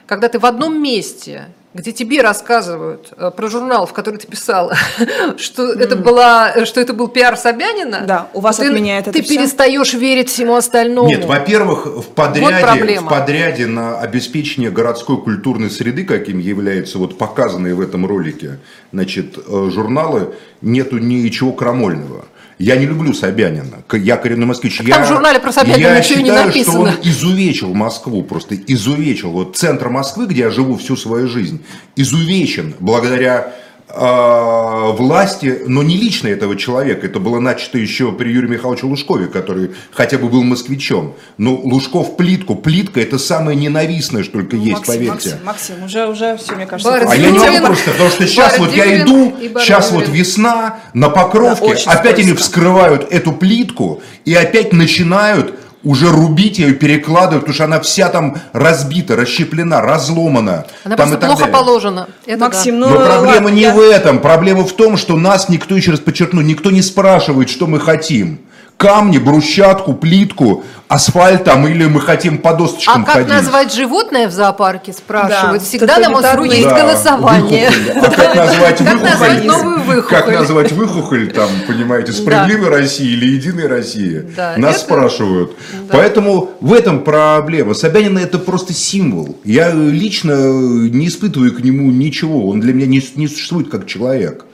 Когда 0.06 0.28
ты 0.28 0.38
в 0.38 0.46
одном 0.46 0.82
месте, 0.82 1.46
где 1.74 1.90
тебе 1.92 2.22
рассказывают 2.22 3.12
э, 3.16 3.32
про 3.36 3.48
журнал, 3.48 3.86
в 3.86 3.92
который 3.92 4.16
ты 4.18 4.28
писала, 4.28 4.76
что 5.36 5.72
это 5.72 5.96
была, 5.96 6.64
что 6.64 6.80
это 6.80 6.92
был 6.94 7.08
пиар 7.08 7.36
Собянина, 7.36 8.04
Да, 8.06 8.28
у 8.32 8.40
вас 8.40 8.56
ты, 8.56 8.68
отменяет 8.68 9.08
это 9.08 9.18
ты 9.18 9.24
всё? 9.24 9.34
перестаешь 9.34 9.92
верить 9.94 10.30
всему 10.30 10.54
остальному. 10.54 11.08
Нет, 11.08 11.24
во-первых, 11.24 11.86
в 11.86 12.06
подряде, 12.14 12.62
проблема. 12.62 13.08
в 13.08 13.10
подряде 13.10 13.66
на 13.66 13.98
обеспечение 13.98 14.70
городской 14.70 15.20
культурной 15.20 15.68
среды, 15.68 16.04
каким 16.04 16.38
являются 16.38 16.98
вот 16.98 17.18
показанные 17.18 17.74
в 17.74 17.80
этом 17.80 18.06
ролике, 18.06 18.60
значит, 18.92 19.36
э, 19.36 19.70
журналы, 19.72 20.34
нету 20.60 20.98
ничего 20.98 21.52
крамольного. 21.52 22.26
Я 22.58 22.76
не 22.76 22.86
люблю 22.86 23.12
Собянина. 23.12 23.82
Я 23.92 24.16
коренной 24.16 24.46
москвич. 24.46 24.78
там 24.78 24.86
я, 24.86 25.04
в 25.04 25.08
журнале 25.08 25.40
про 25.40 25.52
Собянина 25.52 25.88
я 25.88 25.98
ничего 25.98 26.20
не 26.20 26.24
считаю, 26.26 26.46
написано. 26.46 26.72
что 26.72 26.80
он 26.80 26.90
изувечил 27.10 27.74
Москву, 27.74 28.22
просто 28.22 28.54
изувечил. 28.54 29.30
Вот 29.30 29.56
центр 29.56 29.88
Москвы, 29.88 30.26
где 30.26 30.42
я 30.42 30.50
живу 30.50 30.76
всю 30.76 30.96
свою 30.96 31.28
жизнь, 31.28 31.64
изувечен 31.96 32.74
благодаря 32.78 33.52
власти, 33.88 35.62
но 35.66 35.82
не 35.82 35.96
лично 35.96 36.28
этого 36.28 36.56
человека. 36.56 37.06
Это 37.06 37.20
было 37.20 37.38
начато 37.38 37.78
еще 37.78 38.12
при 38.12 38.30
Юрии 38.30 38.48
Михайловиче 38.48 38.86
Лужкове, 38.86 39.26
который 39.26 39.72
хотя 39.92 40.18
бы 40.18 40.28
был 40.28 40.42
москвичом. 40.42 41.14
Но 41.38 41.54
Лужков 41.54 42.16
плитку. 42.16 42.54
Плитка 42.54 43.00
это 43.00 43.18
самое 43.18 43.56
ненавистное, 43.56 44.22
что 44.22 44.32
только 44.32 44.56
есть, 44.56 44.78
Максим, 44.78 44.94
поверьте. 44.94 45.10
Максим, 45.12 45.44
Максим, 45.44 45.84
уже, 45.84 46.06
уже 46.06 46.36
все, 46.36 46.54
мне 46.54 46.66
кажется. 46.66 46.90
Бар 46.90 47.06
А 47.08 47.16
я 47.16 47.30
не 47.30 47.38
могу 47.38 47.66
просто, 47.66 47.90
потому 47.90 48.10
что 48.10 48.26
сейчас 48.26 48.58
вот 48.58 48.74
я 48.74 49.02
иду, 49.02 49.34
и 49.40 49.48
сейчас 49.60 49.92
вот 49.92 50.08
весна, 50.08 50.80
на 50.94 51.08
Покровке, 51.08 51.76
Да, 51.84 51.92
опять 51.92 52.18
они 52.18 52.32
вскрывают 52.32 53.12
эту 53.12 53.32
плитку 53.32 54.02
и 54.24 54.34
опять 54.34 54.72
начинают 54.72 55.54
уже 55.84 56.10
рубить 56.10 56.58
ее, 56.58 56.72
перекладывать, 56.72 57.40
потому 57.42 57.54
что 57.54 57.64
она 57.64 57.80
вся 57.80 58.08
там 58.08 58.36
разбита, 58.52 59.16
расщеплена, 59.16 59.80
разломана. 59.80 60.66
Она 60.84 60.96
там 60.96 61.08
просто 61.08 61.14
и 61.16 61.20
так 61.20 61.28
плохо 61.28 61.40
далее. 61.44 61.52
положена. 61.52 62.08
Это 62.26 62.38
Максим, 62.40 62.80
да. 62.80 62.86
ну 62.88 62.98
Но 62.98 63.04
проблема 63.06 63.44
ладно, 63.44 63.48
не 63.48 63.62
я- 63.62 63.74
в 63.74 63.80
этом. 63.80 64.18
Проблема 64.18 64.64
в 64.64 64.72
том, 64.72 64.96
что 64.96 65.16
нас 65.16 65.48
никто, 65.48 65.76
еще 65.76 65.90
раз 65.92 66.00
подчеркну, 66.00 66.40
никто 66.40 66.70
не 66.70 66.82
спрашивает, 66.82 67.50
что 67.50 67.66
мы 67.66 67.78
хотим. 67.80 68.40
Камни, 68.76 69.18
брусчатку, 69.18 69.94
плитку, 69.94 70.64
асфальт 70.88 71.44
там, 71.44 71.66
или 71.66 71.86
мы 71.86 72.00
хотим 72.00 72.38
по 72.38 72.50
А 72.50 72.54
досточкам 72.54 73.04
как 73.04 73.14
ходить. 73.14 73.28
назвать 73.32 73.72
животное 73.72 74.28
в 74.28 74.32
зоопарке, 74.32 74.92
спрашивают. 74.92 75.62
Да, 75.62 75.64
Всегда 75.68 75.98
на 75.98 76.10
МОСРУ 76.10 76.44
тоталитарный- 76.44 76.56
есть 76.56 76.68
Да, 76.68 76.82
голосование. 76.82 77.70
выхухоль. 77.70 78.00
А 78.04 78.10
как 78.10 78.34
назвать 78.34 78.78
Как 78.78 78.86
выхухоль? 78.92 79.10
назвать 79.10 79.44
новую 79.44 79.80
выхухоль? 79.82 80.16
Как 80.18 80.26
назвать 80.28 80.72
выхухоль, 80.72 81.32
там, 81.32 81.48
понимаете, 81.66 82.12
справедливой 82.12 82.68
России 82.68 83.06
или 83.12 83.26
единой 83.36 83.68
России? 83.68 84.26
Да, 84.36 84.54
Нас 84.58 84.76
это- 84.76 84.84
спрашивают. 84.84 85.56
Поэтому 85.90 86.50
в 86.60 86.72
этом 86.72 87.04
проблема. 87.04 87.74
Собянин 87.74 88.18
это 88.18 88.38
просто 88.38 88.72
символ. 88.74 89.38
Я 89.44 89.70
лично 89.72 90.34
не 90.34 91.06
испытываю 91.06 91.54
к 91.54 91.60
нему 91.60 91.90
ничего. 91.90 92.48
Он 92.48 92.60
для 92.60 92.72
меня 92.74 92.86
не, 92.86 93.02
не 93.14 93.28
существует 93.28 93.70
как 93.70 93.86
человек. 93.86 94.44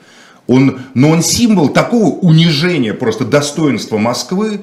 Он, 0.51 0.81
но 0.93 1.09
он 1.09 1.23
символ 1.23 1.69
такого 1.69 2.07
унижения 2.07 2.93
просто 2.93 3.23
достоинства 3.23 3.97
Москвы, 3.97 4.61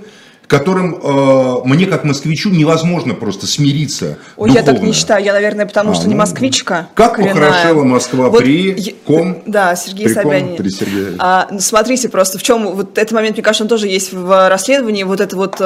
которым 0.49 0.97
э, 1.01 1.57
мне, 1.65 1.87
как 1.87 2.05
москвичу, 2.05 2.49
невозможно 2.51 3.15
просто 3.15 3.47
смириться 3.47 4.19
Ой, 4.37 4.51
я 4.51 4.63
так 4.63 4.81
не 4.81 4.93
считаю. 4.93 5.23
Я, 5.25 5.33
наверное, 5.35 5.67
потому 5.67 5.93
А, 5.93 5.95
что 5.95 6.09
не 6.09 6.15
ну, 6.15 6.21
москвичка. 6.21 6.89
Как 6.95 7.15
коренная. 7.17 7.35
похорошела 7.51 7.85
Москва 7.85 8.29
Вот 8.31 8.39
при 8.41 8.73
я- 8.81 8.93
ком? 9.07 9.43
Да, 9.47 9.77
Сергей 9.77 10.07
При 10.07 10.15
ком? 10.15 10.23
Собянин. 10.25 10.57
При 10.57 10.69
Сергее. 10.71 11.15
А, 11.19 11.47
ну, 11.51 11.61
смотрите, 11.61 12.09
просто 12.09 12.39
в 12.39 12.43
чем 12.43 12.75
вот 12.75 12.97
этот 12.99 13.13
момент, 13.13 13.37
мне 13.37 13.43
кажется, 13.45 13.65
он 13.65 13.69
тоже 13.69 13.89
есть 13.89 14.13
в 14.13 14.49
расследовании, 14.49 15.03
вот 15.05 15.21
эта 15.21 15.37
вот 15.37 15.57
э, 15.61 15.65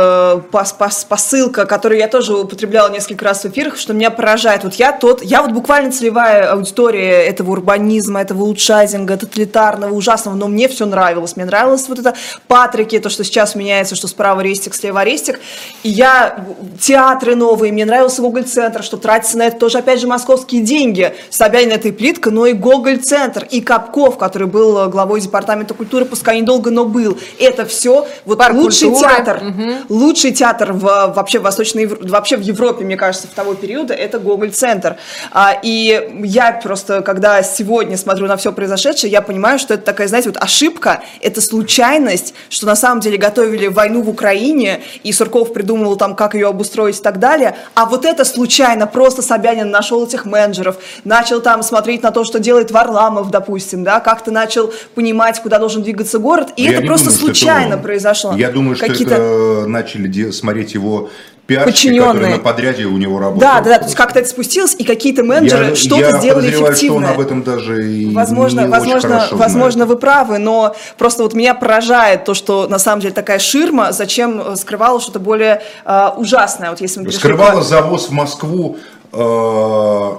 пос- 0.52 0.74
пос- 0.78 1.06
посылка, 1.08 1.64
которую 1.64 1.98
я 1.98 2.08
тоже 2.08 2.34
употребляла 2.36 2.90
несколько 2.90 3.24
раз 3.24 3.42
в 3.44 3.46
эфирах, 3.46 3.76
что 3.76 3.94
меня 3.94 4.10
поражает. 4.10 4.64
Вот 4.64 4.74
я 4.74 4.92
тот, 4.92 5.22
я 5.22 5.42
вот 5.42 5.52
буквально 5.52 5.92
целевая 5.92 6.50
аудитория 6.52 7.22
этого 7.24 7.52
урбанизма, 7.52 8.20
этого 8.20 8.42
улучшайзинга, 8.42 9.16
тоталитарного, 9.16 9.92
ужасного, 9.94 10.34
но 10.34 10.48
мне 10.48 10.66
все 10.68 10.86
нравилось. 10.86 11.36
Мне 11.36 11.44
нравилось 11.44 11.88
вот 11.88 12.00
это 12.00 12.14
патрики, 12.48 12.98
то, 12.98 13.08
что 13.08 13.22
сейчас 13.22 13.54
меняется, 13.54 13.94
что 13.94 14.08
справа 14.08 14.40
рестик, 14.72 14.74
слева 14.74 15.04
рестик. 15.04 15.40
И 15.82 15.88
я, 15.88 16.44
театры 16.80 17.36
новые, 17.36 17.72
мне 17.72 17.84
нравился 17.84 18.22
Гоголь-центр, 18.22 18.82
что 18.82 18.96
тратится 18.96 19.38
на 19.38 19.44
это 19.44 19.58
тоже, 19.58 19.78
опять 19.78 20.00
же, 20.00 20.06
московские 20.06 20.62
деньги. 20.62 21.14
Собянин 21.30 21.72
это 21.72 21.88
и 21.88 21.92
плитка, 21.92 22.30
но 22.30 22.46
и 22.46 22.52
Гоголь-центр, 22.52 23.46
и 23.50 23.60
Капков, 23.60 24.18
который 24.18 24.48
был 24.48 24.88
главой 24.88 25.20
департамента 25.20 25.74
культуры, 25.74 26.04
пускай 26.04 26.40
недолго, 26.40 26.70
но 26.70 26.84
был. 26.84 27.18
Это 27.38 27.64
все 27.64 28.06
вот 28.24 28.38
Парк 28.38 28.54
лучший 28.54 28.88
культуры. 28.88 29.14
театр, 29.14 29.42
лучший 29.88 30.32
театр 30.32 30.72
в, 30.72 31.12
вообще, 31.14 31.38
в 31.38 31.42
Восточной, 31.42 31.86
вообще 31.86 32.36
в 32.36 32.40
Европе, 32.40 32.84
мне 32.84 32.96
кажется, 32.96 33.28
в 33.28 33.30
того 33.30 33.54
периода, 33.54 33.94
это 33.94 34.18
Гоголь-центр. 34.18 34.96
А, 35.30 35.56
и 35.62 36.10
я 36.24 36.52
просто, 36.52 37.02
когда 37.02 37.42
сегодня 37.42 37.96
смотрю 37.96 38.26
на 38.26 38.36
все 38.36 38.52
произошедшее, 38.52 39.10
я 39.10 39.22
понимаю, 39.22 39.58
что 39.58 39.74
это 39.74 39.84
такая, 39.84 40.08
знаете, 40.08 40.28
вот 40.28 40.42
ошибка, 40.42 41.02
это 41.20 41.40
случайность, 41.40 42.34
что 42.48 42.66
на 42.66 42.76
самом 42.76 43.00
деле 43.00 43.16
готовили 43.16 43.66
войну 43.66 44.02
в 44.02 44.08
Украине, 44.08 44.61
и 45.02 45.12
Сурков 45.12 45.52
придумывал 45.52 45.96
там, 45.96 46.14
как 46.14 46.34
ее 46.34 46.48
обустроить 46.48 46.98
и 46.98 47.02
так 47.02 47.18
далее, 47.18 47.56
а 47.74 47.86
вот 47.86 48.04
это 48.04 48.24
случайно, 48.24 48.86
просто 48.86 49.22
Собянин 49.22 49.70
нашел 49.70 50.04
этих 50.06 50.24
менеджеров, 50.24 50.76
начал 51.04 51.40
там 51.40 51.62
смотреть 51.62 52.02
на 52.02 52.10
то, 52.10 52.24
что 52.24 52.38
делает 52.38 52.70
Варламов, 52.70 53.30
допустим, 53.30 53.84
да, 53.84 54.00
как-то 54.00 54.30
начал 54.30 54.72
понимать, 54.94 55.40
куда 55.40 55.58
должен 55.58 55.82
двигаться 55.82 56.18
город, 56.18 56.48
и 56.56 56.62
Я 56.64 56.72
это 56.72 56.82
не 56.82 56.86
просто 56.88 57.06
думаю, 57.06 57.16
это 57.16 57.26
случайно 57.26 57.76
он. 57.76 57.82
произошло. 57.82 58.34
Я 58.36 58.50
думаю, 58.50 58.76
что 58.76 58.86
это 58.86 59.66
начали 59.66 60.30
смотреть 60.30 60.74
его 60.74 61.10
пиарщики, 61.46 61.70
Подчиненные. 61.72 62.06
которые 62.12 62.36
на 62.36 62.38
подряде 62.42 62.84
у 62.84 62.96
него 62.96 63.18
работают. 63.18 63.40
Да, 63.40 63.60
да, 63.60 63.70
да, 63.70 63.78
то 63.78 63.84
есть 63.86 63.96
как-то 63.96 64.20
это 64.20 64.28
спустилось, 64.28 64.74
и 64.78 64.84
какие-то 64.84 65.24
менеджеры 65.24 65.74
что-то 65.74 66.18
сделали 66.18 66.46
подозреваю, 66.46 66.52
что 66.52 66.64
он 66.64 66.72
эффективно. 66.72 67.10
об 67.10 67.20
этом 67.20 67.42
даже 67.42 67.90
и 67.92 68.14
Возможно, 68.14 68.60
не 68.60 68.66
очень 68.66 68.70
возможно, 68.72 69.08
хорошо 69.18 69.36
возможно, 69.36 69.72
знает. 69.72 69.88
вы 69.90 69.96
правы, 69.96 70.38
но 70.38 70.74
просто 70.98 71.22
вот 71.24 71.34
меня 71.34 71.54
поражает 71.54 72.24
то, 72.24 72.34
что 72.34 72.68
на 72.68 72.78
самом 72.78 73.00
деле 73.02 73.12
такая 73.12 73.38
ширма, 73.38 73.92
зачем 73.92 74.40
э, 74.40 74.56
скрывала 74.56 75.00
что-то 75.00 75.18
более 75.20 75.62
э, 75.84 76.08
ужасное. 76.16 76.70
Вот 76.70 76.80
если 76.80 77.00
мы 77.00 77.10
Скрывала 77.12 77.60
к- 77.60 77.64
завоз 77.64 78.08
в 78.08 78.12
Москву 78.12 78.78
э, 79.12 80.10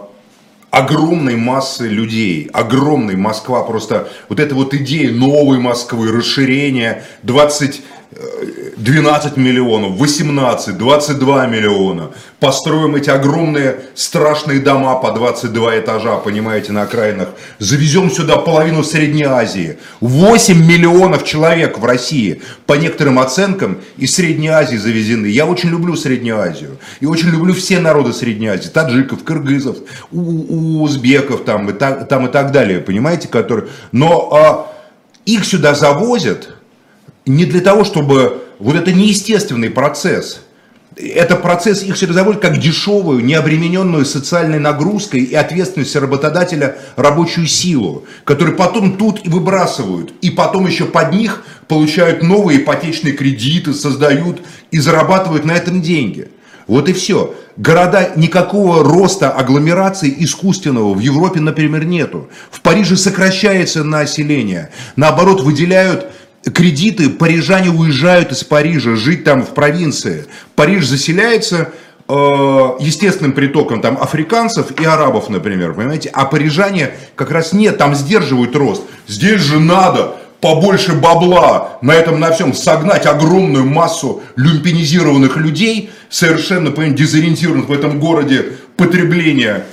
огромной 0.71 1.35
массы 1.35 1.87
людей, 1.87 2.49
огромной 2.51 3.15
Москва, 3.15 3.63
просто 3.63 4.07
вот 4.29 4.39
эта 4.39 4.55
вот 4.55 4.73
идея 4.73 5.11
новой 5.11 5.59
Москвы, 5.59 6.11
расширение 6.11 7.03
20, 7.23 7.77
э, 7.79 7.81
12 8.77 9.37
миллионов, 9.37 9.97
18, 9.97 10.77
22 10.77 11.47
миллиона, 11.47 12.11
построим 12.39 12.95
эти 12.95 13.09
огромные 13.09 13.81
страшные 13.95 14.59
дома 14.59 14.95
по 14.95 15.11
22 15.11 15.79
этажа, 15.79 16.17
понимаете, 16.17 16.71
на 16.71 16.83
окраинах, 16.83 17.29
завезем 17.59 18.11
сюда 18.11 18.37
половину 18.37 18.83
Средней 18.83 19.23
Азии, 19.23 19.77
8 20.01 20.57
миллионов 20.65 21.23
человек 21.23 21.77
в 21.77 21.85
России, 21.85 22.41
по 22.65 22.73
некоторым 22.73 23.19
оценкам, 23.19 23.79
из 23.97 24.13
Средней 24.15 24.49
Азии 24.49 24.77
завезены. 24.77 25.27
Я 25.27 25.45
очень 25.45 25.69
люблю 25.69 25.95
Среднюю 25.95 26.39
Азию, 26.39 26.77
и 26.99 27.05
очень 27.05 27.29
люблю 27.29 27.53
все 27.53 27.79
народы 27.79 28.13
Средней 28.13 28.47
Азии, 28.47 28.69
таджиков, 28.69 29.23
кыргызов, 29.23 29.77
узбеков 30.11 31.43
там 31.45 31.69
и, 31.69 31.73
так, 31.73 32.07
там 32.07 32.27
и 32.27 32.31
так 32.31 32.51
далее, 32.51 32.79
понимаете, 32.79 33.27
которые... 33.27 33.69
Но 33.91 34.29
а, 34.33 34.73
их 35.25 35.45
сюда 35.45 35.73
завозят 35.73 36.55
не 37.25 37.45
для 37.45 37.61
того, 37.61 37.83
чтобы... 37.83 38.39
Вот 38.59 38.75
это 38.75 38.93
неестественный 38.93 39.69
процесс. 39.69 40.41
Это 40.95 41.35
процесс, 41.35 41.83
их 41.83 41.97
заводят 41.97 42.41
как 42.41 42.59
дешевую, 42.59 43.25
необремененную 43.25 44.05
социальной 44.05 44.59
нагрузкой 44.59 45.21
и 45.21 45.33
ответственностью 45.33 46.01
работодателя 46.01 46.77
рабочую 46.95 47.47
силу, 47.47 48.05
которую 48.23 48.55
потом 48.55 48.95
тут 48.95 49.25
и 49.25 49.29
выбрасывают. 49.29 50.13
И 50.21 50.29
потом 50.29 50.67
еще 50.67 50.85
под 50.85 51.13
них 51.13 51.43
получают 51.67 52.23
новые 52.23 52.59
ипотечные 52.59 53.13
кредиты, 53.13 53.73
создают 53.73 54.41
и 54.71 54.77
зарабатывают 54.77 55.45
на 55.45 55.53
этом 55.53 55.81
деньги. 55.81 56.29
Вот 56.67 56.87
и 56.87 56.93
все. 56.93 57.35
Города, 57.57 58.11
никакого 58.15 58.83
роста 58.83 59.29
агломерации 59.29 60.13
искусственного 60.19 60.93
в 60.93 60.99
Европе, 60.99 61.39
например, 61.39 61.85
нету. 61.85 62.29
В 62.49 62.61
Париже 62.61 62.95
сокращается 62.95 63.83
население. 63.83 64.69
Наоборот, 64.95 65.41
выделяют 65.41 66.07
кредиты, 66.51 67.09
парижане 67.09 67.69
уезжают 67.69 68.31
из 68.31 68.43
Парижа 68.43 68.95
жить 68.95 69.23
там 69.23 69.43
в 69.43 69.49
провинции. 69.49 70.25
Париж 70.55 70.87
заселяется 70.87 71.69
э, 72.07 72.13
естественным 72.79 73.33
притоком 73.33 73.81
там 73.81 73.97
африканцев 73.99 74.79
и 74.79 74.85
арабов, 74.85 75.29
например, 75.29 75.73
понимаете? 75.73 76.09
А 76.13 76.25
парижане 76.25 76.91
как 77.15 77.31
раз 77.31 77.53
нет, 77.53 77.77
там 77.77 77.95
сдерживают 77.95 78.55
рост. 78.55 78.83
Здесь 79.07 79.41
же 79.41 79.59
надо 79.59 80.15
побольше 80.41 80.93
бабла 80.93 81.77
на 81.81 81.93
этом 81.93 82.19
на 82.19 82.31
всем 82.31 82.53
согнать 82.53 83.05
огромную 83.05 83.65
массу 83.65 84.21
люмпинизированных 84.35 85.37
людей, 85.37 85.91
совершенно 86.09 86.71
понимаете, 86.71 87.03
дезориентированных 87.03 87.69
в 87.69 87.71
этом 87.71 87.99
городе 87.99 88.53
потребления 88.75 89.63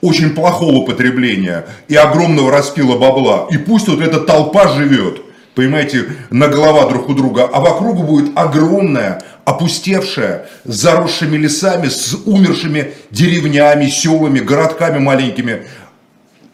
очень 0.00 0.30
плохого 0.30 0.86
потребления 0.86 1.66
и 1.88 1.96
огромного 1.96 2.50
распила 2.50 2.96
бабла. 2.96 3.46
И 3.50 3.58
пусть 3.58 3.88
вот 3.88 4.00
эта 4.00 4.20
толпа 4.20 4.68
живет, 4.68 5.20
понимаете, 5.56 6.04
на 6.30 6.48
голова 6.48 6.86
друг 6.88 7.08
у 7.08 7.14
друга, 7.14 7.48
а 7.50 7.60
вокруг 7.60 8.04
будет 8.04 8.30
огромная, 8.36 9.22
опустевшая, 9.46 10.48
заросшими 10.64 11.36
лесами, 11.38 11.88
с 11.88 12.14
умершими 12.26 12.92
деревнями, 13.10 13.88
селами, 13.88 14.38
городками 14.38 14.98
маленькими. 14.98 15.66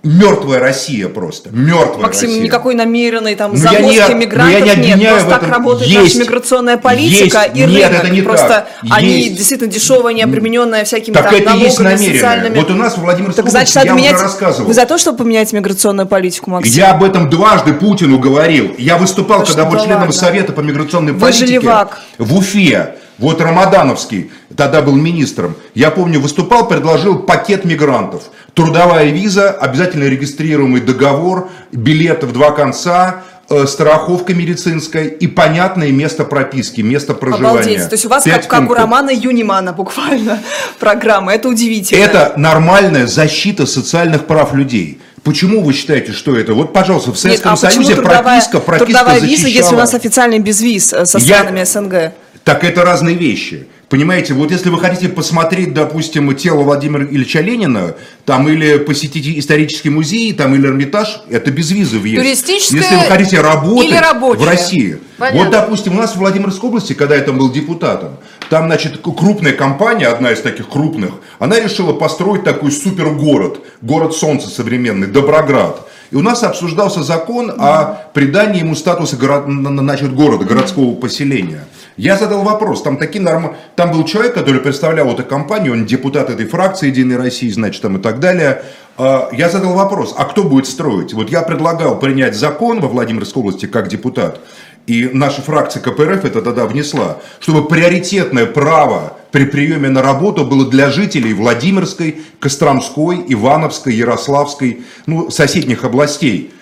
Мертвая 0.05 0.59
Россия 0.59 1.09
просто, 1.09 1.50
мертвая 1.53 2.03
Максим, 2.03 2.28
Россия. 2.28 2.42
никакой 2.42 2.74
намеренной 2.74 3.36
там 3.36 3.53
Ну, 3.53 3.57
завозки 3.57 4.11
ну, 4.11 4.16
мигрантов 4.16 4.66
я 4.66 4.74
не 4.74 4.86
нет. 4.86 4.94
обвиняю 4.94 5.14
Просто 5.20 5.30
так 5.38 5.48
работает 5.48 5.90
Есть. 5.92 6.16
наша 6.16 6.28
миграционная 6.28 6.76
политика 6.76 7.42
Есть. 7.42 7.57
и 7.57 7.61
Нет, 7.61 7.88
рынок. 7.90 8.05
это 8.05 8.09
не 8.11 8.22
Просто 8.22 8.48
так. 8.48 8.68
они 8.90 9.09
Есть. 9.20 9.36
действительно 9.36 9.70
дешевые, 9.70 10.14
не 10.14 10.22
обремененные 10.22 10.84
всякими 10.84 11.14
Так 11.14 11.26
там 11.26 11.34
это 11.36 11.53
и 11.53 11.59
есть 11.61 11.78
налогами, 11.78 11.94
намеренное. 12.00 12.14
социальными. 12.20 12.55
Вот 12.59 12.70
у 12.72 12.74
нас 12.74 12.94
в 12.94 13.00
Владимирской 13.00 13.44
Так 13.44 13.50
значит, 13.53 13.76
я 13.76 13.92
менять... 13.92 14.14
уже 14.14 14.24
рассказывал. 14.24 14.66
Вы 14.66 14.74
за 14.74 14.86
то, 14.86 14.98
чтобы 14.98 15.18
поменять 15.18 15.53
миграционную 15.53 16.09
политику, 16.09 16.50
Максим? 16.50 16.72
Я 16.74 16.90
об 16.90 17.05
этом 17.05 17.30
дважды 17.30 17.72
Путину 17.72 18.18
говорил. 18.18 18.74
Я 18.78 18.96
выступал, 18.98 19.40
Да 19.40 19.46
когда 19.46 19.66
был 19.66 19.78
членом 19.78 19.98
ладно. 20.00 20.12
Совета 20.12 20.53
по 20.53 20.61
миграционной 20.62 21.12
Вы 21.12 21.20
политике 21.20 21.46
же 21.46 21.53
левак. 21.53 22.00
в 22.18 22.36
Уфе. 22.36 22.96
Вот 23.18 23.40
Рамадановский 23.40 24.32
тогда 24.57 24.82
был 24.82 24.94
министром. 24.96 25.55
Я 25.74 25.90
помню, 25.92 26.18
выступал, 26.18 26.66
предложил 26.66 27.20
пакет 27.20 27.64
мигрантов. 27.64 28.24
Трудовая 28.55 29.07
виза, 29.11 29.50
обязательно 29.50 30.05
регистрируемый 30.05 30.82
договор, 30.82 31.48
билеты 31.72 32.26
в 32.26 32.32
два 32.32 32.50
конца, 32.50 33.22
э, 33.48 33.66
страховка 33.66 34.34
медицинская 34.34 35.05
и 35.05 35.26
понятное 35.26 35.90
место 35.90 36.24
прописки, 36.24 36.82
место 36.82 37.14
проживания. 37.14 37.48
Обалдеть. 37.61 37.88
То 37.88 37.94
есть 37.94 38.05
у 38.05 38.09
вас 38.11 38.24
как, 38.24 38.46
как 38.46 38.70
у. 38.70 38.74
Романа 38.74 39.09
Юнимана 39.11 39.72
буквально 39.72 40.38
программа. 40.78 41.32
Это 41.34 41.48
удивительно. 41.48 41.98
Это 42.03 42.34
нормальная 42.36 43.07
защита 43.07 43.64
социальных 43.66 44.26
прав 44.26 44.53
людей. 44.53 45.00
Почему 45.22 45.62
вы 45.62 45.72
считаете, 45.72 46.12
что 46.12 46.36
это? 46.36 46.53
Вот, 46.53 46.72
пожалуйста, 46.74 47.11
в 47.12 47.14
Нет, 47.14 47.20
Советском 47.20 47.53
а 47.53 47.57
почему 47.57 47.70
Союзе 47.84 47.94
трудовая, 47.94 48.22
прописка, 48.22 48.61
прописка 48.61 48.84
трудовая 48.98 49.20
виза, 49.20 49.46
если 49.46 49.46
у 49.46 49.53
защищала. 49.62 49.78
нас 49.80 49.94
официальный 49.94 50.38
безвиз 50.40 50.92
э, 50.92 51.07
со 51.07 51.18
Я- 51.18 51.38
странами 51.38 51.64
СНГ? 51.64 52.12
Так 52.44 52.64
это 52.64 52.84
разные 52.84 53.14
вещи. 53.14 53.68
Понимаете, 53.93 54.32
вот 54.32 54.51
если 54.51 54.70
вы 54.70 54.80
хотите 54.80 55.11
посмотреть, 55.11 55.74
допустим, 55.74 56.34
тело 56.34 56.62
Владимира 56.62 57.05
Ильича 57.05 57.40
Ленина, 57.40 57.95
там 58.24 58.49
или 58.49 58.78
посетить 58.78 59.38
исторический 59.38 59.90
музей, 59.90 60.32
там 60.32 60.55
или 60.55 60.66
Эрмитаж, 60.66 61.20
это 61.28 61.51
без 61.51 61.70
визы 61.72 61.99
въезд. 61.99 62.22
Туристическое 62.24 62.80
Если 62.80 62.95
вы 62.95 63.03
хотите 63.03 63.43
работать 63.43 64.40
в 64.40 64.47
России. 64.47 64.99
Понятно. 65.18 65.40
Вот, 65.40 65.51
допустим, 65.51 65.93
у 65.95 65.99
нас 65.99 66.12
в 66.12 66.16
Владимирской 66.16 66.70
области, 66.70 66.95
когда 66.95 67.16
я 67.16 67.20
там 67.20 67.36
был 67.36 67.53
депутатом, 67.53 68.16
там, 68.49 68.64
значит, 68.64 68.99
крупная 69.03 69.53
компания, 69.53 70.07
одна 70.07 70.32
из 70.32 70.40
таких 70.40 70.70
крупных, 70.70 71.11
она 71.38 71.61
решила 71.61 71.93
построить 71.93 72.45
такой 72.45 72.72
супергород, 72.72 73.62
город 73.82 74.16
солнца 74.16 74.49
современный, 74.49 75.07
Доброград. 75.07 75.86
И 76.12 76.16
у 76.16 76.20
нас 76.20 76.42
обсуждался 76.42 77.02
закон 77.02 77.50
о 77.58 78.02
придании 78.12 78.60
ему 78.60 78.74
статуса 78.74 79.16
город, 79.16 79.44
значит, 79.46 80.14
города, 80.14 80.44
городского 80.44 80.94
поселения. 80.94 81.64
Я 81.96 82.18
задал 82.18 82.42
вопрос, 82.42 82.82
там 82.82 82.98
такие 82.98 83.24
норм... 83.24 83.56
там 83.76 83.92
был 83.92 84.04
человек, 84.04 84.34
который 84.34 84.60
представлял 84.60 85.10
эту 85.10 85.24
компанию, 85.24 85.72
он 85.72 85.86
депутат 85.86 86.28
этой 86.28 86.46
фракции 86.46 86.88
Единой 86.88 87.16
России, 87.16 87.48
значит, 87.48 87.80
там 87.80 87.96
и 87.96 88.00
так 88.02 88.20
далее. 88.20 88.62
А, 88.98 89.30
я 89.32 89.48
задал 89.48 89.72
вопрос, 89.72 90.14
а 90.18 90.26
кто 90.26 90.44
будет 90.44 90.66
строить? 90.66 91.14
Вот 91.14 91.30
я 91.30 91.40
предлагал 91.40 91.98
принять 91.98 92.36
закон 92.36 92.80
во 92.80 92.88
Владимирской 92.88 93.40
области 93.40 93.64
как 93.64 93.88
депутат, 93.88 94.38
и 94.86 95.08
наша 95.14 95.40
фракция 95.40 95.82
КПРФ 95.82 96.26
это 96.26 96.42
тогда 96.42 96.66
внесла, 96.66 97.18
чтобы 97.40 97.66
приоритетное 97.66 98.44
право 98.44 99.16
при 99.33 99.45
приеме 99.45 99.89
на 99.89 100.03
работу 100.03 100.45
было 100.45 100.70
для 100.70 100.91
жителей 100.91 101.35
Владимирской, 101.35 102.22
Костромской, 102.39 103.24
Ивановской, 103.26 103.95
Ярославской, 103.95 104.83
ну, 105.07 105.30
соседних 105.30 105.85
областей. 105.85 106.53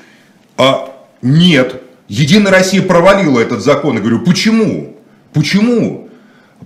А 0.57 0.95
нет, 1.21 1.83
Единая 2.11 2.51
Россия 2.51 2.83
провалила 2.83 3.39
этот 3.39 3.62
закон. 3.62 3.95
Я 3.95 4.01
говорю, 4.01 4.18
почему? 4.23 4.97
Почему? 5.33 6.09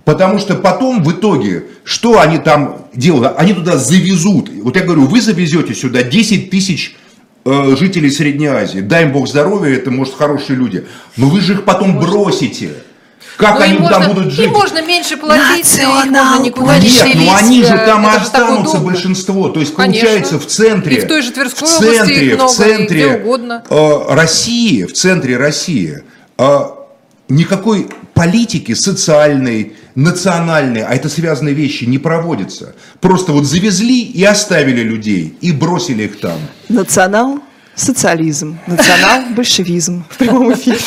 Потому 0.03 0.39
что 0.39 0.55
потом 0.55 1.03
в 1.03 1.11
итоге, 1.11 1.65
что 1.83 2.19
они 2.19 2.39
там 2.39 2.87
делают? 2.95 3.35
Они 3.37 3.53
туда 3.53 3.77
завезут. 3.77 4.49
Вот 4.63 4.75
я 4.75 4.81
говорю, 4.81 5.05
вы 5.05 5.21
завезете 5.21 5.75
сюда 5.75 6.01
10 6.01 6.49
тысяч 6.49 6.95
э, 7.45 7.75
жителей 7.77 8.09
Средней 8.09 8.47
Азии. 8.47 8.79
Дай 8.79 9.03
им 9.03 9.11
Бог 9.11 9.27
здоровья, 9.27 9.75
это 9.75 9.91
может 9.91 10.15
хорошие 10.15 10.57
люди. 10.57 10.85
Но 11.15 11.29
вы 11.29 11.41
же 11.41 11.53
их 11.53 11.63
потом 11.63 11.99
бросите. 11.99 12.71
Как 13.37 13.55
Ну, 13.59 13.65
они 13.65 13.73
им 13.75 13.87
там 13.87 13.89
можно- 14.03 14.07
будут 14.13 14.25
им 14.25 14.31
жить? 14.31 14.51
можно 14.51 14.81
меньше 14.81 15.17
платить, 15.17 15.77
и 15.77 15.85
можно 15.85 16.39
никуда 16.41 16.77
не 16.77 16.85
Нет, 16.85 16.93
селить. 16.93 17.15
ну 17.17 17.35
они 17.35 17.63
же 17.63 17.77
там 17.85 18.03
и 18.05 18.07
это 18.09 18.21
останутся 18.21 18.77
большинство. 18.77 19.49
То 19.49 19.59
есть 19.59 19.75
Конечно. 19.75 20.01
получается 20.07 20.39
в 20.39 20.45
центре, 20.47 20.97
И 20.97 20.99
в 21.01 21.07
той 21.07 21.21
же 21.21 21.31
Тверской 21.31 21.67
в 21.67 21.71
области 21.75 21.97
центре, 21.97 22.35
много, 22.35 22.47
в 22.47 22.51
и 22.51 22.55
центре 22.55 23.09
где 23.09 23.17
угодно. 23.17 23.63
э, 23.69 23.99
России, 24.09 24.83
в 24.83 24.93
центре 24.93 25.37
России 25.37 26.03
э, 26.37 26.59
никакой 27.29 27.87
политики 28.13 28.73
социальной, 28.73 29.73
национальной, 29.95 30.83
а 30.83 30.93
это 30.93 31.09
связанные 31.09 31.53
вещи, 31.53 31.83
не 31.85 31.97
проводится. 31.97 32.75
Просто 33.01 33.33
вот 33.33 33.45
завезли 33.45 34.01
и 34.01 34.23
оставили 34.23 34.81
людей, 34.81 35.37
и 35.41 35.51
бросили 35.51 36.03
их 36.03 36.19
там. 36.19 36.37
Национал 36.69 37.39
социализм, 37.75 38.57
национал-большевизм 38.67 40.05
в 40.09 40.17
прямом 40.17 40.53
эфире. 40.53 40.77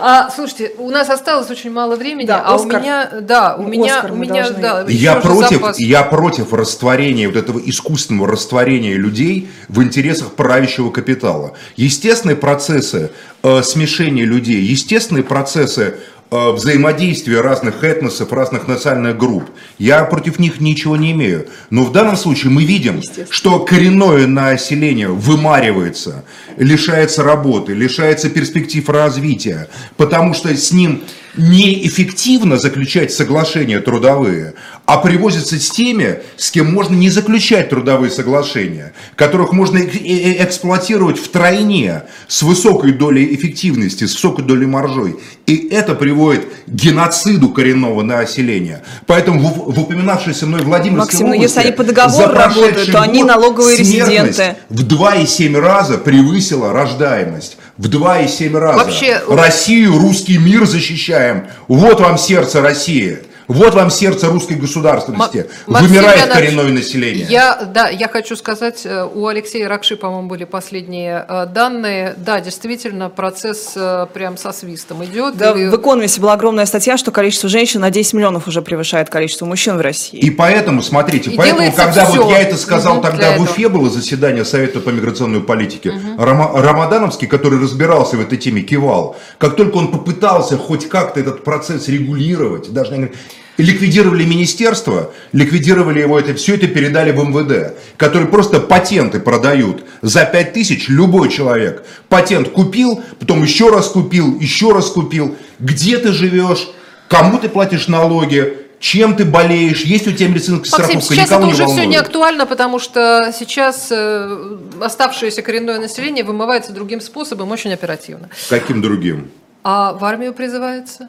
А, 0.00 0.30
слушайте, 0.34 0.72
у 0.78 0.90
нас 0.90 1.10
осталось 1.10 1.50
очень 1.50 1.70
мало 1.70 1.96
времени, 1.96 2.26
Да, 2.26 2.40
а 2.44 2.54
Оскар. 2.54 2.80
у 2.80 2.82
меня, 2.82 3.10
да, 3.20 3.56
у 3.56 3.62
меня, 3.64 3.96
Оскар 3.96 4.12
у 4.12 4.16
меня, 4.16 4.50
должны. 4.50 4.62
да, 4.62 4.84
Я 4.88 5.16
против, 5.16 5.60
запас. 5.60 5.78
я 5.78 6.02
против 6.02 6.52
растворения, 6.52 7.26
вот 7.28 7.36
этого 7.36 7.60
искусственного 7.64 8.28
растворения 8.28 8.94
людей 8.94 9.50
в 9.68 9.82
интересах 9.82 10.32
правящего 10.32 10.90
капитала. 10.90 11.54
Естественные 11.76 12.36
процессы 12.36 13.10
э, 13.42 13.62
смешения 13.62 14.24
людей, 14.24 14.62
естественные 14.62 15.24
процессы 15.24 15.96
э, 16.32 16.52
взаимодействия 16.52 17.40
разных 17.40 17.84
этносов, 17.84 18.32
разных 18.32 18.66
национальных 18.66 19.16
групп. 19.16 19.44
Я 19.78 20.04
против 20.04 20.38
них 20.38 20.60
ничего 20.60 20.96
не 20.96 21.12
имею. 21.12 21.46
Но 21.70 21.84
в 21.84 21.92
данном 21.92 22.16
случае 22.16 22.50
мы 22.50 22.64
видим, 22.64 23.02
что 23.30 23.60
коренное 23.60 24.26
население 24.26 25.08
вымаривается, 25.08 26.24
лишается 26.56 27.22
работы, 27.22 27.74
лишается 27.74 28.30
перспектив 28.30 28.88
развития, 28.88 29.68
потому 29.96 30.34
что 30.34 30.48
с 30.56 30.72
ним 30.72 31.02
неэффективно 31.36 32.58
заключать 32.58 33.12
соглашения 33.12 33.80
трудовые, 33.80 34.54
а 34.84 34.98
привозятся 34.98 35.58
с 35.58 35.70
теми, 35.70 36.20
с 36.36 36.50
кем 36.50 36.72
можно 36.72 36.94
не 36.94 37.08
заключать 37.08 37.70
трудовые 37.70 38.10
соглашения, 38.10 38.92
которых 39.16 39.52
можно 39.52 39.78
эк- 39.78 39.96
э- 39.96 40.32
э- 40.32 40.44
эксплуатировать 40.44 41.18
втройне, 41.18 42.02
с 42.28 42.42
высокой 42.42 42.92
долей 42.92 43.34
эффективности, 43.34 44.04
с 44.04 44.14
высокой 44.14 44.44
долей 44.44 44.66
маржой. 44.66 45.16
И 45.46 45.68
это 45.68 45.94
приводит 45.94 46.44
к 46.66 46.70
геноциду 46.70 47.48
коренного 47.50 48.02
населения. 48.02 48.82
Поэтому 49.06 49.40
в, 49.40 49.74
в 49.74 49.80
упоминавшейся 49.80 50.46
мной 50.46 50.62
Владимирской 50.62 50.98
Максим, 50.98 51.26
ну, 51.28 51.34
области 51.34 51.42
если 51.42 51.60
они 51.60 51.76
по 51.76 51.84
договору 51.84 52.32
работают, 52.32 52.92
то 52.92 53.00
они 53.00 53.24
налоговые 53.24 53.76
резиденты. 53.76 54.56
В 54.68 54.84
2,7 54.86 55.58
раза 55.58 55.98
превысила 55.98 56.72
рождаемость. 56.72 57.56
В 57.78 57.88
2,7 57.88 58.58
раза. 58.58 58.84
Вообще- 58.84 59.20
Россию, 59.28 59.98
русский 59.98 60.38
мир 60.38 60.66
защищаем. 60.66 61.48
Вот 61.68 62.00
вам 62.00 62.18
сердце 62.18 62.60
России. 62.60 63.18
Вот 63.48 63.74
вам 63.74 63.90
сердце 63.90 64.28
русской 64.28 64.54
государственности. 64.54 65.46
Максим 65.66 65.88
Вымирает 65.88 66.16
Леонидович, 66.18 66.34
коренное 66.48 66.68
население. 66.72 67.26
Я, 67.28 67.64
да, 67.74 67.88
я 67.88 68.08
хочу 68.08 68.36
сказать, 68.36 68.82
э, 68.84 69.06
у 69.12 69.26
Алексея 69.26 69.68
Ракши, 69.68 69.96
по-моему, 69.96 70.28
были 70.28 70.44
последние 70.44 71.24
э, 71.28 71.46
данные. 71.46 72.14
Да, 72.16 72.40
действительно, 72.40 73.10
процесс 73.10 73.72
э, 73.76 74.06
прям 74.12 74.36
со 74.36 74.52
свистом 74.52 75.04
идет. 75.04 75.36
Да, 75.36 75.50
И- 75.52 75.68
в 75.68 75.74
«Экономисе» 75.76 76.20
была 76.20 76.34
огромная 76.34 76.66
статья, 76.66 76.96
что 76.96 77.10
количество 77.10 77.48
женщин 77.48 77.80
на 77.80 77.90
10 77.90 78.14
миллионов 78.14 78.46
уже 78.48 78.62
превышает 78.62 79.10
количество 79.10 79.44
мужчин 79.46 79.76
в 79.76 79.80
России. 79.80 80.18
И 80.18 80.30
поэтому, 80.30 80.82
смотрите, 80.82 81.30
И 81.30 81.36
поэтому, 81.36 81.72
когда 81.72 82.04
всё. 82.06 82.22
вот 82.24 82.30
я 82.32 82.40
это 82.42 82.56
сказал, 82.56 82.94
Мгм, 82.94 83.02
тогда 83.02 83.30
в 83.30 83.32
этого. 83.34 83.44
Уфе 83.44 83.68
было 83.68 83.90
заседание 83.90 84.44
Совета 84.44 84.80
по 84.80 84.90
миграционной 84.90 85.40
политике, 85.40 85.92
Рама- 86.18 86.52
Рамадановский, 86.62 87.26
который 87.28 87.60
разбирался 87.60 88.16
в 88.16 88.20
этой 88.20 88.38
теме, 88.38 88.62
кивал. 88.62 89.16
Как 89.38 89.56
только 89.56 89.76
он 89.76 89.90
попытался 89.90 90.56
хоть 90.56 90.88
как-то 90.88 91.20
этот 91.20 91.44
процесс 91.44 91.88
регулировать, 91.88 92.72
даже 92.72 93.12
не- 93.58 93.64
ликвидировали 93.64 94.24
министерство, 94.24 95.12
ликвидировали 95.32 96.00
его, 96.00 96.18
это 96.18 96.34
все 96.34 96.54
это 96.54 96.66
передали 96.68 97.12
в 97.12 97.18
МВД, 97.22 97.74
которые 97.96 98.28
просто 98.28 98.60
патенты 98.60 99.20
продают 99.20 99.84
за 100.02 100.24
5 100.24 100.52
тысяч 100.52 100.88
любой 100.88 101.28
человек. 101.30 101.84
Патент 102.08 102.48
купил, 102.50 103.02
потом 103.18 103.42
еще 103.42 103.70
раз 103.70 103.88
купил, 103.88 104.38
еще 104.40 104.72
раз 104.72 104.90
купил. 104.90 105.36
Где 105.58 105.98
ты 105.98 106.12
живешь, 106.12 106.68
кому 107.08 107.38
ты 107.38 107.48
платишь 107.48 107.88
налоги, 107.88 108.58
чем 108.80 109.14
ты 109.14 109.24
болеешь, 109.24 109.82
есть 109.82 110.08
у 110.08 110.12
тебя 110.12 110.28
медицинская 110.28 110.80
Максим, 110.80 111.00
страховка, 111.00 111.14
сейчас 111.14 111.26
это 111.26 111.34
никого 111.34 111.46
не 111.46 111.52
уже 111.52 111.62
все 111.62 111.66
волнует. 111.66 111.88
не 111.88 111.96
актуально, 111.96 112.46
потому 112.46 112.80
что 112.80 113.32
сейчас 113.38 113.88
э, 113.92 114.56
оставшееся 114.80 115.42
коренное 115.42 115.78
население 115.78 116.24
вымывается 116.24 116.72
другим 116.72 117.00
способом 117.00 117.52
очень 117.52 117.72
оперативно. 117.72 118.28
Каким 118.48 118.82
другим? 118.82 119.30
А 119.62 119.92
в 119.92 120.04
армию 120.04 120.34
призывается? 120.34 121.08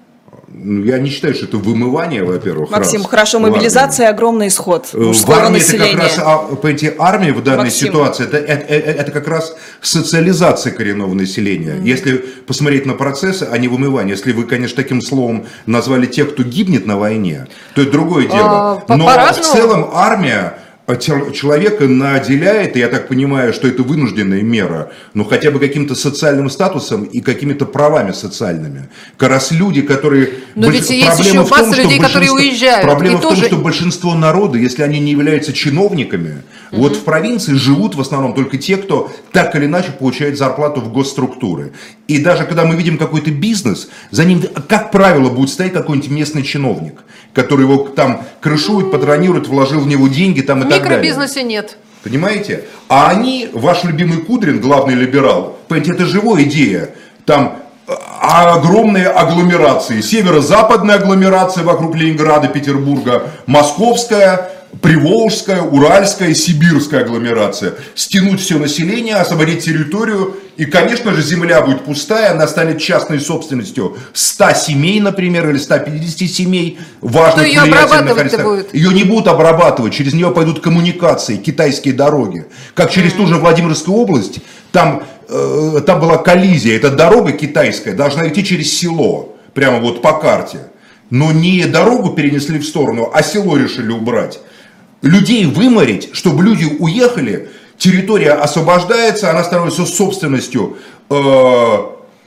Ну, 0.55 0.83
я 0.83 0.99
не 0.99 1.09
считаю, 1.09 1.33
что 1.33 1.45
это 1.45 1.57
вымывание, 1.57 2.23
во-первых. 2.23 2.69
Максим, 2.69 3.01
раз. 3.01 3.09
хорошо, 3.09 3.39
в 3.39 3.41
мобилизация 3.41 4.09
огромный 4.09 4.49
исход 4.49 4.85
Э, 4.93 4.97
В 4.97 5.29
армии 5.31 5.45
это 5.45 5.51
населения. 5.51 5.93
как 5.93 6.03
раз, 6.03 6.19
а, 6.19 6.37
понимаете, 6.55 6.95
армия 6.99 7.33
в 7.33 7.43
данной 7.43 7.63
Максим. 7.65 7.87
ситуации, 7.87 8.25
это, 8.25 8.37
это, 8.37 8.73
это- 8.73 8.91
это 9.01 9.11
как 9.11 9.27
раз 9.27 9.55
социализация 9.81 10.71
коренного 10.71 11.13
населения. 11.13 11.77
Если 11.83 12.13
посмотреть 12.47 12.85
на 12.85 12.93
процессы, 12.93 13.47
а 13.51 13.57
не 13.57 13.67
вымывание. 13.67 14.11
Если 14.15 14.31
вы, 14.31 14.43
конечно, 14.43 14.75
таким 14.75 15.01
словом 15.01 15.45
назвали 15.65 16.05
тех, 16.05 16.33
кто 16.33 16.43
гибнет 16.43 16.85
на 16.85 16.97
войне, 16.97 17.47
то 17.73 17.81
это 17.81 17.91
другое 17.91 18.27
дело. 18.27 18.83
А, 18.87 18.95
Но 18.95 19.03
в 19.03 19.07
по-разному. 19.07 19.53
целом 19.55 19.89
армия 19.93 20.39
а, 20.39 20.62
человека 20.97 21.87
наделяет, 21.87 22.75
и 22.75 22.79
я 22.79 22.89
так 22.89 23.07
понимаю, 23.07 23.53
что 23.53 23.67
это 23.67 23.83
вынужденная 23.83 24.41
мера, 24.41 24.91
но 25.13 25.23
хотя 25.23 25.49
бы 25.49 25.59
каким-то 25.59 25.95
социальным 25.95 26.49
статусом 26.49 27.03
и 27.03 27.21
какими-то 27.21 27.65
правами 27.65 28.11
социальными. 28.11 28.89
Как 29.17 29.29
раз 29.29 29.51
люди, 29.51 29.81
которые... 29.81 30.29
Но 30.55 30.67
больш- 30.67 30.71
ведь 30.73 30.89
есть 30.89 31.19
еще 31.19 31.33
том, 31.35 31.49
масса 31.49 31.73
что 31.73 31.83
людей, 31.83 31.99
которые 31.99 32.31
уезжают, 32.31 32.85
Проблема 32.85 33.15
и 33.15 33.17
в 33.19 33.21
том, 33.21 33.35
тоже- 33.35 33.45
что 33.45 33.55
большинство 33.57 34.13
народа, 34.13 34.57
если 34.57 34.83
они 34.83 34.99
не 34.99 35.11
являются 35.11 35.53
чиновниками, 35.53 36.43
вот 36.71 36.97
в 36.97 37.03
провинции 37.03 37.53
живут 37.53 37.95
в 37.95 38.01
основном 38.01 38.33
только 38.33 38.57
те, 38.57 38.77
кто 38.77 39.09
так 39.31 39.55
или 39.55 39.65
иначе 39.65 39.91
получает 39.91 40.37
зарплату 40.37 40.81
в 40.81 40.91
госструктуры. 40.91 41.71
И 42.07 42.17
даже 42.17 42.43
когда 42.45 42.65
мы 42.65 42.75
видим 42.75 42.97
какой-то 42.97 43.31
бизнес, 43.31 43.89
за 44.11 44.25
ним, 44.25 44.41
как 44.67 44.91
правило, 44.91 45.29
будет 45.29 45.49
стоять 45.49 45.73
какой-нибудь 45.73 46.09
местный 46.09 46.43
чиновник, 46.43 47.03
который 47.33 47.61
его 47.61 47.77
там 47.77 48.25
крышует, 48.41 48.91
патронирует, 48.91 49.47
вложил 49.47 49.79
в 49.79 49.87
него 49.87 50.07
деньги 50.07 50.41
там 50.41 50.63
и 50.63 50.69
Так 50.73 50.83
далее. 50.83 50.97
микробизнесе 50.99 51.43
нет. 51.43 51.77
Понимаете? 52.03 52.65
А 52.89 53.09
они, 53.09 53.49
ваш 53.53 53.83
любимый 53.83 54.19
Кудрин, 54.19 54.59
главный 54.59 54.93
либерал, 54.95 55.57
понимаете, 55.67 55.93
это 55.93 56.05
живая 56.05 56.43
идея. 56.43 56.89
Там 57.25 57.59
а, 57.87 58.55
огромные 58.55 59.07
агломерации. 59.07 60.01
Северо-западная 60.01 60.95
агломерация 60.95 61.63
вокруг 61.63 61.95
Ленинграда, 61.95 62.47
Петербурга, 62.47 63.23
Московская, 63.45 64.51
Приволжская, 64.81 65.61
Уральская, 65.61 66.33
Сибирская 66.33 67.01
агломерация. 67.01 67.73
Стянуть 67.95 68.41
все 68.41 68.57
население, 68.57 69.15
освободить 69.15 69.63
территорию. 69.63 70.35
И, 70.57 70.65
конечно 70.65 71.13
же, 71.13 71.21
земля 71.21 71.61
будет 71.61 71.83
пустая, 71.85 72.31
она 72.31 72.47
станет 72.47 72.79
частной 72.81 73.19
собственностью 73.19 73.97
100 74.13 74.53
семей, 74.53 74.99
например, 74.99 75.49
или 75.49 75.57
150 75.57 76.27
семей 76.29 76.79
важных 77.01 77.49
Кто 77.51 77.61
обрабатывать-то 77.61 78.21
аристократ- 78.21 78.43
будет? 78.43 78.73
ее 78.73 78.93
не 78.93 79.03
будут 79.03 79.27
обрабатывать, 79.27 79.93
через 79.93 80.13
нее 80.13 80.31
пойдут 80.31 80.59
коммуникации, 80.61 81.37
китайские 81.37 81.93
дороги. 81.93 82.45
Как 82.75 82.91
через 82.91 83.13
ту 83.13 83.25
же 83.25 83.35
Владимирскую 83.35 83.97
область, 83.97 84.39
там, 84.71 85.03
э, 85.29 85.81
там 85.85 85.99
была 85.99 86.17
коллизия, 86.17 86.75
эта 86.75 86.89
дорога 86.91 87.31
китайская 87.31 87.93
должна 87.93 88.27
идти 88.27 88.43
через 88.43 88.71
село, 88.77 89.35
прямо 89.53 89.79
вот 89.79 90.01
по 90.01 90.13
карте. 90.19 90.59
Но 91.09 91.31
не 91.31 91.65
дорогу 91.65 92.09
перенесли 92.13 92.59
в 92.59 92.65
сторону, 92.65 93.11
а 93.13 93.23
село 93.23 93.55
решили 93.57 93.91
убрать. 93.91 94.39
Людей 95.03 95.45
выморить, 95.45 96.09
чтобы 96.13 96.43
люди 96.43 96.63
уехали, 96.79 97.49
территория 97.77 98.31
освобождается, 98.31 99.29
она 99.29 99.43
становится 99.43 99.85
собственностью 99.85 100.77
э, 101.09 101.77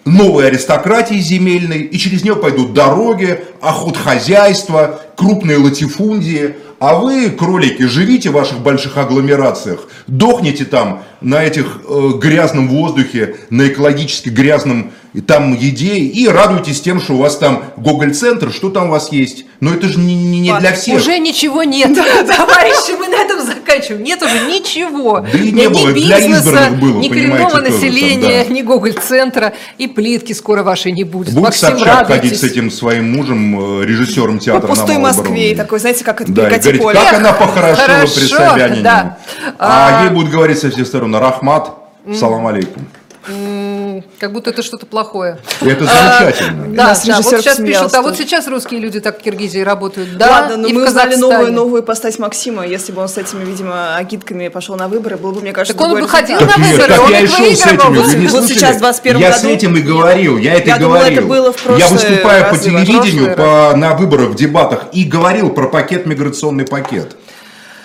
новой 0.05 0.47
аристократии 0.47 1.15
земельной, 1.15 1.81
и 1.85 1.97
через 1.97 2.23
нее 2.23 2.37
пойдут 2.37 2.75
дороги, 2.75 3.41
охотхозяйство, 3.63 5.01
крупные 5.17 5.57
латифундии, 5.57 6.57
а 6.79 6.97
вы, 6.97 7.31
кролики, 7.31 7.85
живите 7.85 8.29
в 8.29 8.35
ваших 8.35 8.61
больших 8.61 8.99
агломерациях, 8.99 9.89
дохните 10.07 10.67
там 10.67 11.03
на 11.21 11.43
этих 11.43 11.81
э, 11.89 12.11
грязном 12.21 12.69
воздухе, 12.69 13.37
на 13.51 13.69
экологически 13.69 14.29
грязном 14.29 14.93
там 15.27 15.55
еде, 15.57 15.97
и 15.97 16.29
радуйтесь 16.29 16.81
тем, 16.81 17.01
что 17.01 17.15
у 17.15 17.19
вас 17.19 17.37
там 17.39 17.65
Гоголь-центр, 17.77 18.53
что 18.53 18.71
там 18.71 18.89
у 18.89 18.91
вас 18.91 19.13
есть. 19.13 19.47
Но 19.61 19.73
это 19.73 19.89
же 19.89 19.99
не, 19.99 20.15
не, 20.15 20.41
не 20.41 20.59
для 20.59 20.75
всех. 20.75 20.97
Уже 20.97 21.19
ничего 21.19 21.63
нет, 21.63 21.95
товарищи, 21.95 22.99
мы 22.99 23.09
на 23.09 23.17
этом 23.17 23.45
заканчиваем. 23.45 24.03
Нет 24.03 24.23
уже 24.23 24.41
ничего. 24.47 25.21
Да 25.21 25.39
и 25.39 25.53
не 25.53 25.63
Ни 25.63 25.67
было, 25.69 25.93
для 25.93 26.19
бизнеса, 26.19 26.49
избранных 26.49 26.81
было, 26.81 27.01
ни 27.01 27.09
коренного 27.09 27.61
населения, 27.61 28.45
ни 28.47 28.61
Гоголь-центра, 28.61 29.55
и 29.79 29.87
плитки 29.87 30.35
скоро 30.35 30.63
вашей 30.63 30.93
не 30.93 31.05
будет. 31.05 31.33
Будет 31.35 31.55
Собчак 31.55 32.09
ходить 32.09 32.39
с 32.39 32.45
этим 32.45 32.71
своим 32.71 33.13
мужем, 33.13 33.81
э, 33.81 33.87
режиссером 33.87 34.39
По 34.39 34.45
театра 34.45 34.69
пустой 34.69 34.97
на 34.97 35.01
Малой 35.01 35.17
Москве, 35.17 35.55
такой, 35.55 35.79
знаете, 35.79 36.05
как 36.05 36.21
это 36.21 36.33
Да, 36.33 36.51
говорит, 36.51 36.83
поле. 36.83 36.99
как 36.99 37.15
она 37.15 37.33
похорошела 37.33 37.87
Хорошо, 37.87 38.15
при 38.15 38.27
Собянине. 38.27 38.89
А, 38.89 39.17
А, 39.59 40.03
ей 40.05 40.11
будут 40.11 40.31
говорить 40.31 40.59
со 40.59 40.71
всех 40.71 40.87
сторон, 40.87 41.16
Рахмат, 41.21 41.71
салам 42.15 42.47
алейкум. 42.47 42.87
Как 44.21 44.33
будто 44.33 44.51
это 44.51 44.63
что-то 44.63 44.87
плохое. 44.87 45.39
И 45.61 45.69
это 45.69 45.85
замечательно. 45.85 46.69
Да, 46.69 46.85
нас 46.89 47.05
да, 47.05 47.21
вот 47.21 47.41
сейчас 47.41 47.57
пишут, 47.57 47.95
а 47.95 48.03
вот 48.03 48.17
сейчас 48.17 48.47
русские 48.47 48.81
люди 48.81 49.01
так 49.01 49.19
в 49.19 49.23
Киргизии 49.23 49.61
работают. 49.61 50.17
Да, 50.17 50.31
Ладно, 50.31 50.57
но 50.59 50.69
и 50.69 50.73
мы 50.73 50.87
узнали 50.87 51.17
новую, 51.17 51.53
новую 51.53 51.83
постать 51.83 52.19
Максима. 52.19 52.67
Если 52.67 52.93
бы 52.93 53.03
он 53.03 53.09
с 53.09 53.19
этими, 53.19 53.45
видимо, 53.45 53.97
агитками 53.97 54.49
пошел 54.49 54.77
на 54.77 54.89
выборы, 54.89 55.17
было 55.17 55.33
бы, 55.33 55.41
мне 55.41 55.53
кажется, 55.53 55.77
Так 55.77 55.87
он 55.89 56.01
бы 56.01 56.09
ходил 56.09 56.39
на 56.41 56.47
Так, 56.47 56.59
нет, 56.59 56.73
выборы, 56.73 56.89
так 56.89 57.03
он 57.05 57.11
я 57.11 57.21
и 57.21 57.27
шел 57.27 57.47
с 57.47 57.67
этими, 57.67 57.99
вы 57.99 58.15
не 58.15 58.27
Вот 58.29 58.45
сейчас, 58.45 58.77
в 58.77 58.79
21 58.79 59.21
Я 59.21 59.31
году. 59.31 59.41
с 59.41 59.45
этим 59.45 59.77
и 59.77 59.81
говорил, 59.81 60.39
я 60.39 60.55
это 60.55 60.69
Я 60.69 60.77
и 60.77 60.81
думала, 60.81 60.99
говорил. 60.99 61.19
это 61.19 61.27
было 61.27 61.53
в 61.53 61.79
я 61.79 61.89
выступаю 61.89 62.51
по 62.51 62.59
телевидению 62.59 63.37
по, 63.37 63.77
на 63.77 63.95
выборах, 63.97 64.29
в 64.31 64.35
дебатах 64.37 64.87
и 64.93 65.05
говорил 65.05 65.51
про 65.51 65.69
пакет, 65.69 66.07
миграционный 66.07 66.65
пакет. 66.65 67.17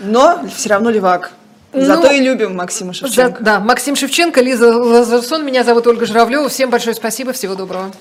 Но 0.01 0.41
все 0.55 0.69
равно 0.69 0.89
левак. 0.89 1.31
Ну, 1.73 1.85
Зато 1.85 2.11
и 2.11 2.19
любим 2.19 2.55
Максима 2.55 2.93
За- 2.93 2.99
Шевченко. 3.07 3.43
да, 3.43 3.59
Максим 3.59 3.95
Шевченко, 3.95 4.41
Лиза 4.41 4.75
Лазарсон, 4.75 5.45
меня 5.45 5.63
зовут 5.63 5.87
Ольга 5.87 6.05
Журавлева. 6.05 6.49
Всем 6.49 6.69
большое 6.69 6.95
спасибо, 6.95 7.31
всего 7.31 7.55
доброго. 7.55 7.91